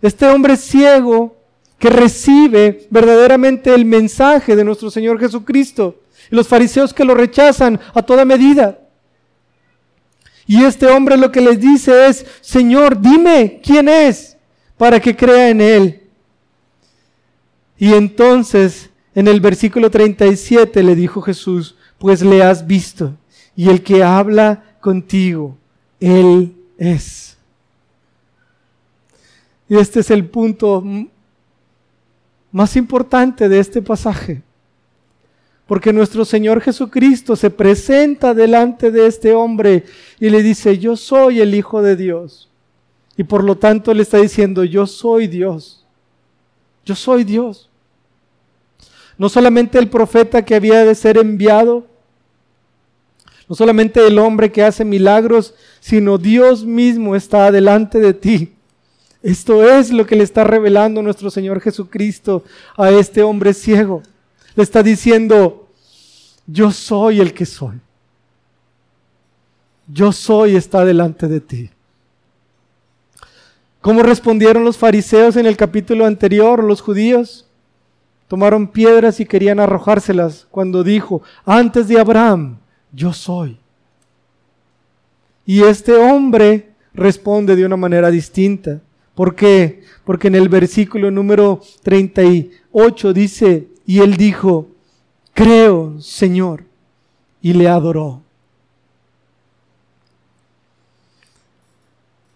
Este 0.00 0.26
hombre 0.26 0.56
ciego 0.56 1.36
que 1.78 1.90
recibe 1.90 2.86
verdaderamente 2.88 3.74
el 3.74 3.84
mensaje 3.84 4.56
de 4.56 4.64
nuestro 4.64 4.90
Señor 4.90 5.20
Jesucristo. 5.20 6.00
Y 6.30 6.34
los 6.34 6.48
fariseos 6.48 6.94
que 6.94 7.04
lo 7.04 7.14
rechazan 7.14 7.78
a 7.92 8.00
toda 8.00 8.24
medida. 8.24 8.78
Y 10.48 10.64
este 10.64 10.86
hombre 10.86 11.18
lo 11.18 11.30
que 11.30 11.42
les 11.42 11.60
dice 11.60 12.08
es, 12.08 12.24
Señor, 12.40 12.98
dime 13.00 13.60
quién 13.62 13.86
es 13.88 14.36
para 14.78 14.98
que 14.98 15.14
crea 15.14 15.50
en 15.50 15.60
él. 15.60 16.02
Y 17.76 17.92
entonces 17.92 18.88
en 19.14 19.28
el 19.28 19.40
versículo 19.40 19.90
37 19.90 20.82
le 20.82 20.96
dijo 20.96 21.20
Jesús, 21.20 21.76
pues 21.98 22.22
le 22.22 22.42
has 22.42 22.66
visto, 22.66 23.14
y 23.54 23.68
el 23.68 23.82
que 23.82 24.02
habla 24.02 24.62
contigo, 24.80 25.58
él 26.00 26.56
es. 26.78 27.36
Y 29.68 29.76
este 29.76 30.00
es 30.00 30.10
el 30.10 30.24
punto 30.24 30.82
más 32.52 32.76
importante 32.76 33.48
de 33.48 33.58
este 33.58 33.82
pasaje. 33.82 34.40
Porque 35.68 35.92
nuestro 35.92 36.24
Señor 36.24 36.62
Jesucristo 36.62 37.36
se 37.36 37.50
presenta 37.50 38.32
delante 38.32 38.90
de 38.90 39.06
este 39.06 39.34
hombre 39.34 39.84
y 40.18 40.30
le 40.30 40.42
dice, 40.42 40.78
yo 40.78 40.96
soy 40.96 41.42
el 41.42 41.54
Hijo 41.54 41.82
de 41.82 41.94
Dios. 41.94 42.48
Y 43.18 43.24
por 43.24 43.44
lo 43.44 43.58
tanto 43.58 43.92
le 43.92 44.00
está 44.00 44.16
diciendo, 44.16 44.64
yo 44.64 44.86
soy 44.86 45.26
Dios. 45.26 45.84
Yo 46.86 46.94
soy 46.94 47.22
Dios. 47.22 47.68
No 49.18 49.28
solamente 49.28 49.78
el 49.78 49.90
profeta 49.90 50.42
que 50.42 50.54
había 50.54 50.86
de 50.86 50.94
ser 50.94 51.18
enviado, 51.18 51.86
no 53.46 53.54
solamente 53.54 54.06
el 54.06 54.18
hombre 54.18 54.50
que 54.50 54.64
hace 54.64 54.86
milagros, 54.86 55.52
sino 55.80 56.16
Dios 56.16 56.64
mismo 56.64 57.14
está 57.14 57.52
delante 57.52 58.00
de 58.00 58.14
ti. 58.14 58.54
Esto 59.22 59.68
es 59.68 59.90
lo 59.90 60.06
que 60.06 60.16
le 60.16 60.24
está 60.24 60.44
revelando 60.44 61.02
nuestro 61.02 61.30
Señor 61.30 61.60
Jesucristo 61.60 62.42
a 62.74 62.88
este 62.90 63.22
hombre 63.22 63.52
ciego 63.52 64.02
le 64.58 64.64
está 64.64 64.82
diciendo, 64.82 65.57
yo 66.48 66.72
soy 66.72 67.20
el 67.20 67.34
que 67.34 67.44
soy. 67.44 67.78
Yo 69.86 70.12
soy 70.12 70.56
está 70.56 70.84
delante 70.84 71.28
de 71.28 71.40
ti. 71.40 71.70
¿Cómo 73.82 74.02
respondieron 74.02 74.64
los 74.64 74.78
fariseos 74.78 75.36
en 75.36 75.46
el 75.46 75.56
capítulo 75.56 76.06
anterior, 76.06 76.64
los 76.64 76.80
judíos? 76.80 77.46
Tomaron 78.28 78.66
piedras 78.68 79.20
y 79.20 79.26
querían 79.26 79.60
arrojárselas 79.60 80.46
cuando 80.50 80.82
dijo, 80.82 81.22
antes 81.44 81.86
de 81.86 82.00
Abraham, 82.00 82.58
yo 82.92 83.12
soy. 83.12 83.58
Y 85.44 85.62
este 85.62 85.92
hombre 85.96 86.72
responde 86.94 87.56
de 87.56 87.64
una 87.64 87.76
manera 87.76 88.10
distinta. 88.10 88.80
¿Por 89.14 89.34
qué? 89.34 89.82
Porque 90.04 90.28
en 90.28 90.34
el 90.34 90.48
versículo 90.48 91.10
número 91.10 91.60
38 91.82 93.12
dice, 93.12 93.68
y 93.86 94.00
él 94.00 94.16
dijo, 94.16 94.68
creo, 95.38 96.00
Señor, 96.00 96.64
y 97.40 97.52
le 97.52 97.68
adoró. 97.68 98.20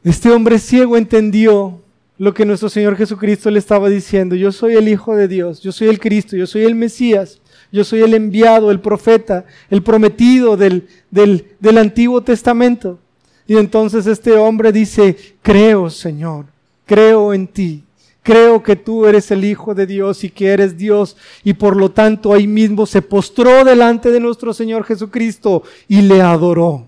Este 0.05 0.31
hombre 0.31 0.61
ciego 0.61 0.97
entendió 0.97 1.81
lo 2.17 2.33
que 2.33 2.47
nuestro 2.47 2.69
Señor 2.69 2.97
Jesucristo 2.97 3.51
le 3.51 3.59
estaba 3.59 3.89
diciendo. 3.89 4.37
Yo 4.37 4.53
soy 4.53 4.75
el 4.75 4.87
Hijo 4.87 5.17
de 5.17 5.27
Dios, 5.27 5.61
yo 5.61 5.73
soy 5.73 5.89
el 5.89 5.99
Cristo, 5.99 6.37
yo 6.37 6.47
soy 6.47 6.63
el 6.63 6.77
Mesías, 6.77 7.41
yo 7.73 7.83
soy 7.83 8.03
el 8.03 8.15
enviado, 8.15 8.71
el 8.71 8.79
profeta, 8.79 9.47
el 9.69 9.83
prometido 9.83 10.57
del, 10.57 10.87
del, 11.11 11.47
del 11.59 11.79
Antiguo 11.79 12.23
Testamento. 12.23 13.01
Y 13.49 13.57
entonces 13.57 14.07
este 14.07 14.35
hombre 14.35 14.71
dice, 14.71 15.17
creo 15.43 15.91
Señor, 15.91 16.47
creo 16.87 17.35
en 17.35 17.49
ti. 17.49 17.83
Creo 18.23 18.63
que 18.63 18.77
tú 18.77 19.07
eres 19.07 19.31
el 19.33 19.45
Hijo 19.45 19.75
de 19.75 19.85
Dios 19.85 20.23
y 20.23 20.31
que 20.31 20.49
eres 20.49 20.77
Dios 20.77 21.17
y 21.43 21.55
por 21.55 21.77
lo 21.77 21.91
tanto 21.91 22.33
ahí 22.33 22.47
mismo 22.47 22.87
se 22.87 23.03
postró 23.03 23.65
delante 23.65 24.13
de 24.13 24.21
nuestro 24.21 24.55
Señor 24.55 24.85
Jesucristo 24.85 25.65
y 25.89 26.03
le 26.03 26.23
adoró. 26.23 26.87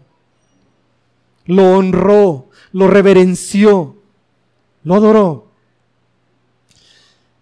Lo 1.46 1.76
honró, 1.76 2.46
lo 2.72 2.86
reverenció, 2.86 3.96
lo 4.84 4.94
adoró. 4.94 5.46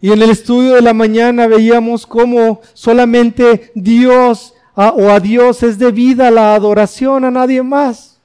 Y 0.01 0.11
en 0.11 0.23
el 0.23 0.31
estudio 0.31 0.75
de 0.75 0.83
la 0.83 0.95
mañana 0.95 1.47
veíamos 1.47 2.07
cómo 2.07 2.63
solamente 2.73 3.73
Dios 3.75 4.55
o 4.75 5.11
a 5.11 5.21
Dios 5.21 5.63
es 5.63 5.79
debida 5.79 6.31
la 6.31 6.55
adoración 6.55 7.27
a 7.27 7.31
nadie 7.31 7.63
más. 7.63 8.19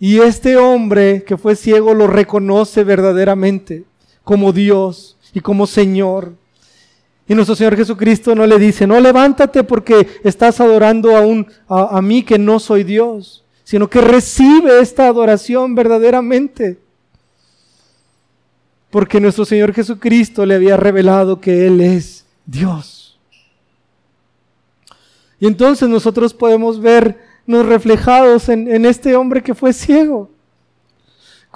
Y 0.00 0.18
este 0.18 0.56
hombre 0.56 1.22
que 1.22 1.38
fue 1.38 1.54
ciego 1.54 1.94
lo 1.94 2.08
reconoce 2.08 2.82
verdaderamente 2.82 3.84
como 4.26 4.52
Dios 4.52 5.16
y 5.32 5.38
como 5.38 5.68
Señor. 5.68 6.32
Y 7.28 7.34
nuestro 7.36 7.54
Señor 7.54 7.76
Jesucristo 7.76 8.34
no 8.34 8.44
le 8.44 8.58
dice, 8.58 8.84
no 8.84 8.98
levántate 8.98 9.62
porque 9.62 10.08
estás 10.24 10.60
adorando 10.60 11.16
a, 11.16 11.20
un, 11.20 11.46
a, 11.68 12.02
mí 12.02 12.24
que 12.24 12.36
no 12.36 12.58
soy 12.58 12.82
Dios, 12.82 13.44
sino 13.62 13.88
que 13.88 14.00
recibe 14.00 14.80
esta 14.80 15.06
adoración 15.06 15.76
verdaderamente. 15.76 16.80
Porque 18.90 19.20
nuestro 19.20 19.44
Señor 19.44 19.72
Jesucristo 19.72 20.44
le 20.44 20.56
había 20.56 20.76
revelado 20.76 21.40
que 21.40 21.68
Él 21.68 21.80
es 21.80 22.24
Dios. 22.46 23.20
Y 25.38 25.46
entonces 25.46 25.88
nosotros 25.88 26.34
podemos 26.34 26.80
vernos 26.80 27.64
reflejados 27.64 28.48
en, 28.48 28.66
en 28.66 28.86
este 28.86 29.14
hombre 29.14 29.40
que 29.40 29.54
fue 29.54 29.72
ciego. 29.72 30.35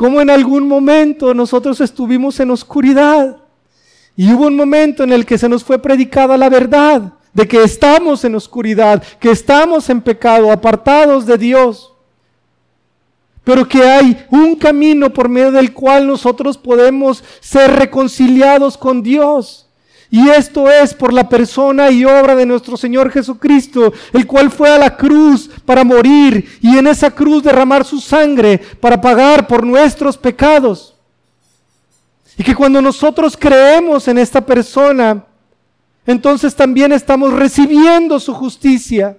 Como 0.01 0.23
en 0.23 0.31
algún 0.31 0.67
momento 0.67 1.35
nosotros 1.35 1.79
estuvimos 1.83 2.41
en 2.41 2.51
oscuridad 2.51 3.37
y 4.17 4.33
hubo 4.33 4.47
un 4.47 4.57
momento 4.57 5.05
en 5.05 5.13
el 5.13 5.27
que 5.27 5.37
se 5.37 5.47
nos 5.47 5.63
fue 5.63 5.79
predicada 5.79 6.39
la 6.39 6.49
verdad 6.49 7.13
de 7.35 7.47
que 7.47 7.63
estamos 7.63 8.25
en 8.25 8.35
oscuridad, 8.35 9.03
que 9.21 9.31
estamos 9.31 9.91
en 9.91 10.01
pecado, 10.01 10.51
apartados 10.51 11.27
de 11.27 11.37
Dios. 11.37 11.93
Pero 13.45 13.69
que 13.69 13.83
hay 13.83 14.25
un 14.31 14.57
camino 14.57 15.13
por 15.13 15.29
medio 15.29 15.53
del 15.53 15.75
cual 15.75 16.07
nosotros 16.07 16.57
podemos 16.57 17.23
ser 17.41 17.71
reconciliados 17.73 18.79
con 18.79 19.03
Dios. 19.03 19.69
Y 20.11 20.29
esto 20.29 20.69
es 20.69 20.93
por 20.93 21.13
la 21.13 21.29
persona 21.29 21.91
y 21.91 22.05
obra 22.05 22.35
de 22.35 22.45
nuestro 22.45 22.77
Señor 22.77 23.13
Jesucristo, 23.13 23.93
el 24.13 24.27
cual 24.27 24.51
fue 24.51 24.69
a 24.69 24.79
la 24.79 24.97
cruz 24.97 25.49
para 25.65 25.85
morir 25.85 26.59
y 26.61 26.77
en 26.77 26.89
esa 26.89 27.11
cruz 27.13 27.45
derramar 27.45 27.85
su 27.85 28.01
sangre 28.01 28.59
para 28.81 29.01
pagar 29.01 29.47
por 29.47 29.65
nuestros 29.65 30.19
pecados. 30.19 30.97
Y 32.37 32.43
que 32.43 32.55
cuando 32.55 32.83
nosotros 32.83 33.37
creemos 33.37 34.09
en 34.09 34.19
esta 34.19 34.45
persona, 34.45 35.25
entonces 36.07 36.57
también 36.57 36.91
estamos 36.91 37.33
recibiendo 37.33 38.19
su 38.19 38.35
justicia. 38.35 39.17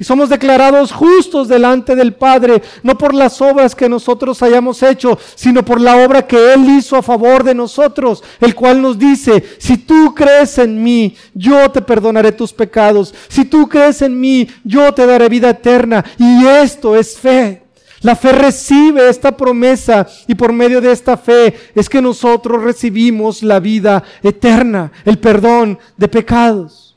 Y 0.00 0.04
somos 0.04 0.28
declarados 0.28 0.92
justos 0.92 1.48
delante 1.48 1.96
del 1.96 2.14
Padre, 2.14 2.62
no 2.84 2.96
por 2.96 3.14
las 3.14 3.40
obras 3.40 3.74
que 3.74 3.88
nosotros 3.88 4.40
hayamos 4.42 4.82
hecho, 4.84 5.18
sino 5.34 5.64
por 5.64 5.80
la 5.80 6.04
obra 6.04 6.26
que 6.26 6.54
Él 6.54 6.68
hizo 6.68 6.96
a 6.96 7.02
favor 7.02 7.42
de 7.42 7.54
nosotros, 7.54 8.22
el 8.40 8.54
cual 8.54 8.80
nos 8.80 8.96
dice, 8.96 9.42
si 9.58 9.76
tú 9.76 10.14
crees 10.14 10.58
en 10.58 10.80
mí, 10.80 11.16
yo 11.34 11.68
te 11.70 11.82
perdonaré 11.82 12.30
tus 12.30 12.52
pecados, 12.52 13.12
si 13.28 13.44
tú 13.44 13.68
crees 13.68 14.00
en 14.02 14.20
mí, 14.20 14.48
yo 14.62 14.94
te 14.94 15.04
daré 15.04 15.28
vida 15.28 15.50
eterna. 15.50 16.04
Y 16.16 16.46
esto 16.46 16.94
es 16.94 17.18
fe. 17.18 17.62
La 18.00 18.14
fe 18.14 18.30
recibe 18.32 19.08
esta 19.08 19.36
promesa 19.36 20.06
y 20.28 20.34
por 20.36 20.52
medio 20.52 20.80
de 20.80 20.92
esta 20.92 21.16
fe 21.16 21.54
es 21.74 21.88
que 21.88 22.00
nosotros 22.00 22.62
recibimos 22.62 23.42
la 23.42 23.58
vida 23.58 24.04
eterna, 24.22 24.92
el 25.04 25.18
perdón 25.18 25.78
de 25.96 26.06
pecados. 26.06 26.87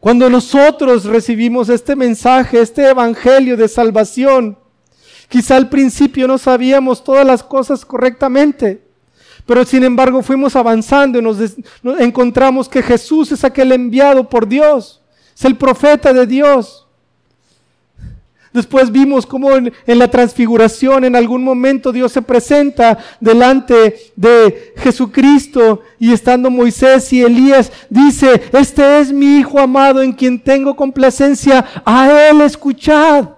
Cuando 0.00 0.28
nosotros 0.30 1.04
recibimos 1.04 1.68
este 1.68 1.96
mensaje, 1.96 2.60
este 2.60 2.88
evangelio 2.88 3.56
de 3.56 3.68
salvación, 3.68 4.58
quizá 5.28 5.56
al 5.56 5.68
principio 5.68 6.28
no 6.28 6.38
sabíamos 6.38 7.02
todas 7.02 7.26
las 7.26 7.42
cosas 7.42 7.84
correctamente, 7.84 8.82
pero 9.46 9.64
sin 9.64 9.84
embargo 9.84 10.22
fuimos 10.22 10.54
avanzando 10.56 11.18
y 11.18 11.22
nos, 11.22 11.38
encontramos 11.98 12.68
que 12.68 12.82
Jesús 12.82 13.32
es 13.32 13.44
aquel 13.44 13.72
enviado 13.72 14.28
por 14.28 14.46
Dios, 14.46 15.02
es 15.34 15.44
el 15.44 15.56
profeta 15.56 16.12
de 16.12 16.26
Dios 16.26 16.85
Después 18.56 18.90
vimos 18.90 19.26
cómo 19.26 19.54
en, 19.54 19.70
la 19.86 20.10
transfiguración 20.10 21.04
en 21.04 21.14
algún 21.14 21.44
momento 21.44 21.92
Dios 21.92 22.10
se 22.10 22.22
presenta 22.22 22.96
delante 23.20 23.96
de 24.16 24.72
Jesucristo 24.78 25.82
y 25.98 26.10
estando 26.10 26.48
Moisés 26.48 27.12
y 27.12 27.20
Elías 27.20 27.70
dice, 27.90 28.44
este 28.54 29.00
es 29.00 29.12
mi 29.12 29.40
Hijo 29.40 29.60
amado 29.60 30.00
en 30.00 30.14
quien 30.14 30.40
tengo 30.40 30.74
complacencia, 30.74 31.66
a 31.84 32.30
Él 32.30 32.40
escuchad. 32.40 33.28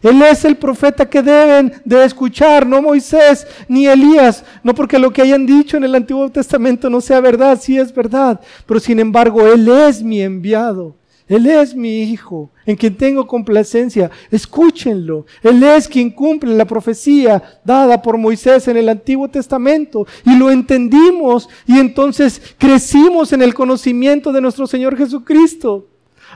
Él 0.00 0.22
es 0.22 0.44
el 0.44 0.54
profeta 0.54 1.10
que 1.10 1.22
deben 1.22 1.72
de 1.84 2.04
escuchar, 2.04 2.64
no 2.64 2.80
Moisés 2.80 3.44
ni 3.66 3.88
Elías, 3.88 4.44
no 4.62 4.76
porque 4.76 4.96
lo 4.96 5.12
que 5.12 5.22
hayan 5.22 5.44
dicho 5.44 5.76
en 5.76 5.82
el 5.82 5.96
Antiguo 5.96 6.30
Testamento 6.30 6.88
no 6.88 7.00
sea 7.00 7.18
verdad, 7.18 7.58
sí 7.60 7.76
es 7.76 7.92
verdad, 7.92 8.38
pero 8.64 8.78
sin 8.78 9.00
embargo 9.00 9.44
Él 9.44 9.68
es 9.68 10.04
mi 10.04 10.22
enviado. 10.22 11.01
Él 11.32 11.46
es 11.46 11.74
mi 11.74 12.02
Hijo, 12.02 12.50
en 12.66 12.76
quien 12.76 12.94
tengo 12.94 13.26
complacencia. 13.26 14.10
Escúchenlo. 14.30 15.24
Él 15.42 15.62
es 15.62 15.88
quien 15.88 16.10
cumple 16.10 16.54
la 16.54 16.66
profecía 16.66 17.42
dada 17.64 18.02
por 18.02 18.18
Moisés 18.18 18.68
en 18.68 18.76
el 18.76 18.86
Antiguo 18.90 19.30
Testamento. 19.30 20.06
Y 20.26 20.36
lo 20.36 20.50
entendimos 20.50 21.48
y 21.66 21.78
entonces 21.78 22.54
crecimos 22.58 23.32
en 23.32 23.40
el 23.40 23.54
conocimiento 23.54 24.30
de 24.30 24.42
nuestro 24.42 24.66
Señor 24.66 24.94
Jesucristo. 24.94 25.86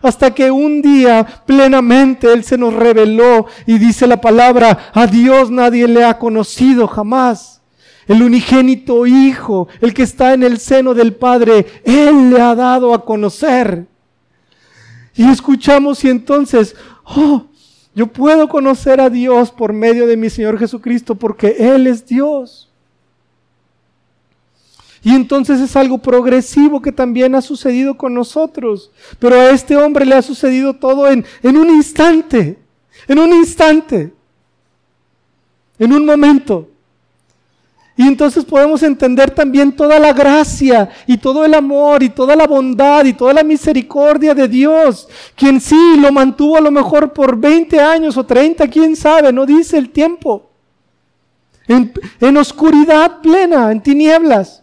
Hasta 0.01 0.35
que 0.35 0.51
un 0.51 0.81
día 0.81 1.27
plenamente 1.45 2.33
Él 2.33 2.43
se 2.43 2.57
nos 2.57 2.73
reveló 2.73 3.45
y 3.67 3.77
dice 3.77 4.07
la 4.07 4.23
palabra, 4.23 4.91
a 4.95 5.07
Dios 5.07 5.51
nadie 5.51 5.87
le 5.89 6.05
ha 6.05 6.19
conocido 6.19 6.87
jamás. 6.87 7.61
El 8.07 8.23
unigénito 8.23 9.07
Hijo, 9.07 9.69
el 9.83 9.93
que 9.93 10.05
está 10.05 10.33
en 10.33 10.43
el 10.43 10.57
seno 10.57 10.95
del 10.95 11.17
Padre, 11.17 11.67
Él 11.85 12.31
le 12.31 12.41
ha 12.41 12.55
dado 12.55 12.95
a 12.95 13.05
conocer. 13.05 13.89
Y 15.17 15.29
escuchamos 15.29 16.05
y 16.05 16.11
entonces, 16.11 16.77
oh, 17.05 17.47
yo 17.95 18.07
puedo 18.07 18.49
conocer 18.49 19.01
a 19.01 19.09
Dios 19.09 19.51
por 19.51 19.73
medio 19.73 20.07
de 20.07 20.17
mi 20.17 20.29
Señor 20.29 20.59
Jesucristo 20.59 21.15
porque 21.15 21.57
Él 21.59 21.87
es 21.87 22.07
Dios. 22.07 22.71
Y 25.03 25.15
entonces 25.15 25.61
es 25.61 25.77
algo 25.77 25.99
progresivo 25.99 26.83
que 26.83 26.93
también 26.93 27.35
ha 27.35 27.41
sucedido 27.41 27.97
con 27.97 28.13
nosotros. 28.13 28.91
Pero 29.19 29.37
a 29.37 29.51
este 29.51 29.77
hombre 29.77 30.05
le 30.05 30.17
ha 30.17 30.23
sucedido 30.23 30.75
todo 30.75 31.09
en, 31.09 31.25
en 31.43 31.57
un 31.57 31.71
instante, 31.71 32.59
en 33.07 33.19
un 33.19 33.33
instante, 33.33 34.13
en 35.79 35.93
un 35.93 36.05
momento. 36.05 36.69
Y 37.99 38.03
entonces 38.03 38.45
podemos 38.45 38.83
entender 38.83 39.31
también 39.31 39.73
toda 39.75 39.99
la 39.99 40.13
gracia 40.13 40.91
y 41.07 41.17
todo 41.17 41.47
el 41.47 41.55
amor 41.55 42.03
y 42.03 42.11
toda 42.11 42.37
la 42.37 42.47
bondad 42.47 43.07
y 43.07 43.15
toda 43.15 43.33
la 43.33 43.43
misericordia 43.43 44.35
de 44.35 44.47
Dios, 44.47 45.09
quien 45.35 45.63
sí 45.63 45.97
lo 45.99 46.13
mantuvo 46.13 46.59
a 46.59 46.61
lo 46.61 46.71
mejor 46.71 47.15
por 47.15 47.39
20 47.39 47.81
años 47.81 48.19
o 48.19 48.27
30, 48.27 48.69
quién 48.69 48.95
sabe, 48.97 49.33
no 49.33 49.47
dice 49.47 49.79
el 49.79 49.89
tiempo. 49.91 50.51
En, 51.67 51.91
en 52.21 52.37
oscuridad 52.37 53.23
plena, 53.23 53.73
en 53.73 53.83
tinieblas. 53.83 54.63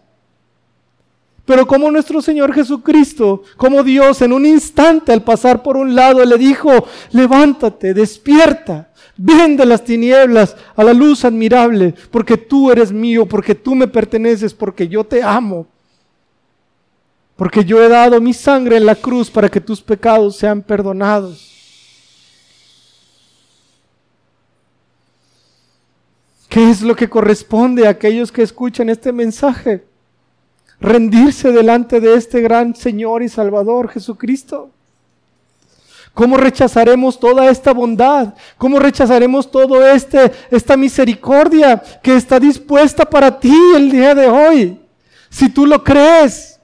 Pero 1.46 1.66
como 1.66 1.90
nuestro 1.90 2.22
Señor 2.22 2.54
Jesucristo, 2.54 3.42
como 3.58 3.84
Dios 3.84 4.22
en 4.22 4.32
un 4.32 4.46
instante 4.46 5.12
al 5.12 5.24
pasar 5.24 5.64
por 5.64 5.76
un 5.76 5.96
lado 5.96 6.24
le 6.24 6.38
dijo, 6.38 6.70
levántate, 7.12 7.96
despierta 7.96 8.93
Ven 9.16 9.56
de 9.56 9.66
las 9.66 9.84
tinieblas 9.84 10.56
a 10.76 10.84
la 10.84 10.94
luz 10.94 11.24
admirable, 11.24 11.94
porque 12.10 12.38
tú 12.38 12.72
eres 12.72 12.92
mío, 12.92 13.28
porque 13.28 13.54
tú 13.54 13.76
me 13.76 13.88
perteneces, 13.88 14.54
porque 14.54 14.88
yo 14.88 15.04
te 15.04 15.22
amo. 15.22 15.68
Porque 17.36 17.64
yo 17.64 17.84
he 17.84 17.90
dado 17.90 18.20
mi 18.22 18.34
sangre 18.34 18.78
en 18.78 18.86
la 18.86 18.96
cruz 18.96 19.30
para 19.30 19.50
que 19.50 19.62
tus 19.62 19.82
pecados 19.82 20.38
sean 20.38 20.62
perdonados. 20.62 21.52
¿Qué 26.50 26.70
es 26.70 26.84
lo 26.84 26.96
que 26.96 27.10
corresponde 27.10 27.88
a 27.88 27.90
aquellos 27.90 28.32
que 28.32 28.44
escuchan 28.44 28.90
este 28.90 29.12
mensaje? 29.12 29.84
Rendirse 30.80 31.52
delante 31.52 32.00
de 32.00 32.14
este 32.14 32.42
gran 32.42 32.76
Señor 32.76 33.24
y 33.24 33.30
Salvador 33.30 33.90
Jesucristo. 33.90 34.70
¿Cómo 36.14 36.38
rechazaremos 36.38 37.20
toda 37.20 37.50
esta 37.50 37.74
bondad? 37.74 38.36
¿Cómo 38.58 38.78
rechazaremos 38.78 39.50
todo 39.50 39.86
este 39.86 40.32
esta 40.52 40.78
misericordia 40.78 41.82
que 42.04 42.16
está 42.16 42.40
dispuesta 42.40 43.04
para 43.04 43.40
ti 43.40 43.56
el 43.76 43.92
día 43.92 44.14
de 44.14 44.28
hoy? 44.28 44.80
Si 45.30 45.50
tú 45.50 45.66
lo 45.66 45.84
crees. 45.84 46.60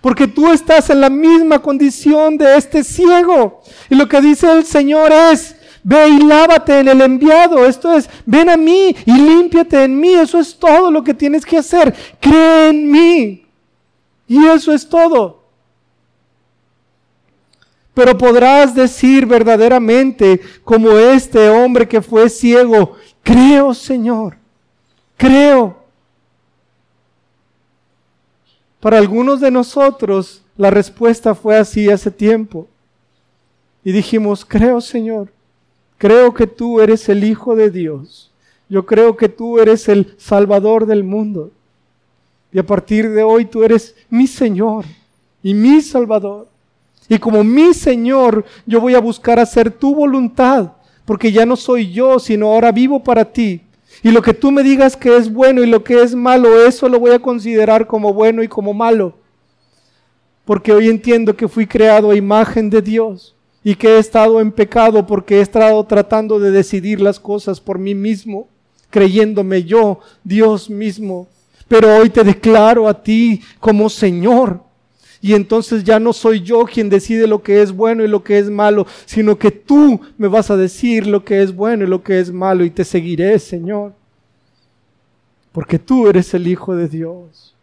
Porque 0.00 0.28
tú 0.28 0.52
estás 0.52 0.90
en 0.90 1.00
la 1.00 1.10
misma 1.10 1.60
condición 1.60 2.36
de 2.36 2.56
este 2.56 2.84
ciego. 2.84 3.62
Y 3.88 3.96
lo 3.96 4.06
que 4.06 4.20
dice 4.20 4.52
el 4.52 4.64
Señor 4.64 5.10
es, 5.10 5.56
ve 5.82 6.08
y 6.08 6.18
lávate 6.18 6.78
en 6.78 6.88
el 6.88 7.00
enviado. 7.00 7.66
Esto 7.66 7.92
es, 7.92 8.08
ven 8.24 8.50
a 8.50 8.56
mí 8.56 8.94
y 9.04 9.12
límpiate 9.12 9.82
en 9.82 9.98
mí. 9.98 10.12
Eso 10.12 10.38
es 10.38 10.56
todo 10.56 10.90
lo 10.90 11.02
que 11.02 11.14
tienes 11.14 11.44
que 11.44 11.58
hacer. 11.58 11.92
Cree 12.20 12.68
en 12.68 12.90
mí. 12.90 13.46
Y 14.28 14.46
eso 14.46 14.72
es 14.72 14.88
todo. 14.88 15.43
Pero 17.94 18.18
podrás 18.18 18.74
decir 18.74 19.24
verdaderamente, 19.24 20.40
como 20.64 20.90
este 20.98 21.48
hombre 21.48 21.88
que 21.88 22.02
fue 22.02 22.28
ciego, 22.28 22.96
creo 23.22 23.72
Señor, 23.72 24.36
creo. 25.16 25.84
para 28.84 28.98
algunos 28.98 29.40
de 29.40 29.50
nosotros 29.50 30.42
la 30.58 30.70
respuesta 30.70 31.34
fue 31.34 31.56
así 31.56 31.88
hace 31.88 32.10
tiempo. 32.10 32.68
Y 33.82 33.92
dijimos, 33.92 34.44
creo 34.44 34.82
Señor, 34.82 35.32
creo 35.96 36.34
que 36.34 36.46
tú 36.46 36.82
eres 36.82 37.08
el 37.08 37.24
Hijo 37.24 37.56
de 37.56 37.70
Dios. 37.70 38.30
Yo 38.68 38.84
creo 38.84 39.16
que 39.16 39.30
tú 39.30 39.58
eres 39.58 39.88
el 39.88 40.14
Salvador 40.18 40.84
del 40.84 41.02
mundo. 41.02 41.50
Y 42.52 42.58
a 42.58 42.66
partir 42.66 43.08
de 43.08 43.22
hoy 43.22 43.46
tú 43.46 43.64
eres 43.64 43.96
mi 44.10 44.26
Señor 44.26 44.84
y 45.42 45.54
mi 45.54 45.80
Salvador. 45.80 46.48
Y 47.08 47.18
como 47.18 47.44
mi 47.44 47.74
Señor, 47.74 48.44
yo 48.66 48.80
voy 48.80 48.94
a 48.94 49.00
buscar 49.00 49.38
hacer 49.38 49.70
tu 49.70 49.94
voluntad, 49.94 50.72
porque 51.04 51.32
ya 51.32 51.44
no 51.44 51.56
soy 51.56 51.92
yo, 51.92 52.18
sino 52.18 52.46
ahora 52.46 52.72
vivo 52.72 53.02
para 53.02 53.24
ti. 53.24 53.60
Y 54.02 54.10
lo 54.10 54.22
que 54.22 54.34
tú 54.34 54.50
me 54.50 54.62
digas 54.62 54.96
que 54.96 55.16
es 55.16 55.32
bueno 55.32 55.62
y 55.62 55.66
lo 55.66 55.84
que 55.84 56.02
es 56.02 56.14
malo, 56.14 56.66
eso 56.66 56.88
lo 56.88 56.98
voy 56.98 57.12
a 57.12 57.18
considerar 57.18 57.86
como 57.86 58.12
bueno 58.12 58.42
y 58.42 58.48
como 58.48 58.74
malo. 58.74 59.14
Porque 60.44 60.72
hoy 60.72 60.88
entiendo 60.88 61.36
que 61.36 61.48
fui 61.48 61.66
creado 61.66 62.10
a 62.10 62.16
imagen 62.16 62.68
de 62.68 62.82
Dios 62.82 63.34
y 63.62 63.74
que 63.74 63.96
he 63.96 63.98
estado 63.98 64.40
en 64.40 64.52
pecado 64.52 65.06
porque 65.06 65.38
he 65.38 65.40
estado 65.40 65.82
tratando 65.84 66.38
de 66.38 66.50
decidir 66.50 67.00
las 67.00 67.18
cosas 67.18 67.60
por 67.60 67.78
mí 67.78 67.94
mismo, 67.94 68.48
creyéndome 68.90 69.64
yo, 69.64 70.00
Dios 70.22 70.68
mismo. 70.68 71.28
Pero 71.66 71.96
hoy 71.96 72.10
te 72.10 72.24
declaro 72.24 72.88
a 72.88 73.02
ti 73.02 73.40
como 73.58 73.88
Señor 73.88 74.60
y 75.24 75.32
entonces 75.32 75.84
ya 75.84 75.98
no 75.98 76.12
soy 76.12 76.42
yo 76.42 76.66
quien 76.66 76.90
decide 76.90 77.26
lo 77.26 77.42
que 77.42 77.62
es 77.62 77.72
bueno 77.72 78.04
y 78.04 78.08
lo 78.08 78.22
que 78.22 78.38
es 78.38 78.50
malo, 78.50 78.86
sino 79.06 79.38
que 79.38 79.50
tú 79.50 79.98
me 80.18 80.28
vas 80.28 80.50
a 80.50 80.56
decir 80.58 81.06
lo 81.06 81.24
que 81.24 81.40
es 81.40 81.56
bueno 81.56 81.84
y 81.84 81.86
lo 81.86 82.02
que 82.02 82.20
es 82.20 82.30
malo 82.30 82.62
y 82.62 82.68
te 82.68 82.84
seguiré, 82.84 83.38
Señor. 83.38 83.94
Porque 85.50 85.78
tú 85.78 86.08
eres 86.08 86.34
el 86.34 86.46
Hijo 86.46 86.76
de 86.76 86.88
Dios. 86.88 87.54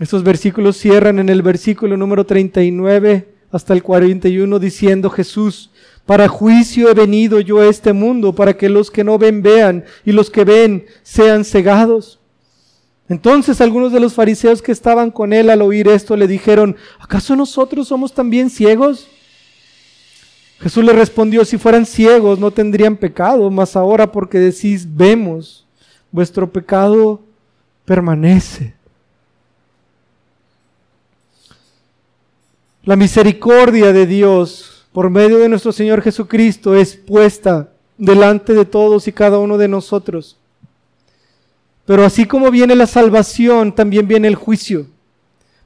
Estos 0.00 0.24
versículos 0.24 0.76
cierran 0.76 1.20
en 1.20 1.28
el 1.28 1.42
versículo 1.42 1.96
número 1.96 2.26
39 2.26 3.28
hasta 3.52 3.72
el 3.72 3.84
41 3.84 4.58
diciendo 4.58 5.10
Jesús, 5.10 5.70
para 6.06 6.26
juicio 6.26 6.90
he 6.90 6.94
venido 6.94 7.38
yo 7.38 7.60
a 7.60 7.68
este 7.68 7.92
mundo, 7.92 8.34
para 8.34 8.56
que 8.56 8.68
los 8.68 8.90
que 8.90 9.04
no 9.04 9.16
ven 9.16 9.42
vean 9.42 9.84
y 10.04 10.10
los 10.10 10.28
que 10.28 10.42
ven 10.42 10.86
sean 11.04 11.44
cegados. 11.44 12.19
Entonces 13.10 13.60
algunos 13.60 13.92
de 13.92 13.98
los 13.98 14.14
fariseos 14.14 14.62
que 14.62 14.70
estaban 14.70 15.10
con 15.10 15.32
él 15.32 15.50
al 15.50 15.62
oír 15.62 15.88
esto 15.88 16.16
le 16.16 16.28
dijeron, 16.28 16.76
¿acaso 17.00 17.34
nosotros 17.34 17.88
somos 17.88 18.14
también 18.14 18.48
ciegos? 18.50 19.08
Jesús 20.60 20.84
le 20.84 20.92
respondió, 20.92 21.44
si 21.44 21.58
fueran 21.58 21.86
ciegos 21.86 22.38
no 22.38 22.52
tendrían 22.52 22.96
pecado, 22.96 23.50
mas 23.50 23.74
ahora 23.74 24.12
porque 24.12 24.38
decís, 24.38 24.86
vemos, 24.88 25.66
vuestro 26.12 26.48
pecado 26.52 27.20
permanece. 27.84 28.74
La 32.84 32.94
misericordia 32.94 33.92
de 33.92 34.06
Dios 34.06 34.86
por 34.92 35.10
medio 35.10 35.38
de 35.38 35.48
nuestro 35.48 35.72
Señor 35.72 36.00
Jesucristo 36.00 36.76
es 36.76 36.94
puesta 36.94 37.72
delante 37.98 38.54
de 38.54 38.66
todos 38.66 39.08
y 39.08 39.12
cada 39.12 39.38
uno 39.38 39.58
de 39.58 39.66
nosotros. 39.66 40.39
Pero 41.90 42.04
así 42.04 42.24
como 42.24 42.52
viene 42.52 42.76
la 42.76 42.86
salvación, 42.86 43.74
también 43.74 44.06
viene 44.06 44.28
el 44.28 44.36
juicio. 44.36 44.86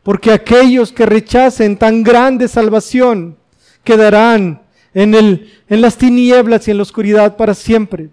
Porque 0.02 0.32
aquellos 0.32 0.90
que 0.90 1.04
rechacen 1.04 1.76
tan 1.76 2.02
grande 2.02 2.48
salvación 2.48 3.36
quedarán 3.84 4.62
en, 4.94 5.14
el, 5.14 5.52
en 5.68 5.82
las 5.82 5.98
tinieblas 5.98 6.66
y 6.66 6.70
en 6.70 6.78
la 6.78 6.84
oscuridad 6.84 7.36
para 7.36 7.52
siempre. 7.52 8.08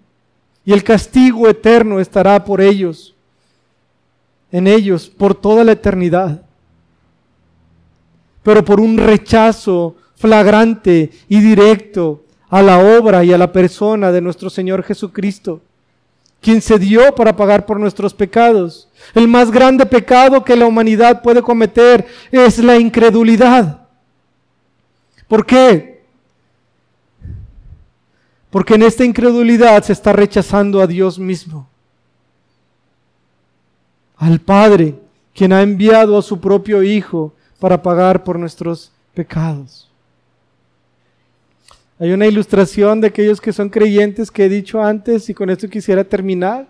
Y 0.62 0.74
el 0.74 0.84
castigo 0.84 1.48
eterno 1.48 2.00
estará 2.00 2.44
por 2.44 2.60
ellos, 2.60 3.14
en 4.50 4.66
ellos, 4.66 5.08
por 5.08 5.34
toda 5.34 5.64
la 5.64 5.72
eternidad. 5.72 6.42
Pero 8.42 8.62
por 8.62 8.78
un 8.78 8.98
rechazo 8.98 9.96
flagrante 10.16 11.10
y 11.30 11.40
directo 11.40 12.24
a 12.50 12.60
la 12.60 12.78
obra 12.78 13.24
y 13.24 13.32
a 13.32 13.38
la 13.38 13.50
persona 13.52 14.12
de 14.12 14.20
nuestro 14.20 14.50
Señor 14.50 14.82
Jesucristo 14.82 15.62
quien 16.42 16.60
se 16.60 16.78
dio 16.78 17.14
para 17.14 17.34
pagar 17.34 17.64
por 17.64 17.78
nuestros 17.78 18.12
pecados. 18.12 18.88
El 19.14 19.28
más 19.28 19.50
grande 19.50 19.86
pecado 19.86 20.44
que 20.44 20.56
la 20.56 20.66
humanidad 20.66 21.22
puede 21.22 21.40
cometer 21.40 22.06
es 22.32 22.58
la 22.58 22.76
incredulidad. 22.78 23.86
¿Por 25.28 25.46
qué? 25.46 26.02
Porque 28.50 28.74
en 28.74 28.82
esta 28.82 29.04
incredulidad 29.04 29.82
se 29.84 29.92
está 29.92 30.12
rechazando 30.12 30.82
a 30.82 30.86
Dios 30.86 31.18
mismo, 31.18 31.68
al 34.16 34.40
Padre, 34.40 34.96
quien 35.32 35.52
ha 35.52 35.62
enviado 35.62 36.18
a 36.18 36.22
su 36.22 36.38
propio 36.38 36.82
Hijo 36.82 37.32
para 37.58 37.80
pagar 37.80 38.24
por 38.24 38.38
nuestros 38.38 38.92
pecados. 39.14 39.91
Hay 42.02 42.10
una 42.10 42.26
ilustración 42.26 43.00
de 43.00 43.06
aquellos 43.06 43.40
que 43.40 43.52
son 43.52 43.68
creyentes 43.68 44.28
que 44.28 44.46
he 44.46 44.48
dicho 44.48 44.82
antes 44.82 45.28
y 45.28 45.34
con 45.34 45.48
esto 45.50 45.68
quisiera 45.68 46.02
terminar. 46.02 46.66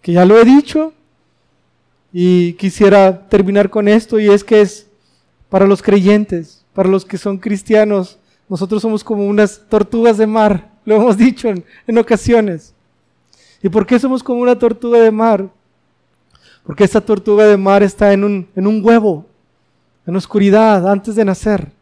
Que 0.00 0.12
ya 0.12 0.24
lo 0.24 0.40
he 0.40 0.44
dicho 0.46 0.94
y 2.10 2.54
quisiera 2.54 3.28
terminar 3.28 3.68
con 3.68 3.86
esto 3.86 4.18
y 4.18 4.30
es 4.30 4.42
que 4.42 4.62
es 4.62 4.86
para 5.50 5.66
los 5.66 5.82
creyentes, 5.82 6.64
para 6.72 6.88
los 6.88 7.04
que 7.04 7.18
son 7.18 7.36
cristianos, 7.36 8.18
nosotros 8.48 8.80
somos 8.80 9.04
como 9.04 9.26
unas 9.26 9.60
tortugas 9.68 10.16
de 10.16 10.26
mar, 10.26 10.70
lo 10.86 10.96
hemos 10.96 11.18
dicho 11.18 11.50
en, 11.86 11.98
ocasiones. 11.98 12.72
¿Y 13.62 13.68
por 13.68 13.86
qué 13.86 13.98
somos 13.98 14.22
como 14.22 14.40
una 14.40 14.58
tortuga 14.58 14.98
de 14.98 15.10
mar? 15.10 15.46
Porque 16.64 16.84
esta 16.84 17.02
tortuga 17.02 17.44
de 17.44 17.58
mar 17.58 17.82
está 17.82 18.14
en 18.14 18.24
un, 18.24 18.48
en 18.56 18.66
un 18.66 18.82
huevo, 18.82 19.26
en 20.06 20.16
oscuridad, 20.16 20.90
antes 20.90 21.16
de 21.16 21.26
nacer. 21.26 21.77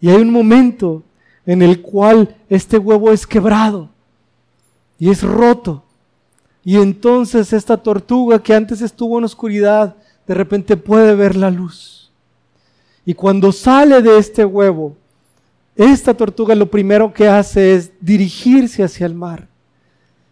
Y 0.00 0.08
hay 0.08 0.16
un 0.22 0.30
momento 0.30 1.02
en 1.46 1.62
el 1.62 1.80
cual 1.82 2.36
este 2.48 2.78
huevo 2.78 3.12
es 3.12 3.26
quebrado 3.26 3.90
y 4.98 5.10
es 5.10 5.22
roto. 5.22 5.84
Y 6.64 6.76
entonces 6.76 7.52
esta 7.52 7.76
tortuga 7.76 8.42
que 8.42 8.54
antes 8.54 8.82
estuvo 8.82 9.18
en 9.18 9.24
oscuridad, 9.24 9.96
de 10.26 10.34
repente 10.34 10.76
puede 10.76 11.14
ver 11.14 11.36
la 11.36 11.50
luz. 11.50 12.10
Y 13.04 13.14
cuando 13.14 13.50
sale 13.50 14.02
de 14.02 14.18
este 14.18 14.44
huevo, 14.44 14.96
esta 15.74 16.14
tortuga 16.14 16.54
lo 16.54 16.70
primero 16.70 17.12
que 17.12 17.26
hace 17.26 17.74
es 17.74 17.92
dirigirse 18.00 18.82
hacia 18.82 19.06
el 19.06 19.14
mar. 19.14 19.48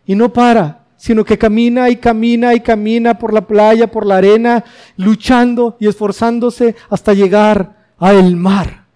Y 0.04 0.14
no 0.14 0.32
para, 0.32 0.84
sino 0.96 1.24
que 1.24 1.38
camina 1.38 1.88
y 1.88 1.96
camina 1.96 2.54
y 2.54 2.60
camina 2.60 3.18
por 3.18 3.32
la 3.32 3.46
playa, 3.46 3.90
por 3.90 4.04
la 4.04 4.18
arena, 4.18 4.64
luchando 4.96 5.76
y 5.80 5.88
esforzándose 5.88 6.76
hasta 6.90 7.14
llegar 7.14 7.76
al 7.98 8.36
mar. 8.36 8.87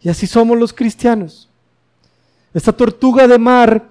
Y 0.00 0.08
así 0.08 0.26
somos 0.26 0.58
los 0.58 0.72
cristianos. 0.72 1.48
Esta 2.54 2.72
tortuga 2.72 3.26
de 3.26 3.38
mar, 3.38 3.88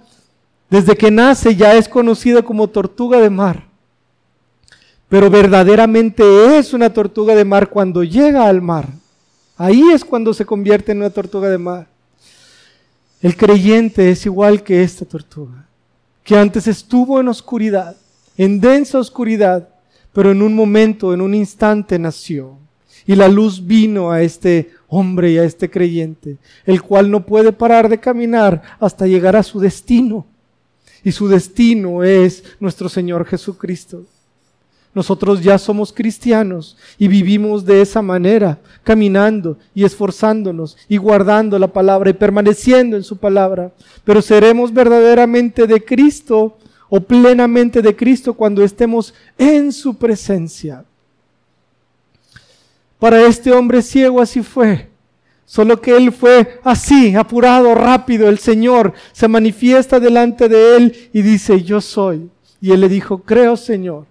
desde 0.69 0.95
que 0.95 1.11
nace 1.11 1.55
ya 1.55 1.75
es 1.75 1.87
conocida 1.87 2.41
como 2.41 2.67
tortuga 2.67 3.19
de 3.19 3.29
mar. 3.29 3.67
Pero 5.09 5.29
verdaderamente 5.29 6.57
es 6.57 6.73
una 6.73 6.91
tortuga 6.91 7.35
de 7.35 7.45
mar 7.45 7.69
cuando 7.69 8.03
llega 8.03 8.47
al 8.47 8.61
mar. 8.61 8.87
Ahí 9.57 9.83
es 9.91 10.03
cuando 10.03 10.33
se 10.33 10.45
convierte 10.45 10.91
en 10.91 10.99
una 10.99 11.09
tortuga 11.09 11.49
de 11.49 11.57
mar. 11.57 11.87
El 13.21 13.35
creyente 13.35 14.11
es 14.11 14.25
igual 14.25 14.61
que 14.61 14.83
esta 14.83 15.03
tortuga, 15.03 15.65
que 16.23 16.37
antes 16.37 16.67
estuvo 16.67 17.19
en 17.19 17.27
oscuridad, 17.27 17.95
en 18.37 18.59
densa 18.59 18.99
oscuridad, 18.99 19.69
pero 20.13 20.31
en 20.31 20.43
un 20.43 20.53
momento, 20.53 21.13
en 21.13 21.21
un 21.21 21.33
instante 21.33 21.97
nació. 21.97 22.57
Y 23.07 23.15
la 23.15 23.29
luz 23.29 23.65
vino 23.65 24.11
a 24.11 24.21
este 24.21 24.69
hombre 24.89 25.31
y 25.31 25.37
a 25.37 25.45
este 25.45 25.69
creyente, 25.69 26.37
el 26.65 26.81
cual 26.81 27.09
no 27.09 27.25
puede 27.25 27.53
parar 27.53 27.89
de 27.89 27.99
caminar 27.99 28.61
hasta 28.79 29.07
llegar 29.07 29.35
a 29.35 29.43
su 29.43 29.59
destino. 29.59 30.25
Y 31.03 31.13
su 31.13 31.27
destino 31.27 32.03
es 32.03 32.43
nuestro 32.59 32.89
Señor 32.89 33.25
Jesucristo. 33.25 34.03
Nosotros 34.93 35.43
ya 35.43 35.57
somos 35.57 35.93
cristianos 35.93 36.75
y 36.97 37.07
vivimos 37.07 37.63
de 37.65 37.81
esa 37.81 38.01
manera, 38.01 38.59
caminando 38.83 39.57
y 39.75 39.85
esforzándonos 39.85 40.75
y 40.89 40.97
guardando 40.97 41.59
la 41.59 41.67
palabra 41.67 42.09
y 42.09 42.13
permaneciendo 42.13 42.97
en 42.97 43.03
su 43.03 43.15
palabra. 43.17 43.71
Pero 44.03 44.21
seremos 44.21 44.73
verdaderamente 44.73 45.67
de 45.67 45.85
Cristo 45.85 46.57
o 46.89 46.99
plenamente 46.99 47.81
de 47.81 47.95
Cristo 47.95 48.33
cuando 48.33 48.63
estemos 48.63 49.13
en 49.37 49.71
su 49.71 49.95
presencia. 49.97 50.83
Para 52.99 53.25
este 53.25 53.51
hombre 53.51 53.81
ciego 53.81 54.21
así 54.21 54.41
fue. 54.41 54.89
Solo 55.45 55.79
que 55.79 55.95
él 55.95 56.11
fue 56.11 56.59
así, 56.63 57.15
apurado, 57.15 57.73
rápido. 57.73 58.27
El 58.27 58.37
Señor 58.37 58.93
se 59.13 59.27
manifiesta 59.27 59.99
delante 59.99 60.49
de 60.49 60.75
él 60.75 61.09
y 61.13 61.21
dice, 61.21 61.63
yo 61.63 61.79
soy. 61.79 62.29
Y 62.59 62.71
él 62.71 62.81
le 62.81 62.89
dijo, 62.89 63.19
creo 63.19 63.55
Señor. 63.55 64.05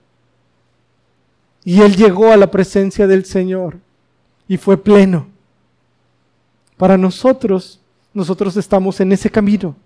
Y 1.62 1.82
él 1.82 1.94
llegó 1.96 2.32
a 2.32 2.36
la 2.36 2.50
presencia 2.50 3.06
del 3.06 3.24
Señor 3.24 3.78
y 4.48 4.56
fue 4.56 4.76
pleno. 4.76 5.26
Para 6.76 6.96
nosotros, 6.96 7.80
nosotros 8.14 8.56
estamos 8.56 9.00
en 9.00 9.12
ese 9.12 9.28
camino, 9.28 9.76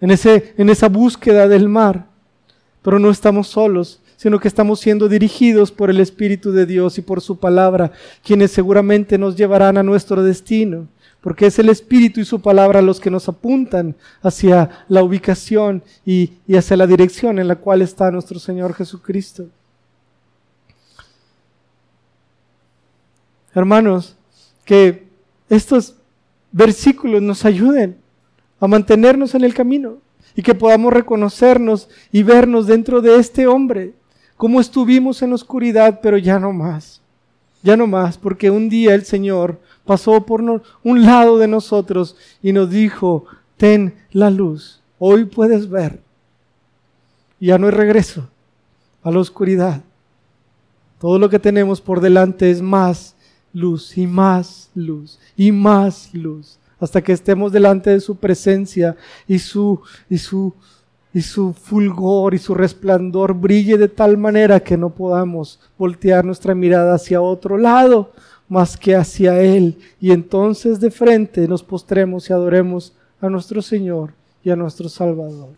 en, 0.00 0.10
ese, 0.10 0.52
en 0.58 0.68
esa 0.68 0.88
búsqueda 0.88 1.48
del 1.48 1.68
mar. 1.68 2.06
Pero 2.82 2.98
no 2.98 3.10
estamos 3.10 3.48
solos, 3.48 4.01
sino 4.22 4.38
que 4.38 4.46
estamos 4.46 4.78
siendo 4.78 5.08
dirigidos 5.08 5.72
por 5.72 5.90
el 5.90 5.98
Espíritu 5.98 6.52
de 6.52 6.64
Dios 6.64 6.96
y 6.96 7.02
por 7.02 7.20
su 7.20 7.40
palabra, 7.40 7.90
quienes 8.22 8.52
seguramente 8.52 9.18
nos 9.18 9.34
llevarán 9.34 9.78
a 9.78 9.82
nuestro 9.82 10.22
destino, 10.22 10.86
porque 11.20 11.46
es 11.46 11.58
el 11.58 11.68
Espíritu 11.68 12.20
y 12.20 12.24
su 12.24 12.40
palabra 12.40 12.80
los 12.82 13.00
que 13.00 13.10
nos 13.10 13.28
apuntan 13.28 13.96
hacia 14.22 14.84
la 14.86 15.02
ubicación 15.02 15.82
y, 16.06 16.34
hacia 16.56 16.76
la 16.76 16.86
dirección 16.86 17.40
en 17.40 17.48
la 17.48 17.56
cual 17.56 17.82
está 17.82 18.12
nuestro 18.12 18.38
Señor 18.38 18.74
Jesucristo. 18.74 19.48
Hermanos, 23.52 24.14
que 24.64 25.08
estos 25.48 25.96
versículos 26.52 27.20
nos 27.20 27.44
ayuden 27.44 27.96
a 28.60 28.68
mantenernos 28.68 29.34
en 29.34 29.42
el 29.42 29.52
camino 29.52 29.96
y 30.36 30.42
que 30.42 30.54
podamos 30.54 30.92
reconocernos 30.92 31.88
y 32.12 32.22
vernos 32.22 32.68
dentro 32.68 33.00
de 33.00 33.16
este 33.16 33.48
hombre, 33.48 33.94
como 34.42 34.60
estuvimos 34.60 35.22
en 35.22 35.32
oscuridad, 35.32 36.00
pero 36.02 36.18
ya 36.18 36.36
no 36.40 36.52
más, 36.52 37.00
ya 37.62 37.76
no 37.76 37.86
más, 37.86 38.18
porque 38.18 38.50
un 38.50 38.68
día 38.68 38.92
el 38.92 39.04
Señor 39.04 39.60
pasó 39.84 40.26
por 40.26 40.40
un 40.40 41.06
lado 41.06 41.38
de 41.38 41.46
nosotros 41.46 42.16
y 42.42 42.52
nos 42.52 42.68
dijo, 42.68 43.26
ten 43.56 43.94
la 44.10 44.30
luz, 44.30 44.82
hoy 44.98 45.26
puedes 45.26 45.70
ver. 45.70 46.00
Ya 47.38 47.56
no 47.56 47.68
hay 47.68 47.72
regreso 47.72 48.28
a 49.04 49.12
la 49.12 49.20
oscuridad. 49.20 49.80
Todo 50.98 51.20
lo 51.20 51.30
que 51.30 51.38
tenemos 51.38 51.80
por 51.80 52.00
delante 52.00 52.50
es 52.50 52.60
más 52.60 53.14
luz 53.52 53.96
y 53.96 54.08
más 54.08 54.70
luz 54.74 55.20
y 55.36 55.52
más 55.52 56.12
luz 56.12 56.58
hasta 56.80 57.00
que 57.00 57.12
estemos 57.12 57.52
delante 57.52 57.90
de 57.90 58.00
su 58.00 58.16
presencia 58.16 58.96
y 59.28 59.38
su, 59.38 59.80
y 60.10 60.18
su, 60.18 60.52
y 61.14 61.20
su 61.22 61.52
fulgor 61.52 62.34
y 62.34 62.38
su 62.38 62.54
resplandor 62.54 63.34
brille 63.34 63.76
de 63.76 63.88
tal 63.88 64.16
manera 64.16 64.60
que 64.60 64.76
no 64.76 64.90
podamos 64.90 65.60
voltear 65.76 66.24
nuestra 66.24 66.54
mirada 66.54 66.94
hacia 66.94 67.20
otro 67.20 67.58
lado 67.58 68.12
más 68.48 68.76
que 68.76 68.94
hacia 68.94 69.40
Él. 69.40 69.78
Y 70.00 70.12
entonces 70.12 70.80
de 70.80 70.90
frente 70.90 71.46
nos 71.48 71.62
postremos 71.62 72.28
y 72.28 72.32
adoremos 72.32 72.94
a 73.20 73.28
nuestro 73.28 73.62
Señor 73.62 74.12
y 74.42 74.50
a 74.50 74.56
nuestro 74.56 74.88
Salvador. 74.88 75.54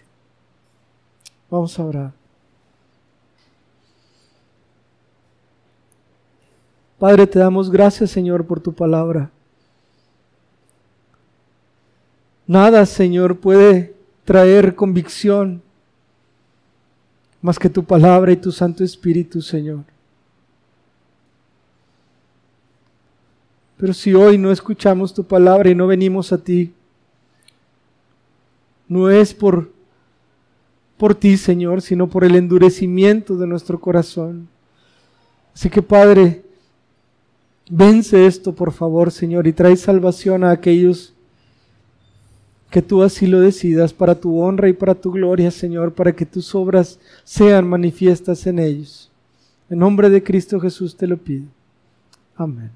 Vamos 1.50 1.78
a 1.78 1.84
orar. 1.84 2.12
Padre, 6.98 7.26
te 7.26 7.38
damos 7.38 7.70
gracias, 7.70 8.10
Señor, 8.10 8.46
por 8.46 8.60
tu 8.60 8.72
palabra. 8.72 9.30
Nada, 12.46 12.86
Señor, 12.86 13.38
puede 13.38 13.93
traer 14.24 14.74
convicción 14.74 15.62
más 17.42 17.58
que 17.58 17.68
tu 17.68 17.84
palabra 17.84 18.32
y 18.32 18.36
tu 18.36 18.50
Santo 18.50 18.82
Espíritu, 18.82 19.42
Señor. 19.42 19.84
Pero 23.76 23.92
si 23.92 24.14
hoy 24.14 24.38
no 24.38 24.50
escuchamos 24.50 25.12
tu 25.12 25.24
palabra 25.24 25.68
y 25.68 25.74
no 25.74 25.86
venimos 25.86 26.32
a 26.32 26.38
ti, 26.38 26.72
no 28.88 29.10
es 29.10 29.34
por, 29.34 29.70
por 30.96 31.14
ti, 31.14 31.36
Señor, 31.36 31.82
sino 31.82 32.08
por 32.08 32.24
el 32.24 32.36
endurecimiento 32.36 33.36
de 33.36 33.46
nuestro 33.46 33.80
corazón. 33.80 34.48
Así 35.54 35.68
que, 35.68 35.82
Padre, 35.82 36.44
vence 37.68 38.26
esto, 38.26 38.54
por 38.54 38.72
favor, 38.72 39.10
Señor, 39.10 39.46
y 39.46 39.52
trae 39.52 39.76
salvación 39.76 40.44
a 40.44 40.50
aquellos 40.50 41.13
que 42.74 42.82
tú 42.82 43.04
así 43.04 43.28
lo 43.28 43.38
decidas 43.38 43.92
para 43.92 44.16
tu 44.16 44.40
honra 44.40 44.68
y 44.68 44.72
para 44.72 44.96
tu 44.96 45.12
gloria, 45.12 45.52
Señor, 45.52 45.92
para 45.92 46.10
que 46.10 46.26
tus 46.26 46.56
obras 46.56 46.98
sean 47.22 47.68
manifiestas 47.68 48.48
en 48.48 48.58
ellos. 48.58 49.12
En 49.70 49.78
nombre 49.78 50.10
de 50.10 50.24
Cristo 50.24 50.58
Jesús 50.58 50.96
te 50.96 51.06
lo 51.06 51.16
pido. 51.16 51.44
Amén. 52.34 52.72